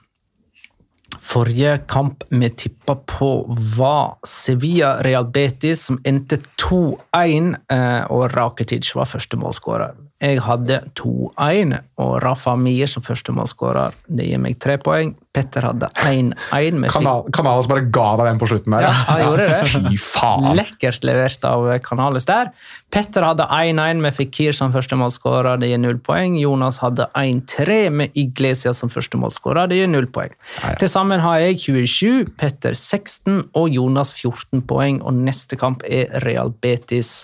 Forrige 1.25 1.79
kamp 1.89 2.23
vi 2.29 2.49
tippa 2.49 2.95
på, 3.09 3.29
var 3.77 4.17
Sevilla 4.25 4.99
Real 5.05 5.25
Betis, 5.33 5.81
som 5.89 5.97
endte 6.07 6.37
2-1, 6.61 7.55
eh, 7.73 8.03
og 8.13 8.29
Rakitic 8.35 8.91
var 8.95 9.09
første 9.09 9.37
målskårer. 9.41 9.95
Jeg 10.19 10.41
hadde 10.43 10.81
2-1, 10.99 11.77
og 12.03 12.09
Rafa 12.19 12.51
Mier 12.59 12.89
som 12.91 13.03
førstemålskårer. 13.05 13.93
Det 14.11 14.25
gir 14.27 14.41
meg 14.43 14.57
tre 14.59 14.75
poeng. 14.81 15.13
Petter 15.31 15.63
hadde 15.63 15.87
1-1. 15.95 16.75
med 16.81 16.91
Kanal, 16.91 17.23
Kanalas 17.31 17.69
bare 17.71 17.85
ga 17.87 18.07
deg 18.19 18.27
den 18.27 18.41
på 18.41 18.49
slutten 18.51 18.75
der. 18.75 18.87
Ja, 18.89 18.91
han 19.07 19.21
gjorde 19.23 19.45
det. 19.47 19.59
Fy 19.71 20.01
faen. 20.03 20.49
Lekkert 20.59 21.07
levert 21.07 21.47
av 21.47 21.69
Kanales 21.85 22.27
der. 22.27 22.51
Petter 22.91 23.23
hadde 23.29 23.47
1-1 23.47 24.03
med 24.03 24.17
Fikir 24.17 24.57
som 24.57 24.75
førstemålskårer, 24.75 25.61
det 25.63 25.71
gir 25.71 25.79
null 25.85 26.03
poeng. 26.03 26.35
Jonas 26.41 26.81
hadde 26.83 27.07
1-3 27.15 27.79
med 28.01 28.19
Iglesias 28.19 28.83
som 28.83 28.91
førstemålskårer, 28.91 29.71
det 29.71 29.79
gir 29.79 29.91
null 29.93 30.11
poeng. 30.11 30.35
Ja, 30.59 30.73
ja. 30.73 30.77
Til 30.83 30.91
sammen 30.91 31.23
har 31.23 31.39
jeg 31.45 31.63
27, 31.63 32.35
Petter 32.35 32.75
16 32.75 33.45
og 33.55 33.71
Jonas 33.71 34.11
14 34.17 34.67
poeng, 34.67 34.99
og 34.99 35.15
neste 35.15 35.55
kamp 35.55 35.87
er 35.87 36.11
Real 36.27 36.51
Betis 36.59 37.21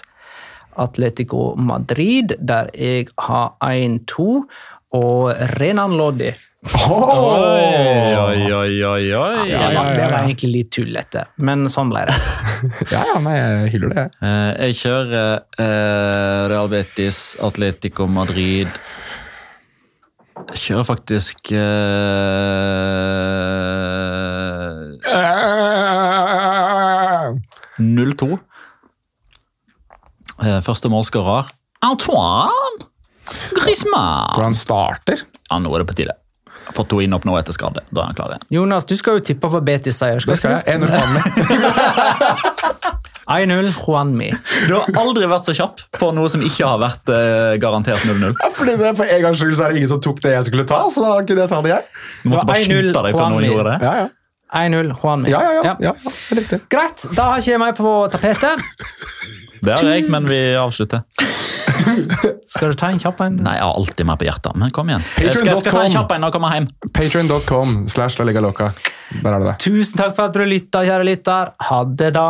Atletico 0.81 1.53
Madrid, 1.57 2.35
der 2.39 2.71
jeg 2.75 3.07
har 3.27 3.55
1-2, 3.61 4.43
og 4.95 5.31
Renan 5.59 5.95
Lodi. 5.99 6.31
Oi, 6.65 8.15
oi, 8.17 8.51
oi, 8.51 8.83
oi, 8.83 9.13
oi. 9.13 9.43
Det 9.45 9.57
var, 9.59 9.89
det 9.93 10.05
var 10.09 10.15
egentlig 10.23 10.49
litt 10.49 10.71
tullete, 10.73 11.25
men 11.45 11.67
sånn 11.69 11.91
ble 11.93 12.05
det. 12.09 12.15
Ja, 12.93 13.03
ja, 13.11 13.17
nei, 13.21 13.35
jeg 13.37 13.73
hyller 13.75 13.93
det. 13.93 14.05
Eh, 14.25 14.51
jeg 14.65 14.77
kjører 14.79 15.43
eh, 15.61 16.41
Real 16.49 16.69
Betis, 16.71 17.19
Atletico 17.45 18.07
Madrid 18.09 18.71
Jeg 20.49 20.57
kjører 20.63 20.87
faktisk 20.87 21.51
eh, 21.53 21.65
0-2. 27.79 28.39
Eh, 30.45 30.59
første 30.61 30.89
målskårer 30.93 31.49
Antoine 31.85 32.85
Griezmann. 33.57 34.35
Tror 34.35 34.43
han 34.45 34.53
starter. 34.57 35.23
Ja, 35.49 35.57
nå 35.61 35.71
er 35.73 35.81
det 35.81 35.89
på 35.89 35.95
tide. 35.97 36.13
Fått 36.73 36.89
to 36.89 36.99
innhopp 37.01 37.25
nå 37.25 37.35
etter 37.39 37.53
skade. 37.53 37.81
Da 37.93 38.03
er 38.03 38.11
han 38.11 38.17
klar 38.17 38.33
igjen. 38.33 38.45
Jonas, 38.53 38.85
du 38.89 38.93
skal 38.97 39.17
jo 39.19 39.25
tippe 39.25 39.49
på 39.49 39.61
Betis-seier. 39.65 40.21
Det 40.21 40.37
skal 40.37 40.59
jeg. 40.59 40.77
1-0 40.77 40.89
Hanne. 40.93 41.19
1-0 43.25 43.71
Juanmi. 43.73 44.29
Du 44.69 44.73
har 44.77 44.99
aldri 45.01 45.25
vært 45.29 45.47
så 45.49 45.55
kjapp 45.57 45.81
på 45.97 46.11
noe 46.13 46.29
som 46.29 46.43
ikke 46.45 46.67
har 46.69 46.81
vært 46.81 47.09
eh, 47.13 47.55
garantert 47.61 48.05
0-0. 48.05 48.33
Ja, 48.37 48.49
fordi 48.53 48.75
det, 48.81 48.91
For 48.99 49.09
en 49.09 49.23
gangs 49.25 49.41
skyld 49.41 49.57
så 49.57 49.65
er 49.65 49.73
det 49.73 49.81
ingen 49.81 49.93
som 49.93 50.01
tok 50.05 50.21
det 50.25 50.35
jeg 50.35 50.49
skulle 50.51 50.67
ta, 50.69 50.83
så 50.93 51.05
da 51.05 51.15
kunne 51.25 51.45
jeg 51.45 51.53
ta 51.53 51.61
det, 51.65 51.73
jeg. 51.73 51.89
Du 52.21 52.29
måtte 52.33 52.45
bare 52.51 52.61
1-0 52.61 52.69
skynde 52.69 52.93
deg 53.07 53.17
før 53.17 53.33
noen 53.33 53.47
gjorde 53.49 53.65
det. 53.71 53.77
Ja, 53.81 53.95
ja. 54.03 54.07
1-0 54.53 54.93
Juanmi. 54.93 55.31
Ja, 55.31 55.41
ja, 55.43 55.53
ja. 55.53 55.63
ja, 55.79 55.93
ja. 55.93 56.11
Riktig. 56.37 56.61
Greit, 56.69 57.07
da 57.17 57.31
har 57.31 57.41
ikke 57.41 57.51
jeg 57.55 57.61
meg 57.63 57.75
på 57.79 57.95
tapetet. 58.13 58.61
Det 59.65 59.73
har 59.73 59.89
jeg, 59.89 60.05
men 60.13 60.27
vi 60.29 60.39
avslutter. 60.59 61.01
Skal 62.47 62.71
du 62.71 62.77
ta 62.77 62.91
en 62.93 63.01
kjapp 63.01 63.21
en? 63.25 63.39
Nei, 63.41 63.55
jeg 63.57 63.65
har 63.65 63.79
alltid 63.79 64.07
meg 64.07 64.19
på 64.21 64.27
hjertet, 64.27 64.57
men 64.61 64.73
kom 64.75 64.91
igjen. 64.91 65.03
Jeg 65.17 65.33
skal, 65.33 65.49
jeg 65.49 65.61
skal 65.63 65.77
ta 65.79 65.83
en 65.87 65.95
kjapp 65.97 66.15
en 66.15 66.23
når 66.23 66.31
jeg 66.31 66.37
kommer 66.37 66.57
hjem. 66.59 66.69
Patreon.com 66.93 67.75
slash 67.91 68.21
La 68.21 68.29
Liga 68.29 68.43
Loca. 68.45 68.69
Der 69.21 69.31
er 69.31 69.41
det 69.41 69.51
det. 69.51 69.57
Tusen 69.65 70.01
takk 70.01 70.15
for 70.17 70.29
at 70.29 70.37
du 70.37 70.45
lytta, 70.45 70.85
kjære 70.85 71.09
lytter. 71.09 71.55
Ha 71.69 71.83
det, 71.97 72.13
da. 72.15 72.29